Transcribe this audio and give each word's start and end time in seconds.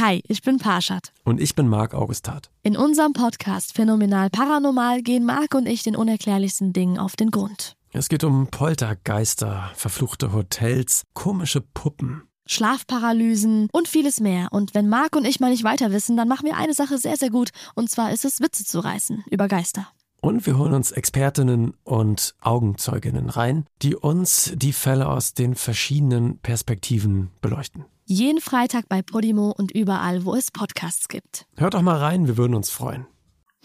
Hi, 0.00 0.22
ich 0.26 0.40
bin 0.40 0.56
Parshad. 0.56 1.12
Und 1.24 1.42
ich 1.42 1.54
bin 1.54 1.68
Marc 1.68 1.92
Augustat. 1.92 2.48
In 2.62 2.74
unserem 2.74 3.12
Podcast 3.12 3.74
Phänomenal 3.74 4.30
Paranormal 4.30 5.02
gehen 5.02 5.26
Marc 5.26 5.54
und 5.54 5.66
ich 5.66 5.82
den 5.82 5.94
unerklärlichsten 5.94 6.72
Dingen 6.72 6.98
auf 6.98 7.16
den 7.16 7.30
Grund. 7.30 7.76
Es 7.92 8.08
geht 8.08 8.24
um 8.24 8.46
Poltergeister, 8.46 9.70
verfluchte 9.74 10.32
Hotels, 10.32 11.02
komische 11.12 11.60
Puppen. 11.60 12.22
Schlafparalysen 12.46 13.68
und 13.72 13.88
vieles 13.88 14.20
mehr. 14.20 14.48
Und 14.52 14.74
wenn 14.74 14.88
Marc 14.88 15.16
und 15.16 15.26
ich 15.26 15.38
mal 15.38 15.50
nicht 15.50 15.64
weiter 15.64 15.92
wissen, 15.92 16.16
dann 16.16 16.28
machen 16.28 16.46
wir 16.46 16.56
eine 16.56 16.72
Sache 16.72 16.96
sehr, 16.96 17.18
sehr 17.18 17.28
gut. 17.28 17.50
Und 17.74 17.90
zwar 17.90 18.10
ist 18.10 18.24
es, 18.24 18.40
Witze 18.40 18.64
zu 18.64 18.80
reißen 18.80 19.24
über 19.30 19.48
Geister. 19.48 19.86
Und 20.20 20.44
wir 20.46 20.58
holen 20.58 20.74
uns 20.74 20.92
Expertinnen 20.92 21.74
und 21.82 22.34
Augenzeuginnen 22.40 23.30
rein, 23.30 23.64
die 23.80 23.96
uns 23.96 24.52
die 24.54 24.74
Fälle 24.74 25.08
aus 25.08 25.32
den 25.32 25.54
verschiedenen 25.54 26.38
Perspektiven 26.38 27.30
beleuchten. 27.40 27.86
Jeden 28.04 28.40
Freitag 28.40 28.88
bei 28.88 29.02
Podimo 29.02 29.54
und 29.56 29.70
überall, 29.70 30.24
wo 30.24 30.34
es 30.34 30.50
Podcasts 30.50 31.08
gibt. 31.08 31.46
Hört 31.56 31.74
doch 31.74 31.82
mal 31.82 31.96
rein, 31.96 32.26
wir 32.26 32.36
würden 32.36 32.54
uns 32.54 32.68
freuen. 32.70 33.06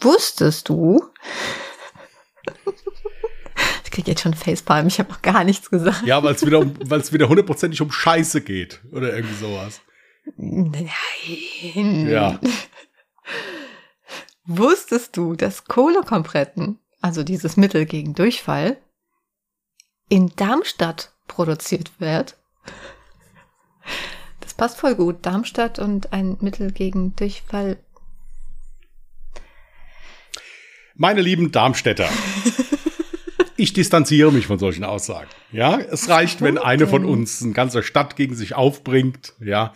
Wusstest 0.00 0.68
du? 0.68 1.02
Ich 3.84 3.90
krieg 3.90 4.08
jetzt 4.08 4.22
schon 4.22 4.34
Facepalm, 4.34 4.86
ich 4.86 4.98
habe 4.98 5.10
noch 5.10 5.22
gar 5.22 5.42
nichts 5.44 5.70
gesagt. 5.70 6.06
Ja, 6.06 6.22
weil 6.22 6.34
es 6.34 6.44
wieder, 6.44 6.60
um, 6.60 6.74
weil's 6.84 7.12
wieder 7.12 7.28
hundertprozentig 7.28 7.80
um 7.82 7.90
Scheiße 7.90 8.42
geht. 8.42 8.80
Oder 8.92 9.14
irgendwie 9.14 9.36
sowas. 9.36 9.80
Nein. 10.36 12.08
Ja. 12.08 12.38
Wusstest 14.46 15.16
du, 15.16 15.34
dass 15.34 15.64
Kohlekompretten, 15.64 16.78
also 17.00 17.24
dieses 17.24 17.56
Mittel 17.56 17.84
gegen 17.84 18.14
Durchfall, 18.14 18.78
in 20.08 20.32
Darmstadt 20.36 21.12
produziert 21.26 21.90
wird? 22.00 22.36
Das 24.40 24.54
passt 24.54 24.78
voll 24.78 24.94
gut. 24.94 25.26
Darmstadt 25.26 25.80
und 25.80 26.12
ein 26.12 26.36
Mittel 26.40 26.70
gegen 26.70 27.16
Durchfall. 27.16 27.78
Meine 30.94 31.20
lieben 31.20 31.52
Darmstädter. 31.52 32.08
Ich 33.58 33.72
distanziere 33.72 34.32
mich 34.32 34.46
von 34.46 34.58
solchen 34.58 34.84
Aussagen. 34.84 35.30
Ja, 35.50 35.78
es 35.78 36.10
reicht, 36.10 36.42
wenn 36.42 36.58
eine 36.58 36.86
von 36.86 37.06
uns 37.06 37.42
eine 37.42 37.54
ganze 37.54 37.82
Stadt 37.82 38.14
gegen 38.14 38.34
sich 38.34 38.54
aufbringt. 38.54 39.32
Ja, 39.40 39.72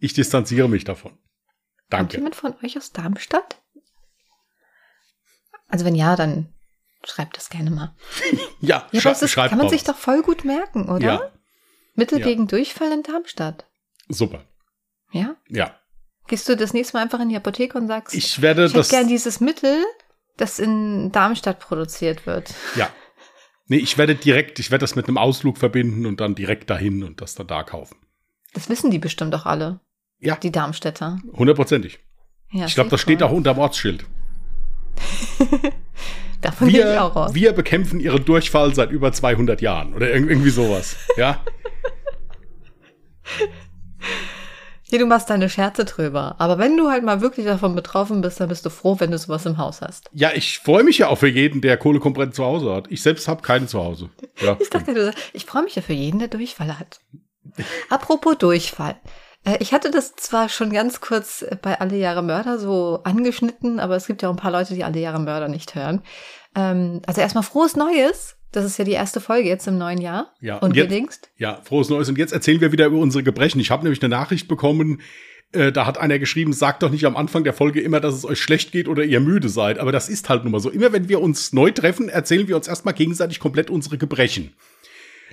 ich 0.00 0.12
distanziere 0.12 0.68
mich 0.68 0.82
davon. 0.82 1.16
Kommt 1.90 2.00
Danke. 2.12 2.16
jemand 2.18 2.36
von 2.36 2.54
euch 2.62 2.76
aus 2.76 2.92
Darmstadt? 2.92 3.60
Also 5.68 5.84
wenn 5.84 5.94
ja, 5.94 6.16
dann 6.16 6.52
schreibt 7.04 7.36
das 7.36 7.48
gerne 7.50 7.70
mal. 7.70 7.94
Ja, 8.60 8.88
Ja, 8.92 9.00
das 9.02 9.22
ist, 9.22 9.30
schreibt 9.30 9.50
kann 9.50 9.58
man 9.58 9.66
mal 9.66 9.70
sich 9.70 9.84
doch 9.84 9.96
voll 9.96 10.22
gut 10.22 10.44
merken, 10.44 10.88
oder? 10.88 11.04
Ja, 11.06 11.32
Mittel 11.94 12.18
Ja. 12.20 12.26
gegen 12.26 12.46
Durchfall 12.48 12.92
in 12.92 13.02
Darmstadt. 13.02 13.66
super. 14.08 14.44
Ja? 15.12 15.36
Ja, 15.48 15.74
Gehst 16.26 16.46
du 16.46 16.56
das 16.58 16.74
nächste 16.74 16.94
Mal 16.98 17.02
einfach 17.04 17.20
in 17.20 17.30
die 17.30 17.36
Apotheke 17.36 17.78
und 17.78 17.86
sagst, 17.88 18.14
ich 18.14 18.42
werde 18.42 18.66
ich 18.66 18.72
hätte 18.72 18.80
das. 18.80 18.90
gern 18.90 19.08
dieses 19.08 19.40
Mittel, 19.40 19.82
das 20.36 20.58
in 20.58 21.10
Darmstadt 21.10 21.58
produziert 21.58 22.26
wird. 22.26 22.52
Ja. 22.76 22.90
Nee, 23.66 23.78
ich 23.78 23.96
werde 23.96 24.14
direkt, 24.14 24.58
ich 24.58 24.70
werde 24.70 24.82
das 24.82 24.94
mit 24.94 25.08
einem 25.08 25.16
Ausflug 25.16 25.56
verbinden 25.56 26.04
und 26.04 26.20
dann 26.20 26.34
direkt 26.34 26.68
dahin 26.68 27.02
und 27.02 27.22
das 27.22 27.34
dann 27.34 27.46
da 27.46 27.62
kaufen. 27.62 27.96
Das 28.52 28.68
wissen 28.68 28.90
die 28.90 28.98
bestimmt 28.98 29.34
auch 29.34 29.46
alle, 29.46 29.80
Ja, 30.20 30.36
die 30.36 30.52
Darmstädter. 30.52 31.18
hundertprozentig. 31.32 31.98
Ja, 32.50 32.66
Ich 32.66 32.74
glaube, 32.74 32.90
das 32.90 33.00
steht 33.00 33.22
auch 33.22 33.30
unter 33.32 33.54
dem 33.54 33.60
Ortsschild. 33.60 34.04
Davon 36.40 36.68
gehe 36.68 36.92
ich 36.92 36.98
auch 36.98 37.14
Wir, 37.14 37.20
raus. 37.22 37.34
wir 37.34 37.52
bekämpfen 37.52 38.00
ihren 38.00 38.24
Durchfall 38.24 38.74
seit 38.74 38.90
über 38.90 39.12
200 39.12 39.60
Jahren 39.60 39.94
oder 39.94 40.06
irg- 40.06 40.28
irgendwie 40.28 40.50
sowas. 40.50 40.96
Ja, 41.16 41.40
Hier, 44.90 45.00
du 45.00 45.06
machst 45.06 45.28
deine 45.28 45.50
Scherze 45.50 45.84
drüber. 45.84 46.36
Aber 46.38 46.56
wenn 46.56 46.78
du 46.78 46.88
halt 46.88 47.04
mal 47.04 47.20
wirklich 47.20 47.44
davon 47.44 47.74
betroffen 47.74 48.22
bist, 48.22 48.40
dann 48.40 48.48
bist 48.48 48.64
du 48.64 48.70
froh, 48.70 48.96
wenn 48.98 49.10
du 49.10 49.18
sowas 49.18 49.44
im 49.44 49.58
Haus 49.58 49.82
hast. 49.82 50.08
ja, 50.14 50.30
ich 50.34 50.60
freue 50.60 50.82
mich 50.82 50.96
ja 50.98 51.08
auch 51.08 51.18
für 51.18 51.28
jeden, 51.28 51.60
der 51.60 51.76
Kohlekompressen 51.76 52.32
zu 52.32 52.42
Hause 52.44 52.74
hat. 52.74 52.86
Ich 52.90 53.02
selbst 53.02 53.28
habe 53.28 53.42
keine 53.42 53.66
zu 53.66 53.80
Hause. 53.84 54.08
Ja, 54.40 54.56
Ich 54.60 54.70
dachte, 54.70 54.94
du 54.94 55.04
sagst, 55.04 55.18
ich 55.34 55.44
freue 55.44 55.64
mich 55.64 55.74
ja 55.74 55.82
für 55.82 55.92
jeden, 55.92 56.20
der 56.20 56.28
Durchfall 56.28 56.78
hat. 56.78 57.00
Apropos 57.90 58.38
Durchfall. 58.38 58.96
Äh, 59.44 59.56
Ich 59.60 59.72
hatte 59.72 59.90
das 59.90 60.14
zwar 60.16 60.48
schon 60.48 60.70
ganz 60.70 61.00
kurz 61.00 61.42
äh, 61.42 61.56
bei 61.60 61.80
Alle 61.80 61.96
Jahre 61.96 62.22
Mörder 62.22 62.58
so 62.58 63.00
angeschnitten, 63.04 63.80
aber 63.80 63.96
es 63.96 64.06
gibt 64.06 64.22
ja 64.22 64.28
auch 64.28 64.32
ein 64.34 64.38
paar 64.38 64.52
Leute, 64.52 64.74
die 64.74 64.84
Alle 64.84 64.98
Jahre 65.00 65.20
Mörder 65.20 65.48
nicht 65.48 65.74
hören. 65.74 66.02
Ähm, 66.54 67.02
Also 67.06 67.20
erstmal 67.20 67.44
frohes 67.44 67.76
Neues. 67.76 68.36
Das 68.50 68.64
ist 68.64 68.78
ja 68.78 68.84
die 68.84 68.92
erste 68.92 69.20
Folge 69.20 69.46
jetzt 69.48 69.66
im 69.68 69.76
neuen 69.76 70.00
Jahr. 70.00 70.32
Ja, 70.40 70.56
Und 70.56 70.70
und 70.70 70.76
jetzt- 70.76 71.30
ja, 71.36 71.60
frohes 71.64 71.90
Neues. 71.90 72.08
Und 72.08 72.16
jetzt 72.16 72.32
erzählen 72.32 72.60
wir 72.62 72.72
wieder 72.72 72.86
über 72.86 72.96
unsere 72.98 73.22
Gebrechen. 73.22 73.60
Ich 73.60 73.70
habe 73.70 73.82
nämlich 73.82 74.02
eine 74.02 74.08
Nachricht 74.08 74.48
bekommen, 74.48 75.02
äh, 75.52 75.70
da 75.70 75.84
hat 75.84 75.98
einer 75.98 76.18
geschrieben, 76.18 76.52
sagt 76.54 76.82
doch 76.82 76.90
nicht 76.90 77.04
am 77.04 77.14
Anfang 77.16 77.44
der 77.44 77.52
Folge 77.52 77.80
immer, 77.82 78.00
dass 78.00 78.14
es 78.14 78.24
euch 78.24 78.40
schlecht 78.40 78.72
geht 78.72 78.88
oder 78.88 79.04
ihr 79.04 79.20
müde 79.20 79.50
seid. 79.50 79.78
Aber 79.78 79.92
das 79.92 80.08
ist 80.08 80.28
halt 80.30 80.44
nun 80.44 80.52
mal 80.52 80.60
so. 80.60 80.70
Immer 80.70 80.92
wenn 80.94 81.10
wir 81.10 81.20
uns 81.20 81.52
neu 81.52 81.70
treffen, 81.70 82.08
erzählen 82.08 82.48
wir 82.48 82.56
uns 82.56 82.68
erstmal 82.68 82.94
gegenseitig 82.94 83.38
komplett 83.38 83.68
unsere 83.68 83.98
Gebrechen. 83.98 84.54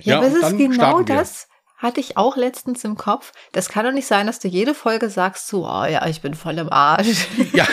Ja, 0.00 0.20
Ja, 0.20 0.26
es 0.26 0.28
und 0.28 0.34
ist 0.36 0.42
dann 0.42 0.58
genau 0.58 1.00
das, 1.02 1.48
hatte 1.76 2.00
ich 2.00 2.16
auch 2.16 2.36
letztens 2.36 2.84
im 2.84 2.96
Kopf. 2.96 3.32
Das 3.52 3.68
kann 3.68 3.84
doch 3.84 3.92
nicht 3.92 4.06
sein, 4.06 4.26
dass 4.26 4.38
du 4.38 4.48
jede 4.48 4.74
Folge 4.74 5.10
sagst, 5.10 5.48
so, 5.48 5.66
oh 5.66 5.84
ja, 5.84 6.06
ich 6.06 6.22
bin 6.22 6.34
voll 6.34 6.58
im 6.58 6.72
Arsch. 6.72 7.26
Ja, 7.52 7.66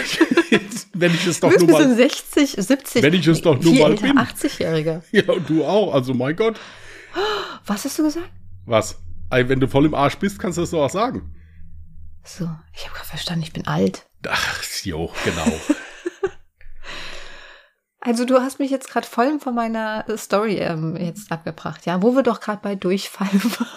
wenn 0.93 1.13
ich 1.13 1.25
es 1.25 1.39
doch 1.39 1.51
nur 1.57 1.69
mal. 1.69 1.95
60, 1.95 2.51
70. 2.57 3.03
Wenn 3.03 3.13
ich 3.13 3.27
es 3.27 3.41
doch 3.41 3.59
nur 3.59 3.73
mal 3.73 3.95
bin. 3.95 4.17
80-Jähriger. 4.17 5.01
Ja, 5.11 5.31
und 5.31 5.49
du 5.49 5.63
auch. 5.63 5.93
Also, 5.93 6.13
mein 6.13 6.35
Gott. 6.35 6.59
Was 7.65 7.85
hast 7.85 7.97
du 7.99 8.03
gesagt? 8.03 8.29
Was? 8.65 8.97
Wenn 9.29 9.59
du 9.59 9.67
voll 9.67 9.85
im 9.85 9.95
Arsch 9.95 10.17
bist, 10.17 10.37
kannst 10.37 10.57
du 10.57 10.61
das 10.61 10.71
doch 10.71 10.83
auch 10.83 10.89
sagen. 10.89 11.33
So, 12.23 12.49
ich 12.73 12.85
habe 12.85 12.95
gerade 12.95 13.07
verstanden, 13.07 13.43
ich 13.43 13.53
bin 13.53 13.67
alt. 13.67 14.05
Ach, 14.27 14.63
jo, 14.83 15.11
genau. 15.23 15.45
Also 18.05 18.25
du 18.25 18.41
hast 18.41 18.59
mich 18.59 18.69
jetzt 18.69 18.89
gerade 18.89 19.07
voll 19.07 19.39
von 19.39 19.55
meiner 19.55 20.03
Story 20.17 20.57
ähm, 20.57 20.97
jetzt 20.97 21.31
abgebracht, 21.31 21.85
ja, 21.85 22.01
wo 22.01 22.13
wir 22.17 22.23
doch 22.23 22.41
gerade 22.41 22.59
bei 22.61 22.75
Durchfall 22.75 23.29
waren. 23.33 23.67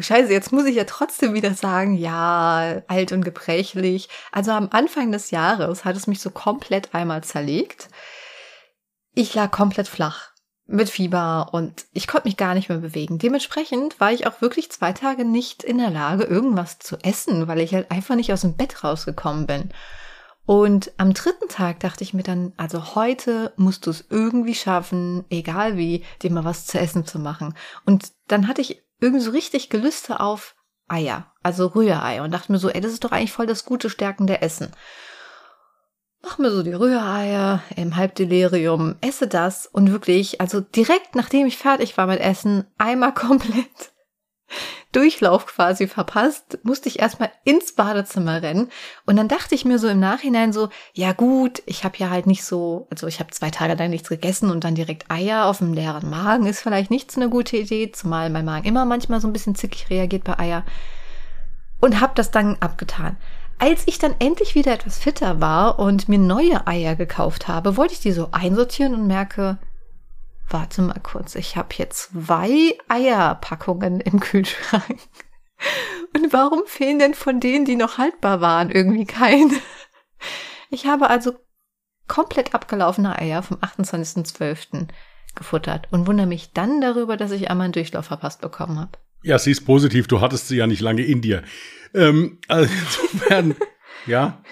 Scheiße, 0.00 0.32
jetzt 0.32 0.52
muss 0.52 0.66
ich 0.66 0.76
ja 0.76 0.84
trotzdem 0.84 1.34
wieder 1.34 1.54
sagen, 1.54 1.96
ja, 1.96 2.82
alt 2.86 3.10
und 3.10 3.24
gebrechlich. 3.24 4.08
Also 4.30 4.52
am 4.52 4.68
Anfang 4.70 5.10
des 5.10 5.32
Jahres 5.32 5.84
hat 5.84 5.96
es 5.96 6.06
mich 6.06 6.20
so 6.20 6.30
komplett 6.30 6.94
einmal 6.94 7.24
zerlegt. 7.24 7.88
Ich 9.14 9.34
lag 9.34 9.50
komplett 9.50 9.88
flach 9.88 10.30
mit 10.66 10.88
Fieber 10.88 11.48
und 11.52 11.86
ich 11.94 12.06
konnte 12.06 12.28
mich 12.28 12.36
gar 12.36 12.54
nicht 12.54 12.68
mehr 12.68 12.78
bewegen. 12.78 13.18
Dementsprechend 13.18 13.98
war 13.98 14.12
ich 14.12 14.26
auch 14.26 14.40
wirklich 14.40 14.70
zwei 14.70 14.92
Tage 14.92 15.24
nicht 15.24 15.64
in 15.64 15.78
der 15.78 15.90
Lage, 15.90 16.24
irgendwas 16.24 16.78
zu 16.78 16.96
essen, 16.98 17.48
weil 17.48 17.58
ich 17.58 17.74
halt 17.74 17.90
einfach 17.90 18.14
nicht 18.14 18.32
aus 18.32 18.42
dem 18.42 18.54
Bett 18.54 18.84
rausgekommen 18.84 19.46
bin. 19.46 19.70
Und 20.44 20.92
am 20.96 21.12
dritten 21.12 21.48
Tag 21.48 21.80
dachte 21.80 22.04
ich 22.04 22.14
mir 22.14 22.22
dann, 22.22 22.52
also 22.56 22.94
heute 22.94 23.52
musst 23.56 23.86
du 23.86 23.90
es 23.90 24.06
irgendwie 24.08 24.54
schaffen, 24.54 25.24
egal 25.28 25.76
wie, 25.76 26.04
dir 26.22 26.30
mal 26.30 26.44
was 26.44 26.66
zu 26.66 26.78
essen 26.78 27.04
zu 27.04 27.18
machen. 27.18 27.54
Und 27.84 28.12
dann 28.28 28.46
hatte 28.46 28.60
ich 28.60 28.82
irgendwie 29.00 29.24
so 29.24 29.30
richtig 29.30 29.70
Gelüste 29.70 30.20
auf 30.20 30.54
Eier, 30.88 31.32
also 31.42 31.66
Rührei 31.66 32.22
und 32.22 32.32
dachte 32.32 32.50
mir 32.50 32.58
so, 32.58 32.70
ey, 32.70 32.80
das 32.80 32.92
ist 32.92 33.04
doch 33.04 33.12
eigentlich 33.12 33.32
voll 33.32 33.46
das 33.46 33.64
gute 33.64 33.90
stärkende 33.90 34.40
Essen. 34.40 34.72
Mach 36.22 36.38
mir 36.38 36.50
so 36.50 36.62
die 36.62 36.72
Rühreier 36.72 37.62
im 37.76 37.94
Halbdelirium, 37.94 38.96
esse 39.00 39.28
das 39.28 39.66
und 39.66 39.92
wirklich, 39.92 40.40
also 40.40 40.60
direkt 40.60 41.14
nachdem 41.14 41.46
ich 41.46 41.58
fertig 41.58 41.96
war 41.96 42.06
mit 42.06 42.20
Essen, 42.20 42.64
einmal 42.76 43.14
komplett 43.14 43.92
Durchlauf 44.92 45.46
quasi 45.46 45.86
verpasst, 45.86 46.58
musste 46.62 46.88
ich 46.88 46.98
erstmal 46.98 47.30
ins 47.44 47.72
Badezimmer 47.72 48.42
rennen. 48.42 48.70
Und 49.04 49.16
dann 49.16 49.28
dachte 49.28 49.54
ich 49.54 49.64
mir 49.64 49.78
so 49.78 49.88
im 49.88 50.00
Nachhinein 50.00 50.52
so, 50.52 50.70
ja 50.94 51.12
gut, 51.12 51.62
ich 51.66 51.84
habe 51.84 51.98
ja 51.98 52.10
halt 52.10 52.26
nicht 52.26 52.44
so, 52.44 52.86
also 52.90 53.06
ich 53.06 53.20
habe 53.20 53.30
zwei 53.30 53.50
Tage 53.50 53.74
lang 53.74 53.90
nichts 53.90 54.08
gegessen 54.08 54.50
und 54.50 54.64
dann 54.64 54.74
direkt 54.74 55.10
Eier 55.10 55.46
auf 55.46 55.58
dem 55.58 55.74
leeren 55.74 56.08
Magen 56.08 56.46
ist 56.46 56.60
vielleicht 56.60 56.90
nicht 56.90 57.12
so 57.12 57.20
eine 57.20 57.30
gute 57.30 57.58
Idee, 57.58 57.92
zumal 57.92 58.30
mein 58.30 58.44
Magen 58.44 58.66
immer 58.66 58.84
manchmal 58.84 59.20
so 59.20 59.28
ein 59.28 59.32
bisschen 59.32 59.54
zickig 59.54 59.90
reagiert 59.90 60.24
bei 60.24 60.38
Eier. 60.38 60.64
Und 61.80 62.00
habe 62.00 62.12
das 62.14 62.30
dann 62.30 62.56
abgetan. 62.60 63.16
Als 63.60 63.82
ich 63.86 63.98
dann 63.98 64.14
endlich 64.20 64.54
wieder 64.54 64.72
etwas 64.72 64.98
fitter 64.98 65.40
war 65.40 65.80
und 65.80 66.08
mir 66.08 66.18
neue 66.18 66.66
Eier 66.66 66.94
gekauft 66.94 67.48
habe, 67.48 67.76
wollte 67.76 67.92
ich 67.92 68.00
die 68.00 68.12
so 68.12 68.28
einsortieren 68.30 68.94
und 68.94 69.06
merke, 69.06 69.58
warte 70.50 70.82
mal 70.82 71.00
kurz, 71.02 71.34
ich 71.34 71.56
habe 71.56 71.74
hier 71.74 71.90
zwei 71.90 72.76
Eierpackungen 72.88 74.00
im 74.00 74.20
Kühlschrank. 74.20 74.98
Und 76.14 76.32
warum 76.32 76.62
fehlen 76.66 76.98
denn 76.98 77.14
von 77.14 77.40
denen, 77.40 77.64
die 77.64 77.76
noch 77.76 77.98
haltbar 77.98 78.40
waren, 78.40 78.70
irgendwie 78.70 79.04
keine? 79.04 79.54
Ich 80.70 80.86
habe 80.86 81.10
also 81.10 81.32
komplett 82.06 82.54
abgelaufene 82.54 83.18
Eier 83.18 83.42
vom 83.42 83.58
28.12. 83.58 84.88
gefuttert 85.34 85.88
und 85.90 86.06
wundere 86.06 86.26
mich 86.26 86.52
dann 86.52 86.80
darüber, 86.80 87.16
dass 87.16 87.32
ich 87.32 87.50
einmal 87.50 87.66
einen 87.66 87.72
Durchlauf 87.72 88.06
verpasst 88.06 88.40
bekommen 88.40 88.78
habe. 88.78 88.92
Ja, 89.22 89.38
sie 89.38 89.50
ist 89.50 89.62
positiv. 89.62 90.06
Du 90.06 90.20
hattest 90.20 90.48
sie 90.48 90.56
ja 90.56 90.66
nicht 90.66 90.80
lange 90.80 91.02
in 91.02 91.20
dir. 91.20 91.42
Ähm, 91.94 92.38
also 92.48 92.72
insofern, 92.72 93.56
ja. 94.06 94.42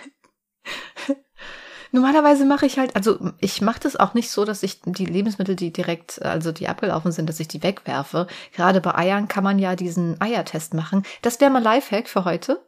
Normalerweise 1.96 2.44
mache 2.44 2.66
ich 2.66 2.78
halt, 2.78 2.94
also 2.94 3.32
ich 3.38 3.62
mache 3.62 3.81
das 3.81 3.96
auch 3.96 4.12
nicht 4.12 4.31
so, 4.31 4.44
dass 4.44 4.62
ich 4.62 4.82
die 4.82 5.06
Lebensmittel, 5.06 5.56
die 5.56 5.72
direkt, 5.72 6.20
also 6.20 6.52
die 6.52 6.69
abgelaufen 6.69 7.10
sind, 7.10 7.26
dass 7.26 7.40
ich 7.40 7.48
die 7.48 7.62
wegwerfe. 7.62 8.26
Gerade 8.52 8.82
bei 8.82 8.94
Eiern 8.94 9.28
kann 9.28 9.43
man 9.43 9.58
ja 9.58 9.76
diesen 9.76 10.20
Eiertest 10.20 10.75
machen. 10.75 11.04
Das 11.22 11.40
wäre 11.40 11.50
mal 11.50 11.62
Lifehack 11.62 12.06
für 12.06 12.26
heute. 12.26 12.62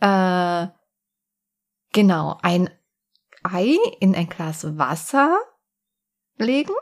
Äh, 0.00 0.68
genau, 1.92 2.38
ein 2.40 2.70
Ei 3.42 3.76
in 4.00 4.14
ein 4.14 4.30
Glas 4.30 4.78
Wasser 4.78 5.36
legen. 6.38 6.72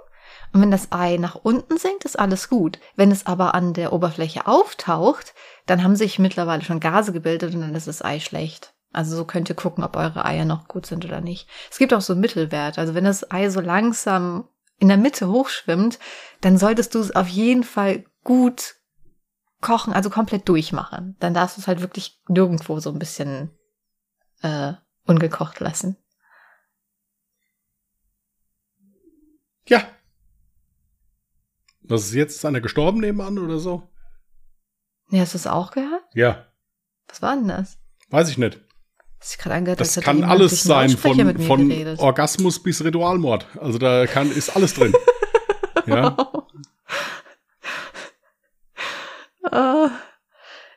Und 0.52 0.60
wenn 0.60 0.70
das 0.70 0.92
Ei 0.92 1.16
nach 1.16 1.34
unten 1.34 1.76
sinkt, 1.76 2.04
ist 2.04 2.20
alles 2.20 2.48
gut. 2.48 2.78
Wenn 2.94 3.10
es 3.10 3.26
aber 3.26 3.56
an 3.56 3.74
der 3.74 3.92
Oberfläche 3.92 4.46
auftaucht, 4.46 5.34
dann 5.66 5.82
haben 5.82 5.96
sich 5.96 6.20
mittlerweile 6.20 6.62
schon 6.62 6.78
Gase 6.78 7.12
gebildet 7.12 7.52
und 7.52 7.62
dann 7.62 7.74
ist 7.74 7.88
das 7.88 8.04
Ei 8.04 8.20
schlecht. 8.20 8.75
Also 8.96 9.14
so 9.14 9.26
könnt 9.26 9.50
ihr 9.50 9.54
gucken, 9.54 9.84
ob 9.84 9.94
eure 9.94 10.24
Eier 10.24 10.46
noch 10.46 10.68
gut 10.68 10.86
sind 10.86 11.04
oder 11.04 11.20
nicht. 11.20 11.46
Es 11.70 11.76
gibt 11.76 11.92
auch 11.92 12.00
so 12.00 12.14
einen 12.14 12.22
Mittelwert. 12.22 12.78
Also 12.78 12.94
wenn 12.94 13.04
das 13.04 13.30
Ei 13.30 13.50
so 13.50 13.60
langsam 13.60 14.48
in 14.78 14.88
der 14.88 14.96
Mitte 14.96 15.28
hochschwimmt, 15.28 15.98
dann 16.40 16.56
solltest 16.56 16.94
du 16.94 17.00
es 17.00 17.14
auf 17.14 17.28
jeden 17.28 17.62
Fall 17.62 18.06
gut 18.24 18.76
kochen, 19.60 19.92
also 19.92 20.08
komplett 20.08 20.48
durchmachen. 20.48 21.14
Dann 21.20 21.34
darfst 21.34 21.58
du 21.58 21.60
es 21.60 21.68
halt 21.68 21.82
wirklich 21.82 22.22
nirgendwo 22.26 22.80
so 22.80 22.90
ein 22.90 22.98
bisschen 22.98 23.50
äh, 24.40 24.72
ungekocht 25.04 25.60
lassen. 25.60 25.98
Ja. 29.68 29.86
Was 31.82 32.04
ist 32.04 32.14
jetzt? 32.14 32.36
Ist 32.36 32.46
einer 32.46 32.62
gestorben 32.62 33.00
nebenan 33.00 33.38
oder 33.38 33.58
so? 33.58 33.90
Ja, 35.10 35.20
hast 35.20 35.34
du 35.34 35.38
es 35.38 35.46
auch 35.46 35.72
gehört? 35.72 36.04
Ja. 36.14 36.46
Was 37.08 37.20
war 37.20 37.36
denn 37.36 37.48
das? 37.48 37.78
Weiß 38.08 38.30
ich 38.30 38.38
nicht. 38.38 38.65
Gerade 39.38 39.56
angehört, 39.56 39.80
Das 39.80 40.00
kann 40.00 40.24
alles 40.24 40.62
sein, 40.62 40.90
von, 40.90 41.38
von 41.40 41.68
geredet. 41.68 41.98
Orgasmus 41.98 42.62
bis 42.62 42.84
Ritualmord. 42.84 43.46
Also 43.60 43.78
da 43.78 44.06
kann, 44.06 44.30
ist 44.30 44.54
alles 44.54 44.74
drin. 44.74 44.92
ja. 45.86 46.16
Ah. 49.50 49.90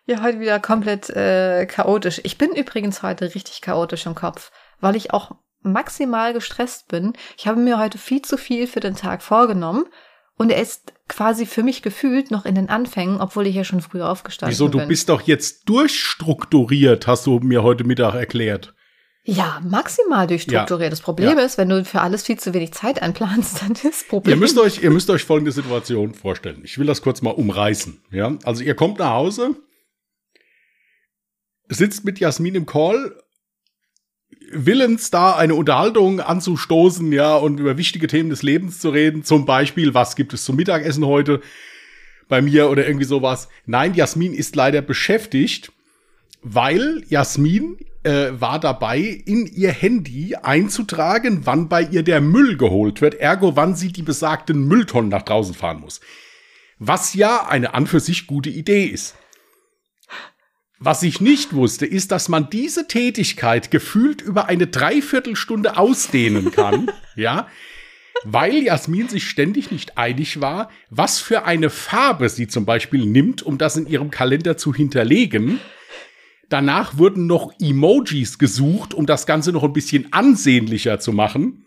Ja, 0.06 0.24
heute 0.24 0.40
wieder 0.40 0.60
komplett 0.60 1.10
äh, 1.12 1.68
chaotisch. 1.68 2.22
Ich 2.24 2.38
bin 2.38 2.52
übrigens 2.56 3.04
heute 3.04 3.36
richtig 3.36 3.62
chaotisch 3.62 4.08
im 4.08 4.16
Kopf, 4.16 4.52
weil 4.80 4.96
ich 4.96 5.14
auch 5.14 5.36
maximal 5.62 6.34
gestresst 6.34 6.88
bin. 6.88 7.14
Ich 7.38 7.48
habe 7.48 7.60
mir 7.60 7.78
heute 7.78 7.98
viel 7.98 8.22
zu 8.22 8.38
viel 8.38 8.66
für 8.66 8.80
den 8.80 8.96
Tag 8.96 9.22
vorgenommen 9.22 9.86
und 10.40 10.50
er 10.52 10.60
ist 10.62 10.94
quasi 11.08 11.46
für 11.46 11.62
mich 11.62 11.82
gefühlt 11.84 12.32
noch 12.32 12.46
in 12.46 12.56
den 12.56 12.70
Anfängen, 12.70 13.22
obwohl 13.22 13.46
ich 13.46 13.54
ja 13.56 13.64
schon 13.64 13.82
früh 13.82 14.02
aufgestanden 14.02 14.52
Wieso? 14.54 14.68
bin. 14.70 14.80
Du 14.82 14.88
bist 14.88 15.10
doch 15.10 15.22
jetzt 15.22 15.70
durchstrukturiert, 15.70 17.06
hast 17.06 17.28
du 17.28 17.40
mir 17.40 17.62
heute 17.62 17.84
Mittag 17.84 18.16
erklärt. 18.16 18.74
ja, 19.26 19.60
maximal 19.64 20.26
durchstrukturiert. 20.26 20.92
Das 20.92 21.02
Problem 21.02 21.38
Ja. 21.38 21.44
ist, 21.46 21.58
wenn 21.60 21.70
du 21.70 21.86
für 21.86 22.02
alles 22.02 22.24
viel 22.24 22.40
zu 22.40 22.54
wenig 22.56 22.72
Zeit 22.72 23.00
einplanst, 23.02 23.62
dann 23.62 23.74
ist 23.74 23.84
das 23.86 24.02
Ihr 24.04 24.08
Problem. 24.10 24.40
müsst 24.40 24.58
euch, 24.58 24.82
ihr 24.82 24.90
müsst 24.90 25.10
euch 25.12 25.24
folgende 25.24 25.52
Situation 25.52 26.14
vorstellen. 26.16 26.62
Ich 26.64 26.78
will 26.80 26.88
das 26.88 27.02
kurz 27.04 27.22
mal 27.22 27.32
umreißen. 27.32 28.02
Ja, 28.12 28.38
also 28.44 28.64
ihr 28.64 28.76
kommt 28.76 28.98
nach 29.00 29.12
Hause, 29.12 29.56
sitzt 31.68 32.06
mit 32.06 32.20
Jasmin 32.20 32.56
im 32.56 32.66
Call, 32.66 33.16
willens 34.52 35.12
da 35.12 35.36
eine 35.36 35.56
Unterhaltung 35.56 36.20
anzustoßen, 36.20 37.12
ja, 37.12 37.36
und 37.36 37.60
über 37.60 37.78
wichtige 37.78 38.08
Themen 38.08 38.30
des 38.30 38.44
Lebens 38.44 38.80
zu 38.80 38.90
reden. 38.90 39.24
Zum 39.24 39.46
Beispiel, 39.46 39.94
was 39.94 40.16
gibt 40.16 40.34
es 40.34 40.44
zum 40.46 40.56
Mittagessen 40.56 41.06
heute 41.06 41.42
bei 42.30 42.42
mir 42.42 42.70
oder 42.70 42.88
irgendwie 42.88 43.06
sowas. 43.06 43.50
Nein, 43.66 43.94
Jasmin 43.96 44.34
ist 44.34 44.56
leider 44.56 44.82
beschäftigt, 44.82 45.74
weil 46.42 47.04
Jasmin 47.10 47.78
äh, 48.04 48.30
war 48.32 48.60
dabei, 48.60 49.00
in 49.00 49.46
ihr 49.46 49.72
Handy 49.72 50.36
einzutragen, 50.36 51.42
wann 51.44 51.68
bei 51.68 51.82
ihr 51.82 52.04
der 52.04 52.22
Müll 52.22 52.56
geholt 52.56 53.02
wird, 53.02 53.16
ergo 53.16 53.58
wann 53.58 53.76
sie 53.76 53.92
die 53.92 54.04
besagten 54.04 54.68
Mülltonnen 54.68 55.10
nach 55.10 55.24
draußen 55.24 55.54
fahren 55.54 55.82
muss. 55.82 56.00
Was 56.78 57.14
ja 57.14 57.48
eine 57.48 57.74
an 57.74 57.88
für 57.88 58.00
sich 58.00 58.26
gute 58.26 58.50
Idee 58.50 58.86
ist. 58.86 59.16
Was 60.82 61.04
ich 61.04 61.20
nicht 61.20 61.54
wusste, 61.54 61.86
ist, 61.86 62.12
dass 62.12 62.30
man 62.30 62.50
diese 62.50 62.88
Tätigkeit 62.88 63.70
gefühlt 63.70 64.22
über 64.22 64.48
eine 64.48 64.68
Dreiviertelstunde 64.68 65.78
ausdehnen 65.78 66.52
kann, 66.52 66.90
ja, 67.18 67.48
weil 68.24 68.64
Jasmin 68.64 69.10
sich 69.10 69.30
ständig 69.30 69.72
nicht 69.72 69.98
einig 69.98 70.40
war, 70.40 70.70
was 70.90 71.20
für 71.20 71.44
eine 71.44 71.70
Farbe 71.70 72.30
sie 72.30 72.48
zum 72.48 72.66
Beispiel 72.66 73.06
nimmt, 73.06 73.44
um 73.44 73.58
das 73.58 73.76
in 73.76 73.88
ihrem 73.88 74.10
Kalender 74.10 74.56
zu 74.56 74.74
hinterlegen. 74.74 75.60
Danach 76.48 76.98
wurden 76.98 77.28
noch 77.28 77.54
Emojis 77.60 78.40
gesucht, 78.40 78.94
um 78.94 79.06
das 79.06 79.26
Ganze 79.26 79.52
noch 79.52 79.64
ein 79.64 79.74
bisschen 79.74 80.14
ansehnlicher 80.14 81.00
zu 81.00 81.12
machen. 81.12 81.66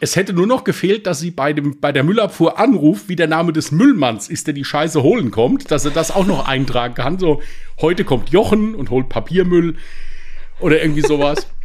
Es 0.00 0.14
hätte 0.14 0.32
nur 0.32 0.46
noch 0.46 0.62
gefehlt, 0.62 1.06
dass 1.06 1.18
sie 1.18 1.32
bei, 1.32 1.52
dem, 1.52 1.80
bei 1.80 1.90
der 1.90 2.04
Müllabfuhr 2.04 2.58
anruft, 2.58 3.08
wie 3.08 3.16
der 3.16 3.26
Name 3.26 3.52
des 3.52 3.72
Müllmanns 3.72 4.28
ist, 4.28 4.46
der 4.46 4.54
die 4.54 4.64
Scheiße 4.64 5.02
holen 5.02 5.32
kommt, 5.32 5.72
dass 5.72 5.84
er 5.84 5.90
das 5.90 6.12
auch 6.12 6.26
noch 6.26 6.46
eintragen 6.46 6.94
kann. 6.94 7.18
So, 7.18 7.42
heute 7.80 8.04
kommt 8.04 8.30
Jochen 8.30 8.76
und 8.76 8.90
holt 8.90 9.08
Papiermüll 9.08 9.76
oder 10.60 10.80
irgendwie 10.80 11.02
sowas. 11.02 11.46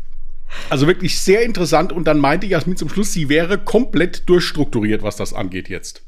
Also 0.70 0.86
wirklich 0.86 1.20
sehr 1.20 1.42
interessant. 1.42 1.92
Und 1.92 2.06
dann 2.06 2.20
meinte 2.20 2.46
Jasmin 2.46 2.78
zum 2.78 2.88
Schluss, 2.88 3.12
sie 3.12 3.28
wäre 3.28 3.58
komplett 3.58 4.30
durchstrukturiert, 4.30 5.02
was 5.02 5.16
das 5.16 5.34
angeht 5.34 5.68
jetzt. 5.68 6.04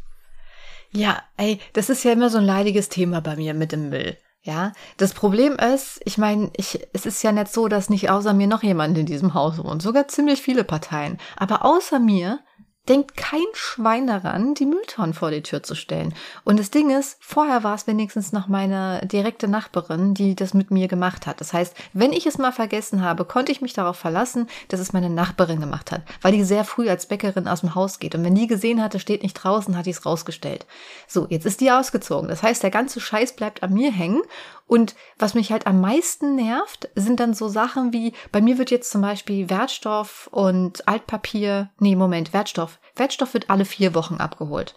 Ja, 0.92 1.24
ey, 1.36 1.60
das 1.74 1.90
ist 1.90 2.06
ja 2.06 2.12
immer 2.12 2.30
so 2.30 2.38
ein 2.38 2.46
leidiges 2.46 2.88
Thema 2.88 3.22
bei 3.22 3.36
mir 3.38 3.56
mit 3.56 3.72
dem 3.72 3.90
Müll. 3.90 4.18
Ja, 4.46 4.74
das 4.98 5.16
Problem 5.16 5.54
ist, 5.54 6.00
ich 6.06 6.20
meine, 6.20 6.52
ich, 6.56 6.88
es 6.94 7.08
ist 7.08 7.24
ja 7.24 7.32
nicht 7.32 7.52
so, 7.52 7.68
dass 7.68 7.90
nicht 7.90 8.12
außer 8.12 8.32
mir 8.32 8.46
noch 8.46 8.62
jemand 8.62 8.96
in 8.96 9.08
diesem 9.08 9.34
Haus 9.34 9.58
wohnt, 9.58 9.82
sogar 9.82 10.08
ziemlich 10.08 10.40
viele 10.40 10.64
Parteien. 10.64 11.18
Aber 11.36 11.66
außer 11.66 11.98
mir 11.98 12.38
denkt 12.88 13.18
kein 13.18 13.46
Schwein 13.54 14.08
daran, 14.08 14.54
die 14.54 14.66
Mülltonnen 14.66 15.14
vor 15.14 15.32
die 15.32 15.42
Tür 15.42 15.64
zu 15.64 15.76
stellen. 15.76 16.14
Und 16.44 16.60
das 16.60 16.72
Ding 16.72 16.90
ist, 16.90 17.18
vorher 17.20 17.64
war 17.64 17.76
es 17.76 17.88
wenigstens 17.88 18.32
noch 18.32 18.48
meine 18.48 19.02
direkte 19.06 19.48
Nachbarin, 19.48 20.14
die 20.14 20.36
das 20.36 20.54
mit 20.54 20.72
mir 20.72 20.88
gemacht 20.88 21.28
hat. 21.28 21.42
Das 21.42 21.54
heißt, 21.54 21.76
wenn 21.94 22.14
ich 22.14 22.26
es 22.26 22.38
mal 22.38 22.52
vergessen 22.52 23.04
habe, 23.04 23.26
konnte 23.26 23.52
ich 23.52 23.62
mich 23.62 23.74
darauf 23.74 23.98
verlassen, 23.98 24.48
dass 24.68 24.80
es 24.80 24.94
meine 24.94 25.10
Nachbarin 25.10 25.60
gemacht 25.60 25.92
hat, 25.92 26.04
weil 26.22 26.32
die 26.32 26.44
sehr 26.44 26.64
früh 26.64 26.90
als 26.90 27.08
Bäckerin 27.08 27.48
aus 27.48 27.62
dem 27.62 27.76
Haus 27.76 28.00
geht. 28.00 28.16
Und 28.16 28.24
wenn 28.24 28.36
die 28.36 28.48
gesehen 28.48 28.82
hatte, 28.82 29.00
steht 29.00 29.24
nicht 29.24 29.34
draußen, 29.34 29.76
hat 29.76 29.86
die 29.86 29.92
es 29.92 30.06
rausgestellt. 30.06 30.66
So, 31.08 31.28
jetzt 31.30 31.46
ist 31.46 31.62
die 31.62 31.72
ausgezogen. 31.72 32.30
Das 32.30 32.44
heißt, 32.44 32.64
der 32.64 32.72
ganze 32.72 33.00
Scheiß 33.00 33.36
bleibt 33.36 33.64
an 33.64 33.74
mir 33.74 33.92
hängen. 33.92 34.22
Und 34.68 34.96
was 35.20 35.36
mich 35.36 35.52
halt 35.52 35.68
am 35.68 35.80
meisten 35.80 36.36
nervt, 36.36 36.90
sind 36.96 37.20
dann 37.20 37.34
so 37.34 37.48
Sachen 37.48 37.94
wie, 37.94 38.14
bei 38.32 38.42
mir 38.42 38.58
wird 38.58 38.72
jetzt 38.72 38.90
zum 38.90 39.02
Beispiel 39.02 39.50
Wertstoff 39.50 40.28
und 40.32 40.88
Altpapier, 40.88 41.70
nee, 41.78 41.96
Moment, 41.96 42.34
Wertstoff. 42.34 42.80
Wertstoff 42.96 43.34
wird 43.36 43.50
alle 43.50 43.66
vier 43.66 43.94
Wochen 43.94 44.16
abgeholt. 44.16 44.76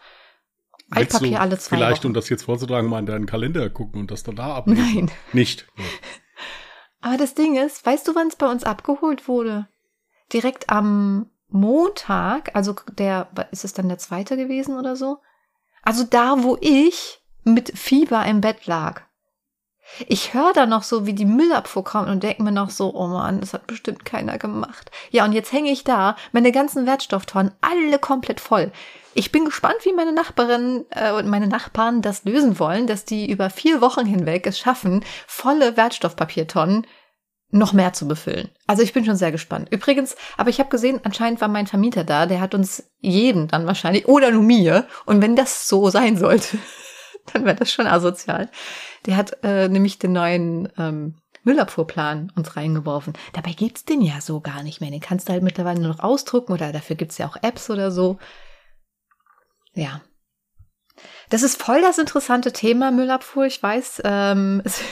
Willst 0.90 1.14
Altpapier 1.14 1.40
alle 1.40 1.58
zwei 1.58 1.76
Vielleicht, 1.76 2.02
Wochen. 2.02 2.08
um 2.08 2.14
das 2.14 2.28
jetzt 2.28 2.44
vorzutragen, 2.44 2.88
mal 2.88 2.98
in 2.98 3.06
deinen 3.06 3.26
Kalender 3.26 3.68
gucken 3.70 4.02
und 4.02 4.10
das 4.10 4.22
dann 4.22 4.36
da 4.36 4.54
ablesen. 4.56 4.84
Nein. 4.94 5.10
Nicht. 5.32 5.66
Aber 7.00 7.16
das 7.16 7.34
Ding 7.34 7.56
ist, 7.56 7.84
weißt 7.86 8.06
du, 8.08 8.14
wann 8.14 8.28
es 8.28 8.36
bei 8.36 8.50
uns 8.50 8.64
abgeholt 8.64 9.28
wurde? 9.28 9.68
Direkt 10.32 10.68
am 10.68 11.30
Montag, 11.48 12.54
also 12.54 12.74
der, 12.92 13.28
ist 13.52 13.64
es 13.64 13.72
dann 13.72 13.88
der 13.88 13.98
zweite 13.98 14.36
gewesen 14.36 14.78
oder 14.78 14.96
so? 14.96 15.18
Also 15.82 16.04
da, 16.04 16.42
wo 16.42 16.58
ich 16.60 17.22
mit 17.44 17.78
Fieber 17.78 18.26
im 18.26 18.42
Bett 18.42 18.66
lag. 18.66 19.07
Ich 20.06 20.34
höre 20.34 20.52
da 20.52 20.66
noch 20.66 20.82
so, 20.82 21.06
wie 21.06 21.14
die 21.14 21.24
Müllabfuhr 21.24 21.84
kommt 21.84 22.08
und 22.08 22.22
denke 22.22 22.42
mir 22.42 22.52
noch 22.52 22.70
so, 22.70 22.94
oh 22.94 23.06
Mann, 23.06 23.40
das 23.40 23.54
hat 23.54 23.66
bestimmt 23.66 24.04
keiner 24.04 24.38
gemacht. 24.38 24.90
Ja, 25.10 25.24
und 25.24 25.32
jetzt 25.32 25.52
hänge 25.52 25.70
ich 25.70 25.84
da, 25.84 26.16
meine 26.32 26.52
ganzen 26.52 26.86
Wertstofftonnen, 26.86 27.52
alle 27.60 27.98
komplett 27.98 28.40
voll. 28.40 28.70
Ich 29.14 29.32
bin 29.32 29.44
gespannt, 29.44 29.78
wie 29.82 29.92
meine 29.92 30.12
Nachbarin 30.12 30.84
äh, 30.90 31.12
und 31.12 31.26
meine 31.26 31.48
Nachbarn 31.48 32.02
das 32.02 32.24
lösen 32.24 32.58
wollen, 32.58 32.86
dass 32.86 33.04
die 33.04 33.30
über 33.30 33.50
vier 33.50 33.80
Wochen 33.80 34.06
hinweg 34.06 34.46
es 34.46 34.58
schaffen, 34.58 35.04
volle 35.26 35.76
Wertstoffpapiertonnen 35.76 36.86
noch 37.50 37.72
mehr 37.72 37.94
zu 37.94 38.06
befüllen. 38.06 38.50
Also 38.66 38.82
ich 38.82 38.92
bin 38.92 39.04
schon 39.04 39.16
sehr 39.16 39.32
gespannt. 39.32 39.68
Übrigens, 39.70 40.16
aber 40.36 40.50
ich 40.50 40.60
habe 40.60 40.68
gesehen, 40.68 41.00
anscheinend 41.02 41.40
war 41.40 41.48
mein 41.48 41.66
Vermieter 41.66 42.04
da, 42.04 42.26
der 42.26 42.40
hat 42.40 42.54
uns 42.54 42.90
jeden 43.00 43.48
dann 43.48 43.66
wahrscheinlich, 43.66 44.06
oder 44.06 44.30
nur 44.30 44.42
mir, 44.42 44.86
und 45.06 45.22
wenn 45.22 45.34
das 45.34 45.66
so 45.66 45.88
sein 45.88 46.18
sollte, 46.18 46.58
dann 47.32 47.44
wäre 47.44 47.56
das 47.56 47.72
schon 47.72 47.86
asozial. 47.86 48.48
Der 49.06 49.16
hat 49.16 49.38
äh, 49.42 49.68
nämlich 49.68 49.98
den 49.98 50.12
neuen 50.12 50.68
ähm, 50.78 51.16
Müllabfuhrplan 51.44 52.32
uns 52.36 52.56
reingeworfen. 52.56 53.14
Dabei 53.32 53.52
gibt's 53.52 53.84
den 53.84 54.02
ja 54.02 54.20
so 54.20 54.40
gar 54.40 54.62
nicht 54.62 54.80
mehr. 54.80 54.90
Den 54.90 55.00
kannst 55.00 55.28
du 55.28 55.32
halt 55.32 55.42
mittlerweile 55.42 55.80
nur 55.80 55.90
noch 55.90 56.00
ausdrucken 56.00 56.52
oder 56.52 56.72
dafür 56.72 56.96
gibt's 56.96 57.18
ja 57.18 57.28
auch 57.28 57.36
Apps 57.42 57.70
oder 57.70 57.90
so. 57.90 58.18
Ja. 59.74 60.02
Das 61.30 61.42
ist 61.42 61.62
voll 61.62 61.80
das 61.80 61.98
interessante 61.98 62.52
Thema, 62.52 62.90
Müllabfuhr, 62.90 63.46
ich 63.46 63.62
weiß. 63.62 64.02
Ähm, 64.04 64.62
es 64.64 64.82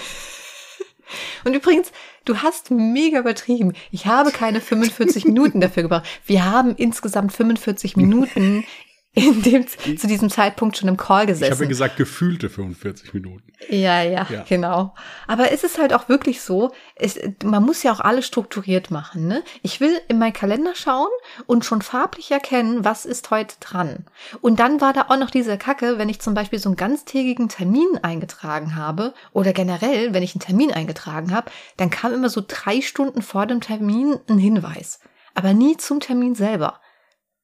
Und 1.44 1.54
übrigens, 1.54 1.92
du 2.24 2.38
hast 2.38 2.70
mega 2.70 3.18
übertrieben. 3.18 3.72
Ich 3.90 4.06
habe 4.06 4.30
keine 4.30 4.60
45 4.60 5.24
Minuten 5.26 5.60
dafür 5.60 5.84
gebraucht. 5.84 6.06
Wir 6.24 6.44
haben 6.44 6.74
insgesamt 6.76 7.32
45 7.32 7.96
Minuten 7.96 8.64
in 9.18 9.42
dem, 9.42 9.66
zu 9.66 10.06
diesem 10.06 10.28
Zeitpunkt 10.28 10.76
schon 10.76 10.90
im 10.90 10.98
Call 10.98 11.24
gesessen. 11.24 11.44
Ich 11.44 11.50
habe 11.52 11.64
ja 11.64 11.68
gesagt, 11.70 11.96
gefühlte 11.96 12.50
45 12.50 13.14
Minuten. 13.14 13.42
Ja, 13.70 14.02
ja, 14.02 14.26
Ja. 14.28 14.44
genau. 14.46 14.94
Aber 15.26 15.50
es 15.52 15.64
ist 15.64 15.78
halt 15.78 15.94
auch 15.94 16.10
wirklich 16.10 16.42
so, 16.42 16.72
es, 16.96 17.18
man 17.42 17.62
muss 17.64 17.82
ja 17.82 17.92
auch 17.92 18.00
alles 18.00 18.26
strukturiert 18.26 18.90
machen. 18.90 19.26
Ne? 19.26 19.42
Ich 19.62 19.80
will 19.80 19.98
in 20.08 20.18
meinen 20.18 20.34
Kalender 20.34 20.74
schauen 20.74 21.08
und 21.46 21.64
schon 21.64 21.80
farblich 21.80 22.30
erkennen, 22.30 22.84
was 22.84 23.06
ist 23.06 23.30
heute 23.30 23.56
dran. 23.60 24.04
Und 24.42 24.60
dann 24.60 24.82
war 24.82 24.92
da 24.92 25.06
auch 25.08 25.16
noch 25.18 25.30
diese 25.30 25.56
Kacke, 25.56 25.96
wenn 25.96 26.10
ich 26.10 26.20
zum 26.20 26.34
Beispiel 26.34 26.58
so 26.58 26.68
einen 26.68 26.76
ganztägigen 26.76 27.48
Termin 27.48 27.98
eingetragen 28.02 28.76
habe 28.76 29.14
oder 29.32 29.54
generell, 29.54 30.12
wenn 30.12 30.22
ich 30.22 30.34
einen 30.34 30.42
Termin 30.42 30.72
eingetragen 30.72 31.34
habe, 31.34 31.50
dann 31.78 31.88
kam 31.88 32.12
immer 32.12 32.28
so 32.28 32.42
drei 32.46 32.82
Stunden 32.82 33.22
vor 33.22 33.46
dem 33.46 33.62
Termin 33.62 34.18
ein 34.28 34.36
Hinweis. 34.36 35.00
Aber 35.34 35.54
nie 35.54 35.78
zum 35.78 36.00
Termin 36.00 36.34
selber. 36.34 36.80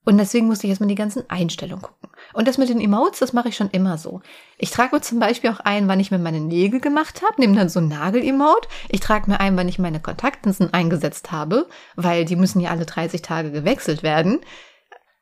Und 0.05 0.19
deswegen 0.19 0.49
musste 0.49 0.67
ich 0.67 0.71
erstmal 0.71 0.89
die 0.89 0.97
ganzen 0.97 1.29
Einstellungen 1.31 1.83
gucken. 1.83 2.11
Und 2.33 2.49
das 2.49 2.59
mit 2.59 2.69
den 2.69 2.81
Emotes, 2.81 3.21
das 3.21 3.33
mache 3.33 3.49
ich 3.49 3.57
schon 3.57 3.71
immer 3.71 3.99
so. 3.99 4.21
Ich 4.59 4.71
trage 4.71 4.95
mir 4.95 5.01
zum 5.01 5.21
Beispiel 5.21 5.51
auch 5.51 5.61
ein, 5.61 5.87
wann 5.87 6.01
ich 6.01 6.11
mir 6.11 6.19
meine 6.19 6.41
Nägel 6.41 6.81
gemacht 6.81 7.23
habe, 7.23 7.41
nehme 7.41 7.55
dann 7.55 7.69
so 7.69 7.81
ein 7.81 7.89
Nagel-Emote. 7.89 8.69
Ich 8.89 9.01
trage 9.01 9.31
mir 9.31 9.39
ein, 9.39 9.57
wann 9.57 9.69
ich 9.69 9.79
meine 9.79 10.01
Kontaktlinsen 10.01 10.75
eingesetzt 10.75 11.31
habe, 11.31 11.69
weil 11.95 12.25
die 12.25 12.37
müssen 12.37 12.61
ja 12.61 12.71
alle 12.71 12.87
30 12.87 13.23
Tage 13.23 13.53
gewechselt 13.53 14.03
werden. 14.03 14.41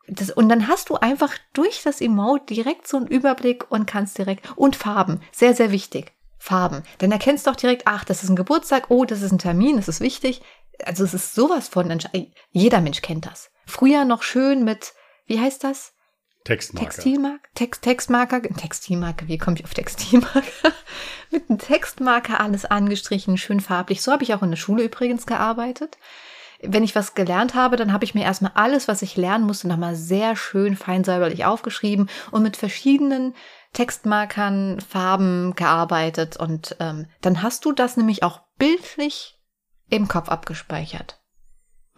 Das, 0.08 0.30
und 0.30 0.48
dann 0.48 0.66
hast 0.66 0.88
du 0.88 0.96
einfach 0.96 1.32
durch 1.52 1.82
das 1.84 2.00
Emote 2.00 2.54
direkt 2.54 2.88
so 2.88 2.96
einen 2.96 3.06
Überblick 3.06 3.70
und 3.70 3.86
kannst 3.86 4.18
direkt. 4.18 4.50
Und 4.56 4.76
Farben, 4.76 5.20
sehr, 5.30 5.54
sehr 5.54 5.72
wichtig. 5.72 6.12
Farben. 6.38 6.82
Dann 6.98 7.12
erkennst 7.12 7.46
du 7.46 7.50
auch 7.50 7.56
direkt, 7.56 7.82
ach, 7.84 8.04
das 8.04 8.22
ist 8.22 8.30
ein 8.30 8.36
Geburtstag, 8.36 8.86
oh, 8.88 9.04
das 9.04 9.20
ist 9.20 9.30
ein 9.30 9.38
Termin, 9.38 9.76
das 9.76 9.88
ist 9.88 10.00
wichtig. 10.00 10.40
Also 10.84 11.04
es 11.04 11.12
ist 11.12 11.34
sowas 11.34 11.68
von, 11.68 11.96
jeder 12.50 12.80
Mensch 12.80 13.02
kennt 13.02 13.26
das. 13.26 13.50
Früher 13.70 14.04
noch 14.04 14.22
schön 14.22 14.64
mit, 14.64 14.92
wie 15.26 15.40
heißt 15.40 15.64
das? 15.64 15.94
Textmarker. 16.44 16.90
Textilmarker? 16.90 17.48
Text, 17.54 17.82
Textmarker? 17.82 18.42
Textilmarker, 18.42 19.28
wie 19.28 19.38
komme 19.38 19.58
ich 19.58 19.64
auf 19.64 19.74
Textilmarker? 19.74 20.72
Mit 21.30 21.48
einem 21.48 21.58
Textmarker 21.58 22.40
alles 22.40 22.64
angestrichen, 22.64 23.36
schön 23.36 23.60
farblich. 23.60 24.02
So 24.02 24.10
habe 24.10 24.22
ich 24.22 24.34
auch 24.34 24.42
in 24.42 24.50
der 24.50 24.56
Schule 24.56 24.84
übrigens 24.84 25.26
gearbeitet. 25.26 25.98
Wenn 26.62 26.82
ich 26.82 26.94
was 26.94 27.14
gelernt 27.14 27.54
habe, 27.54 27.76
dann 27.76 27.92
habe 27.92 28.04
ich 28.04 28.14
mir 28.14 28.24
erstmal 28.24 28.52
alles, 28.54 28.88
was 28.88 29.02
ich 29.02 29.16
lernen 29.16 29.46
musste, 29.46 29.68
nochmal 29.68 29.94
sehr 29.94 30.34
schön 30.34 30.76
fein 30.76 31.04
säuberlich 31.04 31.44
aufgeschrieben 31.44 32.10
und 32.30 32.42
mit 32.42 32.56
verschiedenen 32.56 33.34
Textmarkern, 33.72 34.80
Farben 34.80 35.54
gearbeitet. 35.54 36.36
Und 36.36 36.76
ähm, 36.80 37.06
dann 37.20 37.42
hast 37.42 37.64
du 37.64 37.72
das 37.72 37.96
nämlich 37.96 38.22
auch 38.22 38.40
bildlich 38.58 39.38
im 39.88 40.08
Kopf 40.08 40.28
abgespeichert. 40.28 41.19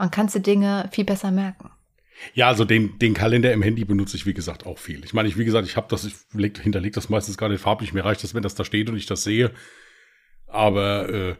Und 0.03 0.11
kannst 0.11 0.35
dir 0.35 0.41
Dinge 0.41 0.89
viel 0.91 1.05
besser 1.05 1.31
merken. 1.31 1.71
Ja, 2.35 2.49
also 2.49 2.65
den, 2.65 2.99
den 2.99 3.15
Kalender 3.15 3.53
im 3.53 3.63
Handy 3.63 3.85
benutze 3.85 4.17
ich, 4.17 4.27
wie 4.27 4.35
gesagt, 4.35 4.67
auch 4.67 4.79
viel. 4.79 5.05
Ich 5.05 5.15
meine, 5.15 5.29
ich, 5.29 5.39
wie 5.39 5.45
gesagt, 5.45 5.69
ich 5.69 5.77
habe 5.77 5.87
das, 5.89 6.05
ich 6.05 6.15
leg, 6.33 6.59
hinterlege 6.59 6.93
das 6.93 7.09
meistens 7.09 7.39
gar 7.39 7.49
nicht 7.49 7.61
farblich. 7.61 7.93
Mir 7.93 8.05
reicht 8.05 8.25
das, 8.25 8.35
wenn 8.35 8.43
das 8.43 8.57
da 8.57 8.65
steht 8.65 8.91
und 8.91 8.97
ich 8.97 9.07
das 9.07 9.23
sehe. 9.23 9.53
Aber 10.49 11.09
äh, 11.09 11.35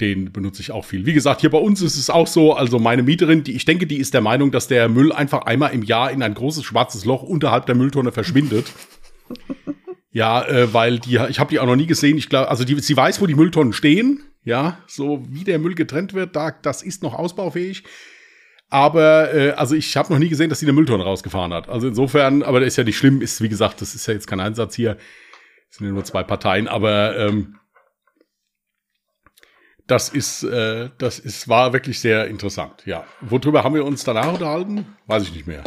den 0.00 0.30
benutze 0.30 0.62
ich 0.62 0.70
auch 0.70 0.84
viel. 0.84 1.06
Wie 1.06 1.12
gesagt, 1.12 1.40
hier 1.40 1.50
bei 1.50 1.58
uns 1.58 1.82
ist 1.82 1.96
es 1.96 2.08
auch 2.08 2.28
so, 2.28 2.54
also 2.54 2.78
meine 2.78 3.02
Mieterin, 3.02 3.42
die, 3.42 3.56
ich 3.56 3.64
denke, 3.64 3.88
die 3.88 3.98
ist 3.98 4.14
der 4.14 4.20
Meinung, 4.20 4.52
dass 4.52 4.68
der 4.68 4.88
Müll 4.88 5.12
einfach 5.12 5.42
einmal 5.46 5.72
im 5.72 5.82
Jahr 5.82 6.12
in 6.12 6.22
ein 6.22 6.34
großes 6.34 6.64
schwarzes 6.64 7.04
Loch 7.04 7.24
unterhalb 7.24 7.66
der 7.66 7.74
Mülltonne 7.74 8.12
verschwindet. 8.12 8.72
ja, 10.12 10.46
äh, 10.46 10.72
weil 10.72 11.00
die, 11.00 11.18
ich 11.28 11.40
habe 11.40 11.50
die 11.50 11.58
auch 11.58 11.66
noch 11.66 11.74
nie 11.74 11.88
gesehen. 11.88 12.16
Ich 12.16 12.28
glaube, 12.28 12.48
also 12.48 12.62
die, 12.62 12.78
sie 12.78 12.96
weiß, 12.96 13.20
wo 13.20 13.26
die 13.26 13.34
Mülltonnen 13.34 13.72
stehen. 13.72 14.22
Ja, 14.48 14.78
so 14.86 15.26
wie 15.28 15.44
der 15.44 15.58
Müll 15.58 15.74
getrennt 15.74 16.14
wird, 16.14 16.34
da, 16.34 16.50
das 16.50 16.82
ist 16.82 17.02
noch 17.02 17.12
ausbaufähig. 17.12 17.84
Aber 18.70 19.34
äh, 19.34 19.50
also 19.50 19.74
ich 19.74 19.94
habe 19.94 20.10
noch 20.10 20.18
nie 20.18 20.30
gesehen, 20.30 20.48
dass 20.48 20.60
sie 20.60 20.64
eine 20.64 20.72
Mülltonne 20.72 21.04
rausgefahren 21.04 21.52
hat. 21.52 21.68
Also 21.68 21.86
insofern, 21.86 22.42
aber 22.42 22.60
das 22.60 22.68
ist 22.68 22.78
ja 22.78 22.84
nicht 22.84 22.96
schlimm, 22.96 23.20
ist 23.20 23.42
wie 23.42 23.50
gesagt, 23.50 23.82
das 23.82 23.94
ist 23.94 24.06
ja 24.06 24.14
jetzt 24.14 24.26
kein 24.26 24.40
Einsatz 24.40 24.74
hier. 24.74 24.96
Es 25.68 25.76
sind 25.76 25.88
ja 25.88 25.92
nur 25.92 26.04
zwei 26.04 26.22
Parteien, 26.22 26.66
aber 26.66 27.14
ähm, 27.18 27.58
das 29.86 30.08
ist, 30.08 30.44
äh, 30.44 30.88
das 30.96 31.18
ist, 31.18 31.46
war 31.48 31.74
wirklich 31.74 32.00
sehr 32.00 32.26
interessant. 32.28 32.86
Ja. 32.86 33.04
Worüber 33.20 33.64
haben 33.64 33.74
wir 33.74 33.84
uns 33.84 34.02
danach 34.02 34.32
unterhalten? 34.32 34.96
Weiß 35.06 35.24
ich 35.24 35.34
nicht 35.34 35.46
mehr. 35.46 35.62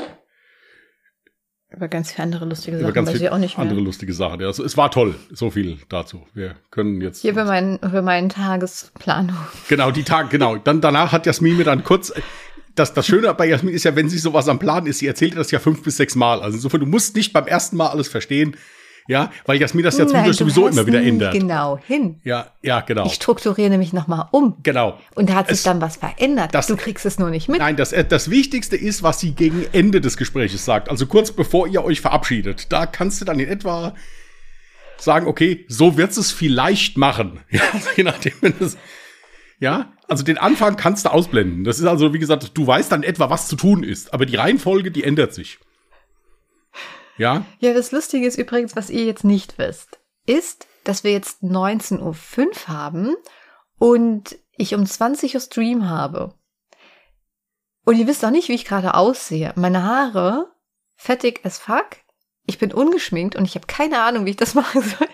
Über 1.73 1.87
ganz 1.87 2.11
viele 2.11 2.23
andere 2.23 2.45
lustige 2.45 2.77
Über 2.77 2.87
Sachen 2.87 2.93
ganz 2.93 3.07
weiß 3.07 3.15
ich 3.15 3.19
viele 3.21 3.31
auch 3.31 3.37
nicht 3.37 3.57
mehr. 3.57 3.63
andere 3.65 3.79
lustige 3.79 4.13
Sachen. 4.13 4.41
Ja, 4.41 4.47
also, 4.47 4.63
es 4.63 4.75
war 4.75 4.91
toll. 4.91 5.15
So 5.31 5.51
viel 5.51 5.77
dazu. 5.87 6.25
Wir 6.33 6.55
können 6.69 6.99
jetzt. 6.99 7.21
Hier 7.21 7.33
für 7.33 7.45
meinen, 7.45 7.79
für 7.79 8.01
meinen 8.01 8.27
Tagesplanung. 8.29 9.37
Genau, 9.69 9.91
die 9.91 10.03
Tage, 10.03 10.27
genau. 10.29 10.57
Dann 10.57 10.81
danach 10.81 11.13
hat 11.13 11.25
Jasmin 11.25 11.57
mir 11.57 11.63
dann 11.63 11.83
kurz. 11.83 12.11
Das, 12.75 12.93
das 12.93 13.05
Schöne 13.05 13.33
bei 13.33 13.47
Jasmin 13.47 13.73
ist 13.73 13.83
ja, 13.83 13.95
wenn 13.95 14.09
sie 14.09 14.17
sowas 14.17 14.47
am 14.47 14.59
Plan 14.59 14.85
ist, 14.85 14.99
sie 14.99 15.07
erzählt 15.07 15.35
das 15.37 15.51
ja 15.51 15.59
fünf 15.59 15.83
bis 15.83 15.97
sechs 15.97 16.15
Mal. 16.15 16.41
Also 16.41 16.55
insofern, 16.55 16.81
du 16.81 16.85
musst 16.85 17.15
nicht 17.15 17.33
beim 17.33 17.47
ersten 17.47 17.77
Mal 17.77 17.87
alles 17.87 18.07
verstehen. 18.07 18.55
Ja, 19.07 19.31
weil 19.45 19.59
Jasmin 19.59 19.83
das 19.83 19.97
ja 19.97 20.05
zwischendurch 20.05 20.37
du 20.37 20.43
sowieso 20.45 20.67
immer 20.67 20.85
wieder 20.87 21.01
ändert. 21.01 21.33
Genau 21.33 21.79
hin. 21.87 22.19
Ja, 22.23 22.51
ja, 22.61 22.81
genau. 22.81 23.05
Ich 23.07 23.13
strukturiere 23.13 23.69
nämlich 23.69 23.93
nochmal 23.93 24.27
um. 24.31 24.55
Genau. 24.63 24.99
Und 25.15 25.29
da 25.29 25.35
hat 25.35 25.47
sich 25.47 25.57
Es- 25.57 25.63
dann 25.63 25.81
was 25.81 25.95
verändert. 25.97 26.53
das- 26.53 26.67
du 26.67 26.77
kriegst 26.77 27.05
es 27.05 27.17
nur 27.19 27.29
nicht 27.29 27.49
mit. 27.49 27.59
Nein, 27.59 27.75
das, 27.75 27.91
äh, 27.93 28.05
das 28.05 28.29
Wichtigste 28.29 28.75
ist, 28.77 29.03
was 29.03 29.19
sie 29.19 29.31
gegen 29.31 29.65
Ende 29.73 30.01
des 30.01 30.17
Gespräches 30.17 30.63
sagt. 30.65 30.89
Also 30.89 31.07
kurz 31.07 31.31
bevor 31.31 31.67
ihr 31.67 31.83
euch 31.83 31.99
verabschiedet. 32.01 32.71
Da 32.71 32.85
kannst 32.85 33.19
du 33.21 33.25
dann 33.25 33.39
in 33.39 33.47
etwa 33.49 33.95
sagen, 34.97 35.25
okay, 35.27 35.65
so 35.67 35.97
wird 35.97 36.15
es 36.15 36.31
vielleicht 36.31 36.97
machen. 36.97 37.39
Ja, 37.49 37.61
also 37.73 37.89
je 37.95 38.03
nachdem, 38.03 38.33
wenn 38.41 38.53
es, 38.59 38.77
ja, 39.59 39.91
also 40.07 40.23
den 40.23 40.37
Anfang 40.37 40.75
kannst 40.75 41.05
du 41.05 41.09
ausblenden. 41.11 41.63
Das 41.63 41.79
ist 41.79 41.85
also, 41.85 42.13
wie 42.13 42.19
gesagt, 42.19 42.51
du 42.55 42.67
weißt 42.67 42.91
dann 42.91 43.03
etwa, 43.03 43.29
was 43.29 43.47
zu 43.47 43.55
tun 43.55 43.83
ist. 43.83 44.13
Aber 44.13 44.25
die 44.25 44.35
Reihenfolge, 44.35 44.91
die 44.91 45.03
ändert 45.03 45.33
sich. 45.33 45.57
Ja, 47.17 47.45
Ja, 47.59 47.73
das 47.73 47.91
Lustige 47.91 48.25
ist 48.25 48.37
übrigens, 48.37 48.75
was 48.75 48.89
ihr 48.89 49.05
jetzt 49.05 49.23
nicht 49.23 49.57
wisst, 49.57 49.99
ist, 50.25 50.67
dass 50.83 51.03
wir 51.03 51.11
jetzt 51.11 51.43
19.05 51.43 51.99
Uhr 52.01 52.67
haben 52.67 53.15
und 53.77 54.37
ich 54.57 54.75
um 54.75 54.85
20 54.85 55.35
Uhr 55.35 55.41
Stream 55.41 55.89
habe. 55.89 56.33
Und 57.83 57.97
ihr 57.97 58.07
wisst 58.07 58.23
auch 58.23 58.29
nicht, 58.31 58.47
wie 58.47 58.53
ich 58.53 58.65
gerade 58.65 58.93
aussehe. 58.93 59.53
Meine 59.55 59.83
Haare, 59.83 60.51
fettig 60.95 61.41
as 61.43 61.57
fuck. 61.57 61.97
Ich 62.47 62.57
bin 62.57 62.73
ungeschminkt 62.73 63.35
und 63.35 63.45
ich 63.45 63.53
habe 63.55 63.67
keine 63.67 64.01
Ahnung, 64.01 64.25
wie 64.25 64.31
ich 64.31 64.35
das 64.35 64.55
machen 64.55 64.81
soll. 64.81 65.07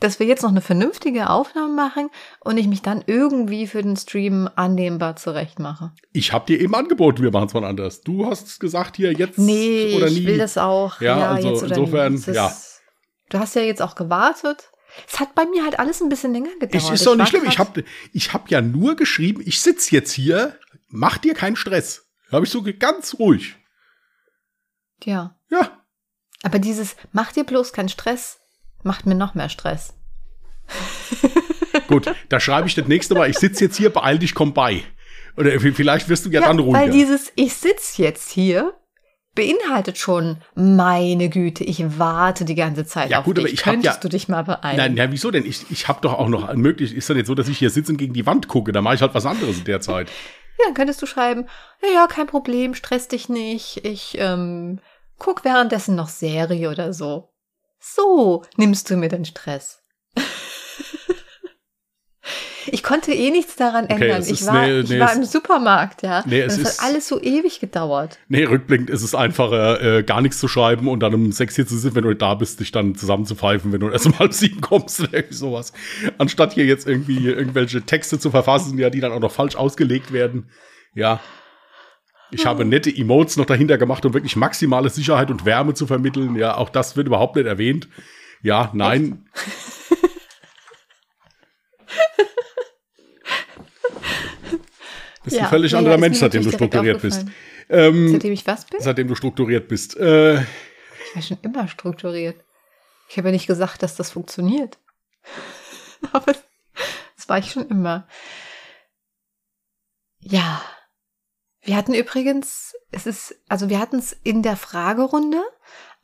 Dass 0.00 0.18
wir 0.18 0.26
jetzt 0.26 0.42
noch 0.42 0.50
eine 0.50 0.60
vernünftige 0.60 1.30
Aufnahme 1.30 1.72
machen 1.72 2.10
und 2.40 2.58
ich 2.58 2.66
mich 2.66 2.82
dann 2.82 3.04
irgendwie 3.06 3.66
für 3.66 3.82
den 3.82 3.96
Stream 3.96 4.48
annehmbar 4.56 5.16
zurechtmache. 5.16 5.92
ich 6.12 6.32
habe 6.32 6.46
dir 6.46 6.60
eben 6.60 6.74
angeboten, 6.74 7.22
wir 7.22 7.30
machen 7.30 7.46
es 7.46 7.54
mal 7.54 7.64
anders. 7.64 8.00
Du 8.00 8.26
hast 8.26 8.58
gesagt 8.58 8.96
hier 8.96 9.12
jetzt 9.12 9.38
Nee, 9.38 9.94
oder 9.96 10.08
ich 10.08 10.20
nie. 10.20 10.26
will 10.26 10.38
das 10.38 10.58
auch. 10.58 11.00
Ja, 11.00 11.30
also 11.32 11.48
jetzt 11.50 11.62
oder 11.62 11.76
insofern, 11.76 12.12
nie. 12.14 12.18
Es 12.18 12.28
ist- 12.28 12.36
ja. 12.36 12.52
Du 13.30 13.38
hast 13.38 13.54
ja 13.54 13.62
jetzt 13.62 13.80
auch 13.80 13.94
gewartet. 13.94 14.70
Es 15.10 15.18
hat 15.20 15.34
bei 15.34 15.46
mir 15.46 15.62
halt 15.64 15.78
alles 15.78 16.02
ein 16.02 16.10
bisschen 16.10 16.34
länger 16.34 16.50
gedauert. 16.60 16.74
Ich, 16.84 16.90
ist 16.90 17.06
doch 17.06 17.16
nicht 17.16 17.28
schlimm. 17.28 17.44
Ich 17.48 17.58
habe 17.58 17.82
ich 18.12 18.34
hab 18.34 18.50
ja 18.50 18.60
nur 18.60 18.94
geschrieben, 18.96 19.40
ich 19.42 19.60
sitz 19.60 19.90
jetzt 19.90 20.12
hier, 20.12 20.58
mach 20.88 21.16
dir 21.16 21.32
keinen 21.32 21.56
Stress. 21.56 22.08
Habe 22.30 22.44
ich 22.44 22.50
so 22.50 22.62
ganz 22.78 23.14
ruhig. 23.18 23.54
Ja. 25.04 25.36
Ja, 25.50 25.81
Aber 26.42 26.58
dieses, 26.58 26.96
mach 27.12 27.32
dir 27.32 27.44
bloß 27.44 27.72
keinen 27.72 27.88
Stress, 27.88 28.40
macht 28.82 29.06
mir 29.06 29.14
noch 29.14 29.34
mehr 29.34 29.48
Stress. 29.48 29.94
gut. 31.88 32.12
da 32.28 32.40
schreibe 32.40 32.66
ich 32.68 32.74
das 32.74 32.86
nächste 32.88 33.14
Mal, 33.14 33.30
ich 33.30 33.38
sitz 33.38 33.60
jetzt 33.60 33.76
hier, 33.76 33.90
beeil 33.90 34.18
dich, 34.18 34.34
komm 34.34 34.52
bei. 34.54 34.82
Oder 35.36 35.58
vielleicht 35.60 36.08
wirst 36.08 36.26
du 36.26 36.30
ja, 36.30 36.40
dann 36.40 36.58
ruhiger. 36.58 36.78
weil 36.80 36.90
dieses, 36.90 37.32
ich 37.36 37.54
sitz 37.54 37.96
jetzt 37.96 38.30
hier, 38.30 38.74
beinhaltet 39.34 39.96
schon, 39.96 40.38
meine 40.54 41.30
Güte, 41.30 41.64
ich 41.64 41.98
warte 41.98 42.44
die 42.44 42.54
ganze 42.54 42.84
Zeit 42.84 43.10
Ja, 43.10 43.20
auf 43.20 43.24
gut, 43.24 43.38
dich. 43.38 43.44
aber 43.44 43.52
ich 43.52 43.62
Könntest 43.62 43.84
ja- 43.96 44.00
du 44.00 44.08
dich 44.10 44.28
mal 44.28 44.42
beeilen? 44.44 44.76
Nein, 44.76 44.96
ja, 44.96 45.10
wieso 45.10 45.30
denn? 45.30 45.46
Ich, 45.46 45.70
ich 45.70 45.88
habe 45.88 46.00
doch 46.02 46.14
auch 46.14 46.28
noch 46.28 46.52
möglich. 46.54 46.94
Ist 46.94 47.08
doch 47.08 47.14
nicht 47.14 47.26
so, 47.26 47.34
dass 47.34 47.48
ich 47.48 47.58
hier 47.58 47.70
sitze 47.70 47.92
und 47.92 47.98
gegen 47.98 48.12
die 48.12 48.26
Wand 48.26 48.48
gucke. 48.48 48.72
Da 48.72 48.82
mache 48.82 48.96
ich 48.96 49.00
halt 49.00 49.14
was 49.14 49.24
anderes 49.24 49.58
in 49.58 49.64
der 49.64 49.80
Zeit. 49.80 50.08
Ja, 50.58 50.66
dann 50.66 50.74
könntest 50.74 51.00
du 51.00 51.06
schreiben, 51.06 51.46
ja, 51.82 51.88
ja, 51.94 52.06
kein 52.08 52.26
Problem, 52.26 52.74
stress 52.74 53.08
dich 53.08 53.30
nicht. 53.30 53.86
Ich 53.86 54.16
ähm, 54.18 54.80
guck 55.22 55.44
währenddessen 55.44 55.94
noch 55.94 56.08
Serie 56.08 56.68
oder 56.68 56.92
so. 56.92 57.28
So 57.78 58.42
nimmst 58.56 58.90
du 58.90 58.96
mir 58.96 59.08
den 59.08 59.24
Stress. 59.24 59.82
ich 62.66 62.82
konnte 62.82 63.12
eh 63.12 63.30
nichts 63.30 63.54
daran 63.56 63.84
Okay, 63.84 63.94
ändern. 63.94 64.22
Ich 64.22 64.30
ist- 64.40 64.46
war, 64.46 64.66
nee, 64.66 64.80
ich 64.80 64.90
nee, 64.90 64.98
war 64.98 65.12
im 65.14 65.24
Supermarkt, 65.24 66.02
ja. 66.02 66.24
Nee, 66.26 66.40
es 66.40 66.58
es 66.58 66.78
hat 66.80 66.84
alles 66.88 67.06
so 67.06 67.20
ewig 67.20 67.60
gedauert. 67.60 68.18
Nee, 68.28 68.44
rückblickend 68.44 68.90
ist 68.90 69.02
es 69.02 69.14
einfacher, 69.14 69.80
äh, 69.98 70.02
gar 70.02 70.20
nichts 70.22 70.38
zu 70.38 70.48
schreiben 70.48 70.88
und 70.88 71.00
dann 71.00 71.14
um 71.14 71.30
sechs 71.30 71.54
hier 71.54 71.66
zu 71.68 71.76
sitzen, 71.76 71.94
wenn 71.94 72.04
du 72.04 72.14
da 72.14 72.34
bist, 72.34 72.58
dich 72.58 72.72
dann 72.72 72.96
zusammenzupfeifen, 72.96 73.72
wenn 73.72 73.80
du 73.80 73.90
erst 73.90 74.06
um 74.06 74.18
halb 74.18 74.32
sieben 74.32 74.60
kommst 74.60 74.98
oder 75.00 75.14
irgendwie 75.14 75.34
sowas. 75.34 75.72
Anstatt 76.18 76.52
hier 76.52 76.64
jetzt 76.66 76.86
irgendwie 76.88 77.28
irgendwelche 77.28 77.82
Texte 77.82 78.18
zu 78.18 78.30
verfassen, 78.32 78.76
ja, 78.78 78.90
die 78.90 79.00
dann 79.00 79.12
auch 79.12 79.20
noch 79.20 79.32
falsch 79.32 79.54
ausgelegt 79.54 80.12
werden. 80.12 80.50
Ja. 80.94 81.20
Ich 82.32 82.46
habe 82.46 82.64
nette 82.64 82.90
Emotes 82.90 83.36
noch 83.36 83.44
dahinter 83.46 83.76
gemacht, 83.78 84.04
um 84.06 84.14
wirklich 84.14 84.36
maximale 84.36 84.88
Sicherheit 84.88 85.30
und 85.30 85.44
Wärme 85.44 85.74
zu 85.74 85.86
vermitteln. 85.86 86.34
Ja, 86.36 86.56
auch 86.56 86.70
das 86.70 86.96
wird 86.96 87.06
überhaupt 87.06 87.36
nicht 87.36 87.46
erwähnt. 87.46 87.88
Ja, 88.42 88.70
nein. 88.72 89.26
Bist 95.24 95.36
Ja, 95.36 95.44
ein 95.44 95.48
völlig 95.50 95.72
ja, 95.72 95.78
anderer 95.78 95.98
Mensch, 95.98 96.18
seitdem 96.18 96.42
du 96.42 96.50
strukturiert 96.50 97.00
bist. 97.02 97.24
Ähm, 97.68 98.08
Seitdem 98.08 98.32
ich 98.32 98.46
was 98.46 98.64
bin? 98.66 98.80
seitdem 98.80 99.06
du 99.08 99.14
strukturiert 99.14 99.68
bist. 99.68 99.96
Äh, 99.96 100.40
Ich 100.40 101.14
war 101.14 101.22
schon 101.22 101.38
immer 101.42 101.68
strukturiert. 101.68 102.42
Ich 103.08 103.16
habe 103.18 103.28
ja 103.28 103.32
nicht 103.32 103.46
gesagt, 103.46 103.82
dass 103.82 103.94
das 103.94 104.10
funktioniert. 104.10 104.78
Aber 106.12 106.32
das 107.16 107.28
war 107.28 107.38
ich 107.38 107.52
schon 107.52 107.68
immer. 107.68 108.06
Ja. 110.20 110.60
Wir 111.62 111.76
hatten 111.76 111.94
übrigens, 111.94 112.74
es 112.90 113.06
ist, 113.06 113.36
also 113.48 113.68
wir 113.68 113.78
hatten 113.78 113.98
es 113.98 114.12
in 114.12 114.42
der 114.42 114.56
Fragerunde, 114.56 115.40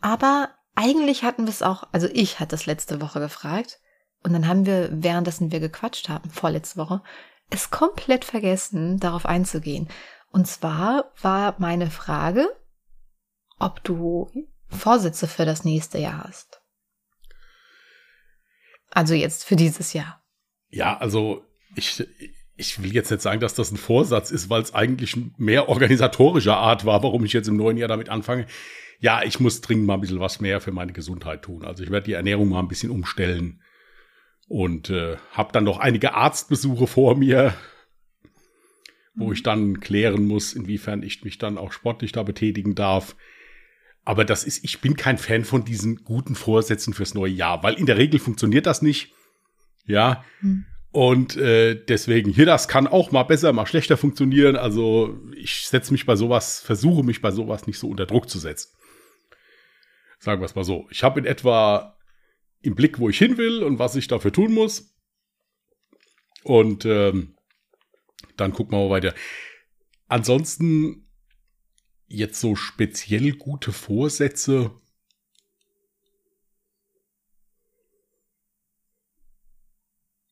aber 0.00 0.50
eigentlich 0.74 1.24
hatten 1.24 1.44
wir 1.44 1.50
es 1.50 1.62
auch, 1.62 1.88
also 1.92 2.08
ich 2.12 2.38
hatte 2.38 2.54
es 2.54 2.66
letzte 2.66 3.00
Woche 3.00 3.18
gefragt 3.18 3.80
und 4.22 4.32
dann 4.32 4.46
haben 4.46 4.66
wir, 4.66 4.88
währenddessen 4.92 5.50
wir 5.50 5.58
gequatscht 5.58 6.08
haben, 6.08 6.30
vorletzte 6.30 6.76
Woche, 6.76 7.02
es 7.50 7.70
komplett 7.70 8.24
vergessen, 8.24 9.00
darauf 9.00 9.26
einzugehen. 9.26 9.88
Und 10.30 10.46
zwar 10.46 11.12
war 11.20 11.56
meine 11.58 11.90
Frage, 11.90 12.48
ob 13.58 13.82
du 13.82 14.30
Vorsätze 14.68 15.26
für 15.26 15.44
das 15.44 15.64
nächste 15.64 15.98
Jahr 15.98 16.24
hast. 16.24 16.62
Also 18.90 19.14
jetzt 19.14 19.44
für 19.44 19.56
dieses 19.56 19.92
Jahr. 19.92 20.22
Ja, 20.68 20.98
also 20.98 21.44
ich, 21.74 22.06
ich 22.58 22.82
will 22.82 22.92
jetzt 22.92 23.10
nicht 23.10 23.22
sagen, 23.22 23.40
dass 23.40 23.54
das 23.54 23.70
ein 23.70 23.76
Vorsatz 23.76 24.32
ist, 24.32 24.50
weil 24.50 24.60
es 24.60 24.74
eigentlich 24.74 25.16
mehr 25.36 25.68
organisatorischer 25.68 26.56
Art 26.56 26.84
war, 26.84 27.02
warum 27.04 27.24
ich 27.24 27.32
jetzt 27.32 27.48
im 27.48 27.56
neuen 27.56 27.76
Jahr 27.76 27.88
damit 27.88 28.08
anfange. 28.08 28.46
Ja, 28.98 29.22
ich 29.22 29.38
muss 29.38 29.60
dringend 29.60 29.86
mal 29.86 29.94
ein 29.94 30.00
bisschen 30.00 30.18
was 30.18 30.40
mehr 30.40 30.60
für 30.60 30.72
meine 30.72 30.92
Gesundheit 30.92 31.42
tun. 31.42 31.64
Also 31.64 31.84
ich 31.84 31.90
werde 31.90 32.06
die 32.06 32.14
Ernährung 32.14 32.48
mal 32.48 32.58
ein 32.58 32.68
bisschen 32.68 32.90
umstellen 32.90 33.62
und 34.48 34.90
äh, 34.90 35.16
habe 35.30 35.52
dann 35.52 35.62
noch 35.62 35.78
einige 35.78 36.14
Arztbesuche 36.14 36.88
vor 36.88 37.16
mir, 37.16 37.54
wo 39.14 39.26
mhm. 39.26 39.32
ich 39.34 39.44
dann 39.44 39.78
klären 39.78 40.26
muss, 40.26 40.52
inwiefern 40.52 41.04
ich 41.04 41.22
mich 41.22 41.38
dann 41.38 41.58
auch 41.58 41.70
sportlich 41.70 42.10
da 42.10 42.24
betätigen 42.24 42.74
darf. 42.74 43.14
Aber 44.04 44.24
das 44.24 44.42
ist, 44.42 44.64
ich 44.64 44.80
bin 44.80 44.96
kein 44.96 45.18
Fan 45.18 45.44
von 45.44 45.64
diesen 45.64 46.02
guten 46.02 46.34
Vorsätzen 46.34 46.92
fürs 46.92 47.14
neue 47.14 47.30
Jahr, 47.30 47.62
weil 47.62 47.74
in 47.74 47.86
der 47.86 47.98
Regel 47.98 48.18
funktioniert 48.18 48.66
das 48.66 48.82
nicht. 48.82 49.12
Ja. 49.84 50.24
Hm. 50.40 50.64
Und 50.90 51.36
äh, 51.36 51.74
deswegen, 51.74 52.32
hier, 52.32 52.46
das 52.46 52.66
kann 52.66 52.86
auch 52.86 53.12
mal 53.12 53.24
besser, 53.24 53.52
mal 53.52 53.66
schlechter 53.66 53.96
funktionieren. 53.96 54.56
Also 54.56 55.18
ich 55.36 55.66
setze 55.66 55.92
mich 55.92 56.06
bei 56.06 56.16
sowas, 56.16 56.60
versuche 56.60 57.02
mich 57.04 57.20
bei 57.20 57.30
sowas 57.30 57.66
nicht 57.66 57.78
so 57.78 57.88
unter 57.88 58.06
Druck 58.06 58.30
zu 58.30 58.38
setzen. 58.38 58.74
Sagen 60.18 60.40
wir 60.40 60.46
es 60.46 60.54
mal 60.54 60.64
so. 60.64 60.86
Ich 60.90 61.04
habe 61.04 61.20
in 61.20 61.26
etwa 61.26 61.96
im 62.60 62.74
Blick, 62.74 62.98
wo 62.98 63.08
ich 63.08 63.18
hin 63.18 63.36
will 63.36 63.62
und 63.62 63.78
was 63.78 63.96
ich 63.96 64.08
dafür 64.08 64.32
tun 64.32 64.52
muss. 64.52 64.94
Und 66.42 66.84
ähm, 66.86 67.36
dann 68.36 68.52
gucken 68.52 68.72
wir 68.72 68.84
mal 68.84 68.90
weiter. 68.90 69.14
Ansonsten 70.06 71.08
jetzt 72.06 72.40
so 72.40 72.56
speziell 72.56 73.32
gute 73.32 73.72
Vorsätze. 73.72 74.70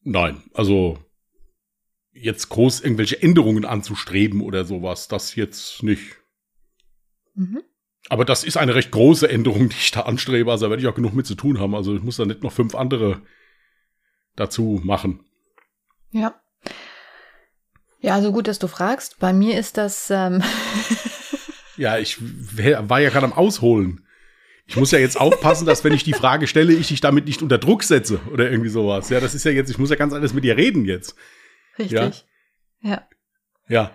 Nein, 0.08 0.40
also 0.54 1.00
jetzt 2.12 2.48
groß 2.48 2.80
irgendwelche 2.80 3.20
Änderungen 3.20 3.64
anzustreben 3.64 4.40
oder 4.40 4.64
sowas, 4.64 5.08
das 5.08 5.34
jetzt 5.34 5.82
nicht. 5.82 6.16
Mhm. 7.34 7.62
Aber 8.08 8.25
das 8.25 8.44
ist 8.44 8.56
eine 8.56 8.76
recht 8.76 8.92
große 8.92 9.28
Änderung, 9.28 9.68
die 9.68 9.76
ich 9.76 9.90
da 9.90 10.02
anstrebe. 10.02 10.48
Also 10.52 10.66
da 10.66 10.70
werde 10.70 10.80
ich 10.80 10.88
auch 10.88 10.94
genug 10.94 11.14
mit 11.14 11.26
zu 11.26 11.34
tun 11.34 11.58
haben. 11.58 11.75
Also 11.75 11.96
ich 11.96 12.04
muss 12.04 12.18
da 12.18 12.25
nicht 12.25 12.44
noch 12.44 12.52
fünf 12.52 12.76
andere 12.76 13.20
dazu 14.36 14.80
machen. 14.84 15.25
Ja. 16.12 16.40
Ja, 18.00 18.14
also 18.14 18.30
gut, 18.30 18.46
dass 18.46 18.60
du 18.60 18.68
fragst. 18.68 19.18
Bei 19.18 19.32
mir 19.32 19.58
ist 19.58 19.76
das. 19.76 20.10
Ähm 20.10 20.42
Ja, 21.78 21.98
ich 21.98 22.16
war 22.18 23.00
ja 23.00 23.10
gerade 23.10 23.26
am 23.26 23.34
Ausholen. 23.34 24.05
Ich 24.66 24.76
muss 24.76 24.90
ja 24.90 24.99
jetzt 24.99 25.18
aufpassen, 25.18 25.64
dass 25.64 25.85
wenn 25.85 25.92
ich 25.92 26.02
die 26.02 26.12
Frage 26.12 26.46
stelle, 26.46 26.73
ich 26.73 26.88
dich 26.88 27.00
damit 27.00 27.26
nicht 27.26 27.40
unter 27.40 27.58
Druck 27.58 27.85
setze 27.85 28.18
oder 28.32 28.50
irgendwie 28.50 28.68
sowas. 28.68 29.08
Ja, 29.11 29.20
das 29.20 29.35
ist 29.35 29.44
ja 29.44 29.52
jetzt, 29.52 29.70
ich 29.70 29.78
muss 29.78 29.90
ja 29.90 29.96
ganz 29.96 30.12
anders 30.12 30.35
mit 30.35 30.42
dir 30.42 30.56
reden 30.56 30.85
jetzt. 30.85 31.14
Richtig. 31.78 32.26
Ja. 32.80 32.90
Ja. 32.90 33.08
ja. 33.68 33.90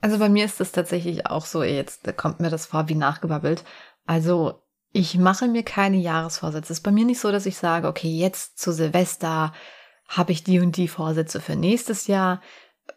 Also 0.00 0.18
bei 0.18 0.30
mir 0.30 0.46
ist 0.46 0.58
das 0.58 0.72
tatsächlich 0.72 1.26
auch 1.26 1.44
so, 1.44 1.62
jetzt 1.62 2.16
kommt 2.16 2.40
mir 2.40 2.48
das 2.48 2.66
vor 2.66 2.88
wie 2.88 2.94
nachgebabbelt. 2.94 3.64
Also 4.06 4.62
ich 4.92 5.18
mache 5.18 5.46
mir 5.46 5.62
keine 5.62 5.98
Jahresvorsätze. 5.98 6.72
Es 6.72 6.78
ist 6.78 6.84
bei 6.84 6.90
mir 6.90 7.04
nicht 7.04 7.20
so, 7.20 7.30
dass 7.30 7.46
ich 7.46 7.58
sage, 7.58 7.86
okay, 7.86 8.08
jetzt 8.08 8.58
zu 8.58 8.72
Silvester 8.72 9.52
habe 10.08 10.32
ich 10.32 10.42
die 10.42 10.58
und 10.58 10.76
die 10.76 10.88
Vorsätze 10.88 11.40
für 11.40 11.54
nächstes 11.54 12.06
Jahr, 12.06 12.42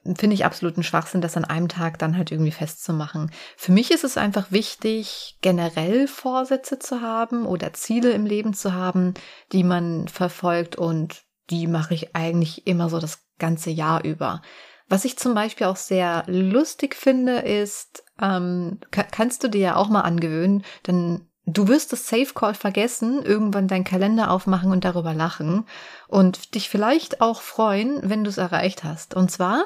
finde 0.03 0.33
ich 0.33 0.45
absoluten 0.45 0.83
Schwachsinn, 0.83 1.21
das 1.21 1.37
an 1.37 1.45
einem 1.45 1.69
Tag 1.69 1.99
dann 1.99 2.17
halt 2.17 2.31
irgendwie 2.31 2.51
festzumachen. 2.51 3.31
Für 3.55 3.71
mich 3.71 3.91
ist 3.91 4.03
es 4.03 4.17
einfach 4.17 4.51
wichtig, 4.51 5.37
generell 5.41 6.07
Vorsätze 6.07 6.79
zu 6.79 7.01
haben 7.01 7.45
oder 7.45 7.73
Ziele 7.73 8.11
im 8.11 8.25
Leben 8.25 8.53
zu 8.53 8.73
haben, 8.73 9.13
die 9.51 9.63
man 9.63 10.07
verfolgt 10.07 10.75
und 10.75 11.23
die 11.49 11.67
mache 11.67 11.93
ich 11.93 12.15
eigentlich 12.15 12.67
immer 12.67 12.89
so 12.89 12.99
das 12.99 13.25
ganze 13.39 13.69
Jahr 13.69 14.03
über. 14.03 14.41
Was 14.89 15.05
ich 15.05 15.17
zum 15.17 15.33
Beispiel 15.33 15.67
auch 15.67 15.77
sehr 15.77 16.23
lustig 16.27 16.95
finde, 16.95 17.39
ist, 17.39 18.03
ähm, 18.21 18.79
kannst 18.91 19.43
du 19.43 19.47
dir 19.47 19.61
ja 19.61 19.75
auch 19.75 19.89
mal 19.89 20.01
angewöhnen, 20.01 20.63
denn 20.85 21.27
du 21.45 21.67
wirst 21.67 21.93
das 21.93 22.07
Safe 22.07 22.33
Call 22.33 22.53
vergessen, 22.53 23.23
irgendwann 23.23 23.67
deinen 23.67 23.83
Kalender 23.85 24.31
aufmachen 24.31 24.71
und 24.71 24.85
darüber 24.85 25.13
lachen 25.13 25.65
und 26.07 26.55
dich 26.55 26.69
vielleicht 26.69 27.21
auch 27.21 27.41
freuen, 27.41 28.01
wenn 28.03 28.23
du 28.23 28.29
es 28.29 28.37
erreicht 28.37 28.83
hast. 28.83 29.15
Und 29.15 29.31
zwar 29.31 29.65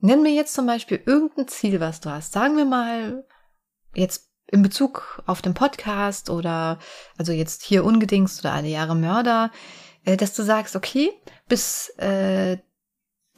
Nenn 0.00 0.22
mir 0.22 0.32
jetzt 0.32 0.54
zum 0.54 0.66
Beispiel 0.66 1.02
irgendein 1.04 1.48
Ziel, 1.48 1.80
was 1.80 2.00
du 2.00 2.10
hast. 2.10 2.32
Sagen 2.32 2.56
wir 2.56 2.64
mal 2.64 3.24
jetzt 3.94 4.30
in 4.46 4.62
Bezug 4.62 5.22
auf 5.26 5.42
den 5.42 5.54
Podcast 5.54 6.30
oder 6.30 6.78
also 7.16 7.32
jetzt 7.32 7.62
hier 7.62 7.84
ungedingst 7.84 8.40
oder 8.40 8.52
alle 8.52 8.68
Jahre 8.68 8.96
Mörder, 8.96 9.50
äh, 10.04 10.16
dass 10.16 10.34
du 10.34 10.42
sagst, 10.42 10.76
okay, 10.76 11.10
bis 11.48 11.90
äh, 11.98 12.58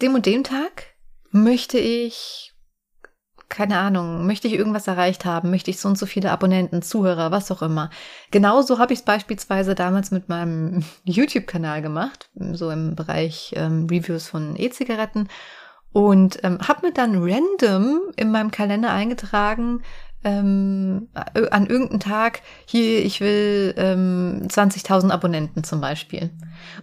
dem 0.01 0.15
und 0.15 0.27
dem 0.27 0.45
Tag 0.45 0.95
möchte 1.31 1.79
ich, 1.79 2.55
keine 3.49 3.79
Ahnung, 3.79 4.27
möchte 4.27 4.49
ich 4.49 4.55
irgendwas 4.55 4.87
erreicht 4.87 5.25
haben, 5.25 5.51
möchte 5.51 5.71
ich 5.71 5.79
so 5.79 5.89
und 5.89 5.99
so 5.99 6.07
viele 6.07 6.31
Abonnenten, 6.31 6.81
Zuhörer, 6.81 7.31
was 7.31 7.51
auch 7.51 7.63
immer. 7.63 7.91
Genauso 8.31 8.79
habe 8.79 8.93
ich 8.93 9.01
es 9.01 9.05
beispielsweise 9.05 9.75
damals 9.75 10.11
mit 10.11 10.29
meinem 10.29 10.83
YouTube-Kanal 11.05 11.83
gemacht, 11.83 12.31
so 12.53 12.71
im 12.71 12.95
Bereich 12.95 13.53
ähm, 13.57 13.87
Reviews 13.91 14.29
von 14.29 14.57
E-Zigaretten. 14.57 15.29
Und 15.93 16.39
ähm, 16.43 16.59
habe 16.67 16.87
mir 16.87 16.93
dann 16.93 17.23
random 17.23 18.01
in 18.17 18.31
meinem 18.31 18.51
Kalender 18.51 18.93
eingetragen, 18.93 19.83
ähm, 20.25 21.09
äh, 21.35 21.49
an 21.51 21.67
irgendeinem 21.67 22.01
Tag, 22.01 22.43
hier, 22.67 23.05
ich 23.05 23.21
will 23.21 23.75
ähm, 23.77 24.43
20.000 24.47 25.11
Abonnenten 25.11 25.65
zum 25.65 25.81
Beispiel. 25.81 26.31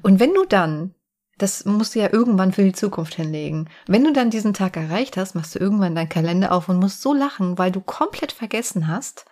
Und 0.02 0.20
wenn 0.20 0.34
du 0.34 0.46
dann, 0.46 0.94
das 1.38 1.66
musst 1.66 1.96
du 1.96 2.00
ja 2.00 2.12
irgendwann 2.12 2.52
für 2.52 2.64
die 2.64 2.74
Zukunft 2.74 3.16
hinlegen, 3.16 3.70
wenn 3.88 4.04
du 4.04 4.12
dann 4.12 4.30
diesen 4.30 4.54
Tag 4.54 4.76
erreicht 4.76 5.16
hast, 5.18 5.36
machst 5.36 5.56
du 5.56 5.60
irgendwann 5.60 5.96
deinen 5.96 6.10
Kalender 6.10 6.52
auf 6.52 6.68
und 6.70 6.80
musst 6.80 7.02
so 7.02 7.14
lachen, 7.14 7.58
weil 7.58 7.72
du 7.72 7.82
komplett 7.82 8.34
vergessen 8.34 8.88
hast, 8.88 9.26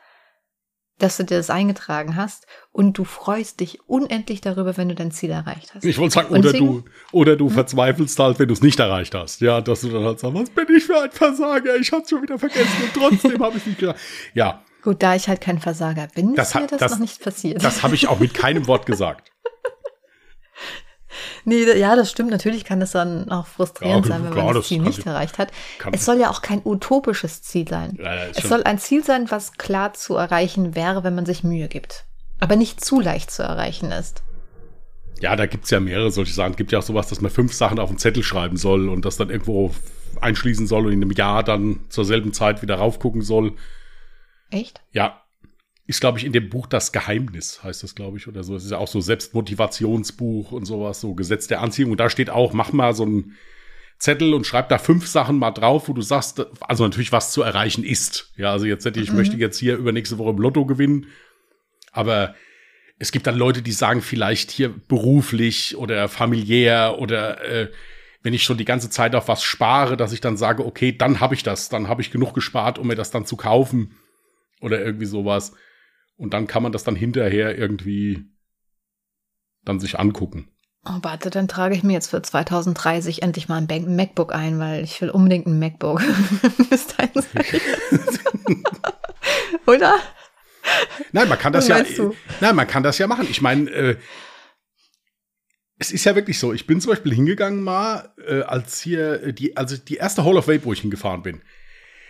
dass 0.99 1.17
du 1.17 1.23
dir 1.23 1.37
das 1.37 1.49
eingetragen 1.49 2.15
hast 2.15 2.47
und 2.71 2.97
du 2.97 3.03
freust 3.03 3.59
dich 3.59 3.79
unendlich 3.87 4.41
darüber, 4.41 4.77
wenn 4.77 4.89
du 4.89 4.95
dein 4.95 5.11
Ziel 5.11 5.29
erreicht 5.29 5.73
hast. 5.73 5.85
Ich 5.85 5.97
wollte 5.97 6.15
sagen, 6.15 6.35
oder 6.35 6.53
du, 6.53 6.83
oder 7.11 7.35
du 7.35 7.47
hm? 7.47 7.53
verzweifelst 7.53 8.17
halt, 8.19 8.39
wenn 8.39 8.47
du 8.47 8.53
es 8.53 8.61
nicht 8.61 8.79
erreicht 8.79 9.13
hast. 9.13 9.41
Ja, 9.41 9.61
dass 9.61 9.81
du 9.81 9.89
dann 9.89 10.03
halt 10.03 10.19
sagst, 10.19 10.33
was 10.33 10.49
bin 10.49 10.75
ich 10.75 10.83
für 10.83 11.01
ein 11.01 11.11
Versager? 11.11 11.75
Ich 11.75 11.91
hab's 11.91 12.09
schon 12.09 12.21
wieder 12.21 12.39
vergessen 12.39 12.83
und 12.83 12.93
trotzdem 12.93 13.41
habe 13.41 13.57
ich 13.57 13.65
nicht 13.65 13.79
gedacht. 13.79 13.99
Ja. 14.33 14.63
Gut, 14.81 15.03
da 15.03 15.15
ich 15.15 15.27
halt 15.27 15.41
kein 15.41 15.59
Versager 15.59 16.07
bin, 16.15 16.33
das 16.35 16.49
ist 16.49 16.55
mir 16.55 16.67
das, 16.67 16.79
das 16.79 16.91
noch 16.93 16.99
nicht 16.99 17.21
passiert. 17.21 17.63
Das 17.63 17.83
habe 17.83 17.95
ich 17.95 18.07
auch 18.07 18.19
mit 18.19 18.33
keinem 18.33 18.67
Wort 18.67 18.85
gesagt. 18.85 19.31
Nee, 21.45 21.63
ja, 21.77 21.95
das 21.95 22.11
stimmt. 22.11 22.31
Natürlich 22.31 22.65
kann 22.65 22.79
das 22.79 22.91
dann 22.91 23.29
auch 23.29 23.47
frustrierend 23.47 24.05
ja, 24.05 24.13
sein, 24.13 24.23
wenn 24.23 24.31
klar, 24.31 24.45
man 24.45 24.55
das 24.55 24.67
Ziel 24.67 24.81
nicht 24.81 25.05
erreicht 25.05 25.37
hat. 25.37 25.51
Es 25.91 26.05
soll 26.05 26.19
ja 26.19 26.29
auch 26.29 26.41
kein 26.41 26.61
utopisches 26.63 27.41
Ziel 27.41 27.67
sein. 27.67 27.97
Ja, 28.01 28.25
es 28.35 28.47
soll 28.47 28.63
ein 28.63 28.79
Ziel 28.79 29.03
sein, 29.03 29.29
was 29.29 29.53
klar 29.53 29.93
zu 29.93 30.15
erreichen 30.15 30.75
wäre, 30.75 31.03
wenn 31.03 31.15
man 31.15 31.25
sich 31.25 31.43
Mühe 31.43 31.67
gibt. 31.67 32.05
Aber 32.39 32.55
nicht 32.55 32.83
zu 32.83 32.99
leicht 32.99 33.31
zu 33.31 33.43
erreichen 33.43 33.91
ist. 33.91 34.23
Ja, 35.19 35.35
da 35.35 35.47
gibt's 35.47 35.71
ja 35.71 35.79
mehrere 35.79 36.11
solche 36.11 36.33
Sachen. 36.33 36.51
Es 36.51 36.57
gibt 36.57 36.71
ja 36.71 36.79
auch 36.79 36.83
sowas, 36.83 37.07
dass 37.07 37.21
man 37.21 37.31
fünf 37.31 37.53
Sachen 37.53 37.79
auf 37.79 37.89
einen 37.89 37.97
Zettel 37.97 38.23
schreiben 38.23 38.57
soll 38.57 38.89
und 38.89 39.05
das 39.05 39.17
dann 39.17 39.29
irgendwo 39.29 39.73
einschließen 40.21 40.67
soll 40.67 40.85
und 40.85 40.93
in 40.93 41.01
einem 41.01 41.11
Jahr 41.11 41.43
dann 41.43 41.79
zur 41.89 42.05
selben 42.05 42.33
Zeit 42.33 42.61
wieder 42.61 42.75
raufgucken 42.75 43.21
soll. 43.21 43.53
Echt? 44.51 44.81
Ja, 44.91 45.21
ist, 45.87 46.01
glaube 46.01 46.19
ich, 46.19 46.25
in 46.25 46.33
dem 46.33 46.49
Buch 46.49 46.67
Das 46.67 46.91
Geheimnis, 46.91 47.63
heißt 47.63 47.81
das, 47.81 47.95
glaube 47.95 48.17
ich, 48.17 48.27
oder 48.27 48.43
so. 48.43 48.55
Es 48.55 48.65
ist 48.65 48.71
ja 48.71 48.77
auch 48.77 48.89
so 48.89 48.99
Selbstmotivationsbuch 48.99 50.51
und 50.51 50.65
sowas, 50.65 50.99
so 50.99 51.15
Gesetz 51.15 51.47
der 51.47 51.61
Anziehung. 51.61 51.91
Und 51.91 51.99
da 51.99 52.09
steht 52.09 52.29
auch, 52.29 52.51
mach 52.51 52.73
mal 52.73 52.93
so 52.93 53.03
einen 53.03 53.37
Zettel 53.97 54.33
und 54.33 54.45
schreib 54.45 54.67
da 54.67 54.77
fünf 54.77 55.07
Sachen 55.07 55.39
mal 55.39 55.51
drauf, 55.51 55.87
wo 55.87 55.93
du 55.93 56.01
sagst, 56.01 56.45
also 56.59 56.83
natürlich, 56.83 57.13
was 57.13 57.31
zu 57.31 57.41
erreichen 57.41 57.85
ist. 57.85 58.31
Ja, 58.35 58.51
also 58.51 58.65
jetzt 58.65 58.85
hätte 58.85 58.99
ich, 58.99 59.11
mhm. 59.11 59.17
möchte 59.17 59.37
jetzt 59.37 59.57
hier 59.57 59.77
übernächste 59.77 60.17
Woche 60.17 60.31
im 60.31 60.39
Lotto 60.39 60.65
gewinnen. 60.65 61.07
Aber 61.93 62.35
es 62.99 63.13
gibt 63.13 63.25
dann 63.25 63.37
Leute, 63.37 63.61
die 63.61 63.71
sagen 63.71 64.01
vielleicht 64.01 64.51
hier 64.51 64.69
beruflich 64.69 65.77
oder 65.77 66.09
familiär 66.09 66.97
oder 66.99 67.43
äh, 67.45 67.71
wenn 68.23 68.33
ich 68.33 68.43
schon 68.43 68.57
die 68.57 68.65
ganze 68.65 68.89
Zeit 68.89 69.15
auf 69.15 69.29
was 69.29 69.41
spare, 69.41 69.95
dass 69.95 70.11
ich 70.11 70.19
dann 70.19 70.35
sage, 70.35 70.65
okay, 70.65 70.91
dann 70.91 71.21
habe 71.21 71.33
ich 71.33 71.43
das, 71.43 71.69
dann 71.69 71.87
habe 71.87 72.01
ich 72.01 72.11
genug 72.11 72.33
gespart, 72.33 72.77
um 72.77 72.87
mir 72.87 72.95
das 72.95 73.09
dann 73.09 73.25
zu 73.25 73.37
kaufen 73.37 73.95
oder 74.59 74.83
irgendwie 74.83 75.05
sowas. 75.05 75.53
Und 76.17 76.33
dann 76.33 76.47
kann 76.47 76.63
man 76.63 76.71
das 76.71 76.83
dann 76.83 76.95
hinterher 76.95 77.57
irgendwie 77.57 78.25
dann 79.63 79.79
sich 79.79 79.99
angucken. 79.99 80.49
Oh, 80.85 80.99
warte, 81.01 81.29
dann 81.29 81.47
trage 81.47 81.75
ich 81.75 81.83
mir 81.83 81.93
jetzt 81.93 82.09
für 82.09 82.21
2030 82.21 83.21
endlich 83.21 83.49
mal 83.49 83.61
ein 83.61 83.95
MacBook 83.95 84.33
ein, 84.33 84.59
weil 84.59 84.83
ich 84.83 85.01
will 85.01 85.09
unbedingt 85.09 85.45
ein 85.45 85.59
MacBook. 85.59 86.01
Bis 86.69 86.87
dahin 86.87 87.11
Oder? 89.67 89.97
Nein, 91.11 91.27
man 91.27 91.37
kann 91.37 91.53
das 91.53 91.67
ja. 91.67 91.83
Nein, 92.39 92.55
man 92.55 92.67
kann 92.67 92.83
das 92.83 92.97
ja 92.97 93.07
machen. 93.07 93.27
Ich 93.29 93.41
meine, 93.41 93.69
äh, 93.69 93.97
es 95.77 95.91
ist 95.91 96.05
ja 96.05 96.15
wirklich 96.15 96.39
so. 96.39 96.53
Ich 96.53 96.67
bin 96.67 96.79
zum 96.79 96.91
Beispiel 96.91 97.13
hingegangen 97.13 97.63
mal, 97.63 98.13
äh, 98.25 98.41
als 98.41 98.79
hier 98.79 99.33
die, 99.33 99.57
also 99.57 99.77
die 99.77 99.95
erste 99.95 100.23
Hall 100.23 100.37
of 100.37 100.47
Vape, 100.47 100.65
wo 100.65 100.73
ich 100.73 100.81
hingefahren 100.81 101.21
bin. 101.21 101.41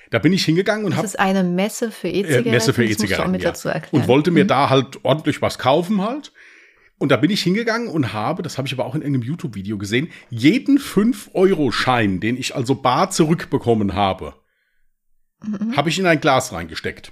Da 0.10 0.20
bin 0.20 0.32
ich 0.34 0.46
hingegangen 0.46 0.86
und 0.86 0.93
habe. 0.93 1.04
Das 1.04 1.15
ist 1.15 1.20
eine 1.20 1.43
Messe 1.43 1.91
für 1.91 2.08
E-Zigaretten. 2.08 2.48
Äh, 2.48 2.52
Messe 2.52 2.74
für 2.74 2.86
E-Zigaretten. 2.86 3.36
Ja. 3.36 3.82
Und 3.91 4.08
wollte 4.08 4.32
mir 4.32 4.46
mhm. 4.46 4.48
da 4.48 4.70
halt 4.70 5.04
ordentlich 5.04 5.41
was 5.41 5.60
kaufen 5.60 6.02
halt. 6.02 6.32
Und 7.00 7.12
da 7.12 7.17
bin 7.17 7.30
ich 7.30 7.43
hingegangen 7.43 7.89
und 7.89 8.13
habe, 8.13 8.41
das 8.41 8.58
habe 8.58 8.67
ich 8.67 8.74
aber 8.74 8.86
auch 8.86 8.96
in 8.96 9.02
irgendeinem 9.02 9.28
YouTube-Video 9.28 9.78
gesehen, 9.78 10.10
jeden 10.30 10.80
5-Euro-Schein, 10.80 12.20
den 12.20 12.38
ich 12.38 12.56
also 12.56 12.74
bar 12.74 13.12
zurückbekommen 13.12 13.93
habe, 13.93 14.34
mhm. 15.43 15.76
habe 15.78 15.89
ich 15.89 16.00
in 16.00 16.08
ein 16.08 16.20
Glas 16.20 16.54
reingesteckt. 16.54 17.12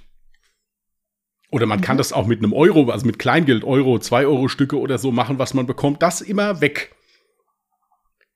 Oder 1.52 1.66
man 1.66 1.78
mhm. 1.78 1.84
kann 1.84 1.98
das 1.98 2.12
auch 2.12 2.26
mit 2.26 2.40
einem 2.40 2.52
Euro, 2.52 2.90
also 2.90 3.06
mit 3.06 3.20
Kleingeld, 3.20 3.62
Euro, 3.62 3.96
2-Euro-Stücke 3.96 4.78
oder 4.78 4.98
so 4.98 5.12
machen, 5.12 5.38
was 5.38 5.54
man 5.54 5.66
bekommt, 5.66 6.02
das 6.02 6.20
immer 6.20 6.60
weg. 6.60 6.92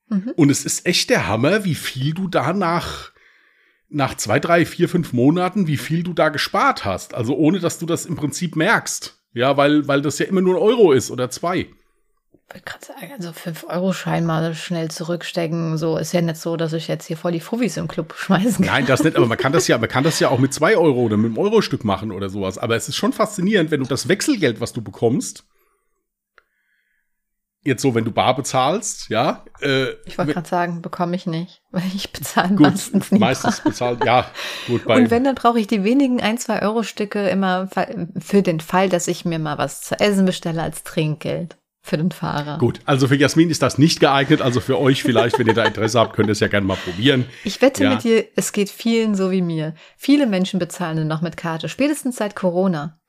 Mhm. 0.07 0.31
Und 0.37 0.49
es 0.49 0.63
ist 0.63 0.85
echt 0.85 1.09
der 1.09 1.27
Hammer, 1.27 1.65
wie 1.65 1.75
viel 1.75 2.13
du 2.13 2.29
da 2.29 2.53
nach, 3.91 4.15
zwei, 4.15 4.39
drei, 4.39 4.65
vier, 4.65 4.89
fünf 4.89 5.13
Monaten, 5.13 5.67
wie 5.67 5.77
viel 5.77 6.03
du 6.03 6.13
da 6.13 6.29
gespart 6.29 6.85
hast. 6.85 7.13
Also 7.13 7.35
ohne, 7.35 7.59
dass 7.59 7.77
du 7.77 7.85
das 7.85 8.05
im 8.05 8.15
Prinzip 8.15 8.55
merkst. 8.55 9.17
Ja, 9.33 9.57
weil, 9.57 9.87
weil 9.87 10.01
das 10.01 10.19
ja 10.19 10.25
immer 10.25 10.41
nur 10.41 10.55
ein 10.55 10.61
Euro 10.61 10.91
ist 10.91 11.11
oder 11.11 11.29
zwei. 11.29 11.67
Ich 12.53 12.55
wollte 12.55 12.65
gerade 12.65 12.85
sagen, 12.85 13.11
also 13.17 13.29
5-Euro-Schein 13.29 14.25
mal 14.25 14.53
schnell 14.55 14.91
zurückstecken, 14.91 15.77
so 15.77 15.97
ist 15.97 16.11
ja 16.11 16.21
nicht 16.21 16.35
so, 16.35 16.57
dass 16.57 16.73
ich 16.73 16.89
jetzt 16.89 17.05
hier 17.05 17.15
voll 17.15 17.31
die 17.31 17.39
Fuvis 17.39 17.77
im 17.77 17.87
Club 17.87 18.13
schmeißen 18.17 18.65
kann. 18.65 18.75
Nein, 18.75 18.85
das 18.85 19.03
nicht, 19.03 19.15
aber 19.15 19.25
man 19.25 19.37
kann 19.37 19.53
das 19.53 19.69
ja, 19.69 19.77
man 19.77 19.87
kann 19.87 20.03
das 20.03 20.19
ja 20.19 20.27
auch 20.27 20.39
mit 20.39 20.53
2 20.53 20.75
Euro 20.75 20.99
oder 21.01 21.15
mit 21.15 21.27
einem 21.27 21.37
Euro-Stück 21.37 21.85
machen 21.85 22.11
oder 22.11 22.27
sowas. 22.27 22.57
Aber 22.57 22.75
es 22.75 22.89
ist 22.89 22.97
schon 22.97 23.13
faszinierend, 23.13 23.71
wenn 23.71 23.79
du 23.79 23.87
das 23.87 24.09
Wechselgeld, 24.09 24.59
was 24.59 24.73
du 24.73 24.81
bekommst, 24.81 25.45
jetzt 27.63 27.81
so, 27.81 27.93
wenn 27.95 28.05
du 28.05 28.11
bar 28.11 28.35
bezahlst, 28.35 29.09
ja. 29.09 29.45
Äh, 29.61 29.91
ich 30.05 30.17
wollte 30.17 30.33
gerade 30.33 30.47
sagen, 30.47 30.81
bekomme 30.81 31.15
ich 31.15 31.25
nicht, 31.25 31.61
weil 31.71 31.83
ich 31.95 32.11
bezahle 32.11 32.53
meistens 32.53 33.11
nicht. 33.11 33.19
Meistens 33.19 33.61
bezahlt, 33.61 34.03
ja. 34.05 34.25
Gut, 34.67 34.85
bei 34.85 34.97
Und 34.97 35.11
wenn, 35.11 35.23
dann 35.23 35.35
brauche 35.35 35.59
ich 35.59 35.67
die 35.67 35.83
wenigen 35.83 36.21
ein, 36.21 36.37
zwei 36.37 36.61
Euro 36.61 36.83
Stücke 36.83 37.29
immer 37.29 37.69
für 38.19 38.41
den 38.41 38.59
Fall, 38.59 38.89
dass 38.89 39.07
ich 39.07 39.25
mir 39.25 39.39
mal 39.39 39.57
was 39.57 39.81
zu 39.81 39.99
essen 39.99 40.25
bestelle 40.25 40.61
als 40.61 40.83
Trinkgeld. 40.83 41.57
Für 41.83 41.97
den 41.97 42.11
Fahrer. 42.11 42.59
Gut, 42.59 42.79
also 42.85 43.07
für 43.07 43.15
Jasmin 43.15 43.49
ist 43.49 43.63
das 43.63 43.79
nicht 43.79 43.99
geeignet. 43.99 44.39
Also 44.39 44.59
für 44.59 44.79
euch 44.79 45.01
vielleicht, 45.01 45.39
wenn 45.39 45.47
ihr 45.47 45.55
da 45.55 45.65
Interesse 45.65 45.99
habt, 45.99 46.15
könnt 46.15 46.29
ihr 46.29 46.33
es 46.33 46.39
ja 46.39 46.47
gerne 46.47 46.67
mal 46.67 46.77
probieren. 46.77 47.25
Ich 47.43 47.59
wette 47.59 47.83
ja. 47.83 47.89
mit 47.89 48.03
dir, 48.03 48.23
es 48.35 48.51
geht 48.51 48.69
vielen 48.69 49.15
so 49.15 49.31
wie 49.31 49.41
mir. 49.41 49.73
Viele 49.97 50.27
Menschen 50.27 50.59
bezahlen 50.59 50.97
nur 50.97 51.05
noch 51.05 51.23
mit 51.23 51.37
Karte, 51.37 51.69
spätestens 51.69 52.17
seit 52.17 52.35
Corona 52.35 53.00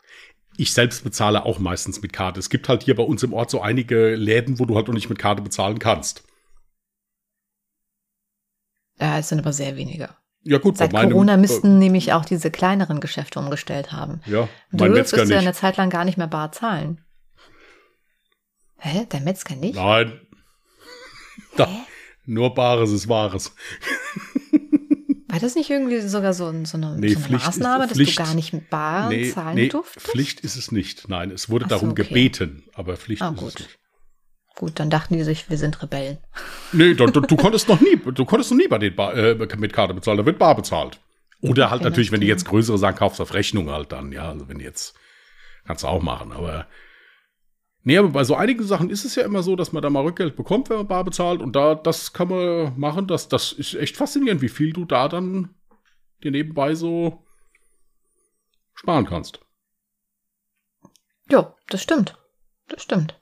ich 0.56 0.72
selbst 0.72 1.04
bezahle 1.04 1.44
auch 1.44 1.58
meistens 1.58 2.02
mit 2.02 2.12
Karte. 2.12 2.40
Es 2.40 2.50
gibt 2.50 2.68
halt 2.68 2.82
hier 2.82 2.94
bei 2.94 3.02
uns 3.02 3.22
im 3.22 3.32
Ort 3.32 3.50
so 3.50 3.60
einige 3.60 4.14
Läden, 4.14 4.58
wo 4.58 4.64
du 4.64 4.76
halt 4.76 4.86
noch 4.88 4.94
nicht 4.94 5.08
mit 5.08 5.18
Karte 5.18 5.42
bezahlen 5.42 5.78
kannst. 5.78 6.24
Ja, 9.00 9.18
es 9.18 9.28
sind 9.28 9.38
aber 9.38 9.52
sehr 9.52 9.76
wenige. 9.76 10.10
Ja 10.44 10.58
gut, 10.58 10.76
Seit 10.76 10.92
meinem, 10.92 11.10
Corona 11.10 11.36
müssten 11.36 11.76
äh, 11.76 11.78
nämlich 11.78 12.12
auch 12.12 12.24
diese 12.24 12.50
kleineren 12.50 13.00
Geschäfte 13.00 13.38
umgestellt 13.38 13.92
haben. 13.92 14.20
Ja, 14.26 14.48
mein 14.70 14.90
du 14.90 14.98
Metzger 14.98 15.24
ja 15.24 15.38
eine 15.38 15.52
Zeit 15.52 15.76
lang 15.76 15.88
gar 15.88 16.04
nicht 16.04 16.18
mehr 16.18 16.26
bar 16.26 16.52
zahlen. 16.52 17.00
Hä? 18.78 19.06
Der 19.10 19.20
Metzger 19.20 19.56
nicht? 19.56 19.76
Nein. 19.76 20.20
Da, 21.56 21.68
nur 22.24 22.54
Bares 22.54 22.90
ist 22.92 23.08
Wahres. 23.08 23.54
War 25.32 25.40
das 25.40 25.54
nicht 25.54 25.70
irgendwie 25.70 25.98
sogar 26.02 26.34
so, 26.34 26.52
so 26.64 26.76
eine, 26.76 26.94
nee, 26.98 27.14
so 27.14 27.24
eine 27.24 27.38
Maßnahme, 27.38 27.86
ist, 27.86 27.92
Pflicht, 27.94 28.18
dass 28.18 28.26
du 28.26 28.32
gar 28.32 28.34
nicht 28.34 28.68
bar 28.68 29.08
nee, 29.08 29.30
zahlen 29.30 29.54
nee, 29.54 29.68
durftest? 29.70 30.06
Pflicht 30.06 30.40
ist 30.40 30.56
es 30.56 30.70
nicht. 30.70 31.08
Nein, 31.08 31.30
es 31.30 31.48
wurde 31.48 31.64
so, 31.64 31.70
darum 31.70 31.92
okay. 31.92 32.02
gebeten, 32.02 32.64
aber 32.74 32.98
Pflicht 32.98 33.22
ah, 33.22 33.30
ist 33.30 33.38
gut. 33.38 33.48
es 33.48 33.58
nicht. 33.60 33.78
Gut, 34.56 34.78
dann 34.78 34.90
dachten 34.90 35.16
die 35.16 35.22
sich, 35.22 35.48
wir 35.48 35.56
sind 35.56 35.82
Rebellen. 35.82 36.18
Nee, 36.72 36.92
du, 36.92 37.06
du, 37.06 37.22
du 37.22 37.36
konntest 37.38 37.66
noch 37.66 37.80
nie, 37.80 37.96
du 37.96 38.26
konntest 38.26 38.50
noch 38.50 38.58
nie 38.58 38.68
bei 38.68 38.76
den 38.76 38.94
bar, 38.94 39.16
äh, 39.16 39.34
mit 39.56 39.72
Karte 39.72 39.94
bezahlen, 39.94 40.18
da 40.18 40.26
wird 40.26 40.38
bar 40.38 40.54
bezahlt. 40.54 41.00
Oder 41.40 41.70
halt 41.70 41.80
natürlich, 41.80 42.12
wenn 42.12 42.20
du 42.20 42.26
jetzt 42.26 42.44
größere 42.44 42.76
Sachen 42.76 42.96
kaufst, 42.96 43.18
auf 43.18 43.32
Rechnung 43.32 43.70
halt 43.70 43.90
dann, 43.90 44.12
ja, 44.12 44.28
also 44.28 44.50
wenn 44.50 44.60
jetzt, 44.60 44.94
kannst 45.64 45.82
du 45.82 45.88
auch 45.88 46.02
machen, 46.02 46.32
aber 46.32 46.66
Nee, 47.84 47.98
aber 47.98 48.10
bei 48.10 48.24
so 48.24 48.36
einigen 48.36 48.62
Sachen 48.62 48.90
ist 48.90 49.04
es 49.04 49.16
ja 49.16 49.24
immer 49.24 49.42
so, 49.42 49.56
dass 49.56 49.72
man 49.72 49.82
da 49.82 49.90
mal 49.90 50.04
Rückgeld 50.04 50.36
bekommt, 50.36 50.70
wenn 50.70 50.76
man 50.78 50.86
bar 50.86 51.04
bezahlt. 51.04 51.40
Und 51.40 51.56
da, 51.56 51.74
das 51.74 52.12
kann 52.12 52.28
man 52.28 52.78
machen. 52.78 53.08
Das, 53.08 53.28
das 53.28 53.52
ist 53.52 53.74
echt 53.74 53.96
faszinierend, 53.96 54.40
wie 54.40 54.48
viel 54.48 54.72
du 54.72 54.84
da 54.84 55.08
dann 55.08 55.54
dir 56.22 56.30
nebenbei 56.30 56.74
so 56.74 57.24
sparen 58.74 59.06
kannst. 59.06 59.40
Ja, 61.28 61.54
das 61.68 61.82
stimmt. 61.82 62.16
Das 62.68 62.82
stimmt. 62.82 63.18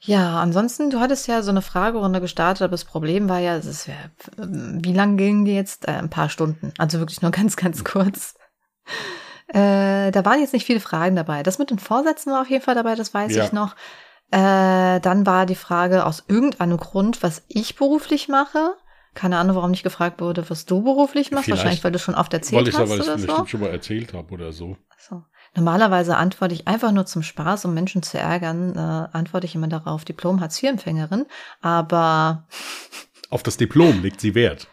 Ja, 0.00 0.40
ansonsten, 0.40 0.90
du 0.90 1.00
hattest 1.00 1.28
ja 1.28 1.42
so 1.42 1.50
eine 1.50 1.62
Fragerunde 1.62 2.20
gestartet, 2.20 2.62
aber 2.62 2.70
das 2.70 2.84
Problem 2.84 3.28
war 3.28 3.40
ja, 3.40 3.56
es 3.56 3.66
ist 3.66 3.86
ja, 3.86 3.94
wie 4.36 4.92
lang 4.92 5.16
ging 5.16 5.44
die 5.44 5.54
jetzt? 5.54 5.86
Äh, 5.86 5.92
ein 5.92 6.10
paar 6.10 6.30
Stunden. 6.30 6.72
Also 6.78 6.98
wirklich 6.98 7.22
nur 7.22 7.30
ganz, 7.32 7.56
ganz 7.56 7.84
kurz. 7.84 8.34
Äh, 9.48 10.10
da 10.10 10.24
waren 10.24 10.40
jetzt 10.40 10.52
nicht 10.52 10.66
viele 10.66 10.80
Fragen 10.80 11.16
dabei. 11.16 11.42
Das 11.42 11.58
mit 11.58 11.70
den 11.70 11.78
Vorsätzen 11.78 12.32
war 12.32 12.42
auf 12.42 12.50
jeden 12.50 12.62
Fall 12.62 12.74
dabei, 12.74 12.94
das 12.94 13.14
weiß 13.14 13.34
ja. 13.34 13.44
ich 13.44 13.52
noch. 13.52 13.74
Äh, 14.30 15.00
dann 15.00 15.24
war 15.24 15.46
die 15.46 15.54
Frage 15.54 16.04
aus 16.04 16.24
irgendeinem 16.28 16.76
Grund, 16.76 17.22
was 17.22 17.42
ich 17.48 17.76
beruflich 17.76 18.28
mache. 18.28 18.74
Keine 19.14 19.38
Ahnung, 19.38 19.56
warum 19.56 19.70
nicht 19.70 19.82
gefragt 19.82 20.20
wurde, 20.20 20.48
was 20.50 20.66
du 20.66 20.82
beruflich 20.82 21.30
machst. 21.30 21.46
Vielleicht, 21.46 21.58
Wahrscheinlich, 21.58 21.84
weil 21.84 21.92
du 21.92 21.98
schon 21.98 22.14
oft 22.14 22.32
erzählt 22.32 22.60
weil 22.60 22.68
ich 22.68 22.78
hast. 22.78 22.90
Weil 22.90 23.00
ich 23.00 23.06
es 23.06 23.22
vielleicht 23.22 23.38
so. 23.38 23.46
schon 23.46 23.60
mal 23.60 23.70
erzählt 23.70 24.12
habe 24.12 24.32
oder 24.32 24.52
so. 24.52 24.76
so. 24.98 25.24
Normalerweise 25.54 26.16
antworte 26.16 26.54
ich 26.54 26.68
einfach 26.68 26.92
nur 26.92 27.06
zum 27.06 27.22
Spaß, 27.22 27.64
um 27.64 27.74
Menschen 27.74 28.02
zu 28.02 28.18
ärgern, 28.18 28.76
äh, 28.76 29.16
antworte 29.16 29.46
ich 29.46 29.54
immer 29.54 29.66
darauf, 29.66 30.04
Diplom 30.04 30.40
Hartz-IV-Empfängerin. 30.40 31.26
Aber. 31.62 32.46
Auf 33.30 33.42
das 33.42 33.56
Diplom 33.56 34.02
legt 34.02 34.20
sie 34.20 34.34
Wert. 34.34 34.68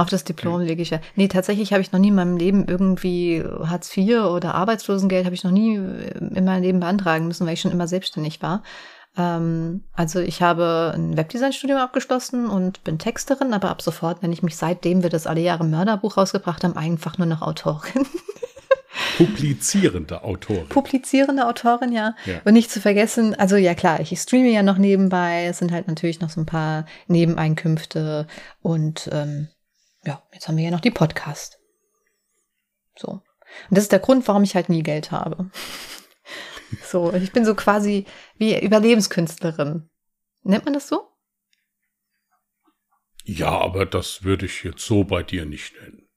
Auf 0.00 0.08
das 0.08 0.24
Diplom 0.24 0.62
lege 0.62 0.80
ich 0.80 0.88
ja. 0.88 0.98
Nee, 1.14 1.28
tatsächlich 1.28 1.74
habe 1.74 1.82
ich 1.82 1.92
noch 1.92 2.00
nie 2.00 2.08
in 2.08 2.14
meinem 2.14 2.38
Leben 2.38 2.64
irgendwie 2.66 3.44
Hartz 3.44 3.94
IV 3.94 4.20
oder 4.22 4.54
Arbeitslosengeld 4.54 5.26
habe 5.26 5.34
ich 5.34 5.44
noch 5.44 5.50
nie 5.50 5.74
in 5.74 6.44
meinem 6.46 6.62
Leben 6.62 6.80
beantragen 6.80 7.26
müssen, 7.26 7.46
weil 7.46 7.52
ich 7.52 7.60
schon 7.60 7.70
immer 7.70 7.86
selbstständig 7.86 8.40
war. 8.40 8.62
Ähm, 9.18 9.84
also 9.92 10.20
ich 10.20 10.40
habe 10.40 10.92
ein 10.94 11.18
Webdesign-Studium 11.18 11.78
abgeschlossen 11.78 12.48
und 12.48 12.82
bin 12.82 12.98
Texterin, 12.98 13.52
aber 13.52 13.68
ab 13.68 13.82
sofort 13.82 14.22
nenne 14.22 14.32
ich 14.32 14.42
mich 14.42 14.56
seitdem 14.56 15.02
wir 15.02 15.10
das 15.10 15.26
alle 15.26 15.42
Jahre 15.42 15.64
Mörderbuch 15.64 16.16
rausgebracht 16.16 16.64
haben, 16.64 16.78
einfach 16.78 17.18
nur 17.18 17.26
noch 17.26 17.42
Autorin. 17.42 18.06
Publizierende 19.18 20.24
Autorin. 20.24 20.66
Publizierende 20.70 21.46
Autorin, 21.46 21.92
ja. 21.92 22.14
ja. 22.24 22.40
Und 22.46 22.54
nicht 22.54 22.70
zu 22.70 22.80
vergessen, 22.80 23.34
also 23.34 23.56
ja 23.56 23.74
klar, 23.74 24.00
ich 24.00 24.18
streame 24.18 24.48
ja 24.48 24.62
noch 24.62 24.78
nebenbei, 24.78 25.44
es 25.44 25.58
sind 25.58 25.72
halt 25.72 25.88
natürlich 25.88 26.20
noch 26.20 26.30
so 26.30 26.40
ein 26.40 26.46
paar 26.46 26.86
Nebeneinkünfte 27.06 28.26
und 28.62 29.10
ähm, 29.12 29.48
ja, 30.04 30.22
jetzt 30.32 30.48
haben 30.48 30.56
wir 30.56 30.64
ja 30.64 30.70
noch 30.70 30.80
die 30.80 30.90
Podcast. 30.90 31.58
So. 32.96 33.08
Und 33.08 33.22
das 33.70 33.84
ist 33.84 33.92
der 33.92 33.98
Grund, 33.98 34.26
warum 34.28 34.42
ich 34.42 34.54
halt 34.54 34.68
nie 34.68 34.82
Geld 34.82 35.10
habe. 35.10 35.50
so, 36.84 37.12
ich 37.12 37.32
bin 37.32 37.44
so 37.44 37.54
quasi 37.54 38.06
wie 38.36 38.58
Überlebenskünstlerin. 38.58 39.90
Nennt 40.42 40.64
man 40.64 40.74
das 40.74 40.88
so? 40.88 41.08
Ja, 43.24 43.50
aber 43.50 43.86
das 43.86 44.22
würde 44.22 44.46
ich 44.46 44.64
jetzt 44.64 44.84
so 44.84 45.04
bei 45.04 45.22
dir 45.22 45.44
nicht 45.44 45.74
nennen. 45.80 46.08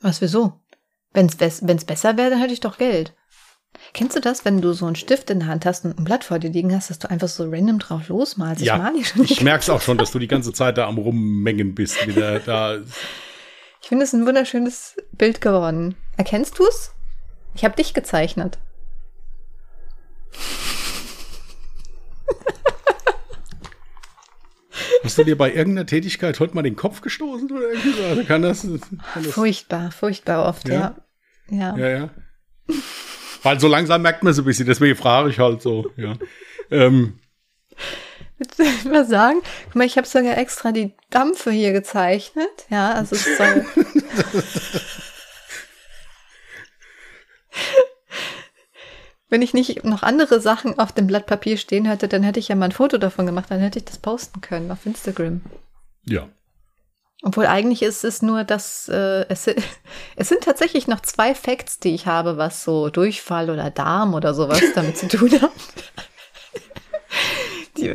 Was 0.00 0.20
wieso? 0.20 0.60
Wenn 1.12 1.26
es 1.26 1.84
besser 1.84 2.16
wäre, 2.16 2.30
dann 2.30 2.40
hätte 2.40 2.52
ich 2.52 2.60
doch 2.60 2.78
Geld. 2.78 3.15
Kennst 3.96 4.14
du 4.14 4.20
das, 4.20 4.44
wenn 4.44 4.60
du 4.60 4.74
so 4.74 4.84
einen 4.84 4.94
Stift 4.94 5.30
in 5.30 5.38
der 5.38 5.48
Hand 5.48 5.64
hast 5.64 5.86
und 5.86 5.98
ein 5.98 6.04
Blatt 6.04 6.22
vor 6.22 6.38
dir 6.38 6.50
liegen 6.50 6.74
hast, 6.74 6.90
dass 6.90 6.98
du 6.98 7.08
einfach 7.08 7.28
so 7.28 7.48
random 7.48 7.78
drauf 7.78 8.08
losmalst? 8.08 8.60
Ja, 8.60 8.76
ich 8.76 8.82
mal 8.82 9.04
schon 9.06 9.24
Ich 9.24 9.40
merke 9.40 9.62
es 9.62 9.70
auch 9.70 9.80
schon, 9.80 9.96
dass 9.96 10.10
du 10.10 10.18
die 10.18 10.28
ganze 10.28 10.52
Zeit 10.52 10.76
da 10.76 10.86
am 10.86 10.98
Rummengen 10.98 11.74
bist. 11.74 12.06
Wieder 12.06 12.38
da. 12.40 12.76
Ich 13.80 13.88
finde 13.88 14.04
es 14.04 14.12
ein 14.12 14.26
wunderschönes 14.26 14.96
Bild 15.12 15.40
geworden. 15.40 15.94
Erkennst 16.18 16.58
du 16.58 16.66
es? 16.66 16.92
Ich 17.54 17.64
habe 17.64 17.74
dich 17.74 17.94
gezeichnet. 17.94 18.58
Hast 25.04 25.16
du 25.16 25.24
dir 25.24 25.38
bei 25.38 25.54
irgendeiner 25.54 25.86
Tätigkeit 25.86 26.38
heute 26.38 26.54
mal 26.54 26.60
den 26.60 26.76
Kopf 26.76 27.00
gestoßen 27.00 27.50
oder 27.50 27.72
irgendwie? 27.72 28.24
Kann 28.26 28.42
das, 28.42 28.60
kann 28.60 29.00
das 29.14 29.26
furchtbar, 29.28 29.90
furchtbar 29.90 30.46
oft, 30.46 30.68
ja. 30.68 30.96
Ja, 31.48 31.78
ja. 31.78 31.78
ja. 31.78 31.88
ja. 31.88 32.10
Weil 33.46 33.60
so 33.60 33.68
langsam 33.68 34.02
merkt 34.02 34.24
man 34.24 34.34
so 34.34 34.42
ein 34.42 34.44
bisschen, 34.44 34.66
deswegen 34.66 34.96
frage 34.96 35.30
ich 35.30 35.38
halt 35.38 35.62
so. 35.62 35.92
Ja. 35.96 36.14
ähm. 36.72 37.20
Willst 38.38 38.58
du 38.58 38.64
mal 38.88 39.06
sagen? 39.06 39.38
Guck 39.66 39.76
mal, 39.76 39.86
ich 39.86 39.96
habe 39.96 40.08
sogar 40.08 40.36
extra 40.36 40.72
die 40.72 40.94
Dampfe 41.10 41.52
hier 41.52 41.72
gezeichnet. 41.72 42.66
Ja, 42.70 42.94
also 42.94 43.14
es 43.14 43.36
soll. 43.36 43.64
Wenn 49.28 49.42
ich 49.42 49.54
nicht 49.54 49.84
noch 49.84 50.02
andere 50.02 50.40
Sachen 50.40 50.80
auf 50.80 50.90
dem 50.90 51.06
Blatt 51.06 51.26
Papier 51.26 51.56
stehen 51.56 51.84
hätte, 51.84 52.08
dann 52.08 52.24
hätte 52.24 52.40
ich 52.40 52.48
ja 52.48 52.56
mal 52.56 52.64
ein 52.64 52.72
Foto 52.72 52.98
davon 52.98 53.26
gemacht, 53.26 53.48
dann 53.48 53.60
hätte 53.60 53.78
ich 53.78 53.84
das 53.84 53.98
posten 53.98 54.40
können 54.40 54.72
auf 54.72 54.84
Instagram. 54.86 55.40
Ja, 56.04 56.28
obwohl 57.22 57.46
eigentlich 57.46 57.82
ist 57.82 58.04
es 58.04 58.22
nur, 58.22 58.44
dass 58.44 58.88
äh, 58.88 59.26
es, 59.28 59.46
es 60.16 60.28
sind 60.28 60.42
tatsächlich 60.42 60.86
noch 60.86 61.00
zwei 61.00 61.34
Facts, 61.34 61.78
die 61.78 61.94
ich 61.94 62.06
habe, 62.06 62.36
was 62.36 62.62
so 62.64 62.90
Durchfall 62.90 63.50
oder 63.50 63.70
Darm 63.70 64.14
oder 64.14 64.34
sowas 64.34 64.62
damit 64.74 64.98
zu 64.98 65.08
tun 65.08 65.32
hat. 65.40 65.50
Die, 67.76 67.92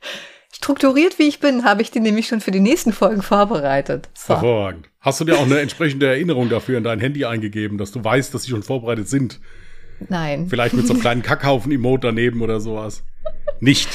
strukturiert 0.52 1.18
wie 1.20 1.28
ich 1.28 1.38
bin, 1.38 1.64
habe 1.64 1.82
ich 1.82 1.92
die 1.92 2.00
nämlich 2.00 2.26
schon 2.26 2.40
für 2.40 2.50
die 2.50 2.60
nächsten 2.60 2.92
Folgen 2.92 3.22
vorbereitet. 3.22 4.08
So. 4.14 4.34
Hervorragend. 4.34 4.88
Hast 5.00 5.20
du 5.20 5.24
dir 5.24 5.36
auch 5.38 5.44
eine 5.44 5.60
entsprechende 5.60 6.06
Erinnerung 6.06 6.48
dafür 6.48 6.76
in 6.78 6.84
dein 6.84 6.98
Handy 6.98 7.24
eingegeben, 7.24 7.78
dass 7.78 7.92
du 7.92 8.02
weißt, 8.02 8.34
dass 8.34 8.42
sie 8.42 8.50
schon 8.50 8.64
vorbereitet 8.64 9.08
sind? 9.08 9.40
Nein. 10.08 10.48
Vielleicht 10.48 10.74
mit 10.74 10.86
so 10.86 10.92
einem 10.92 11.02
kleinen 11.02 11.22
Kackhaufen-Emote 11.22 12.08
daneben 12.08 12.42
oder 12.42 12.60
sowas. 12.60 13.04
Nicht. 13.60 13.88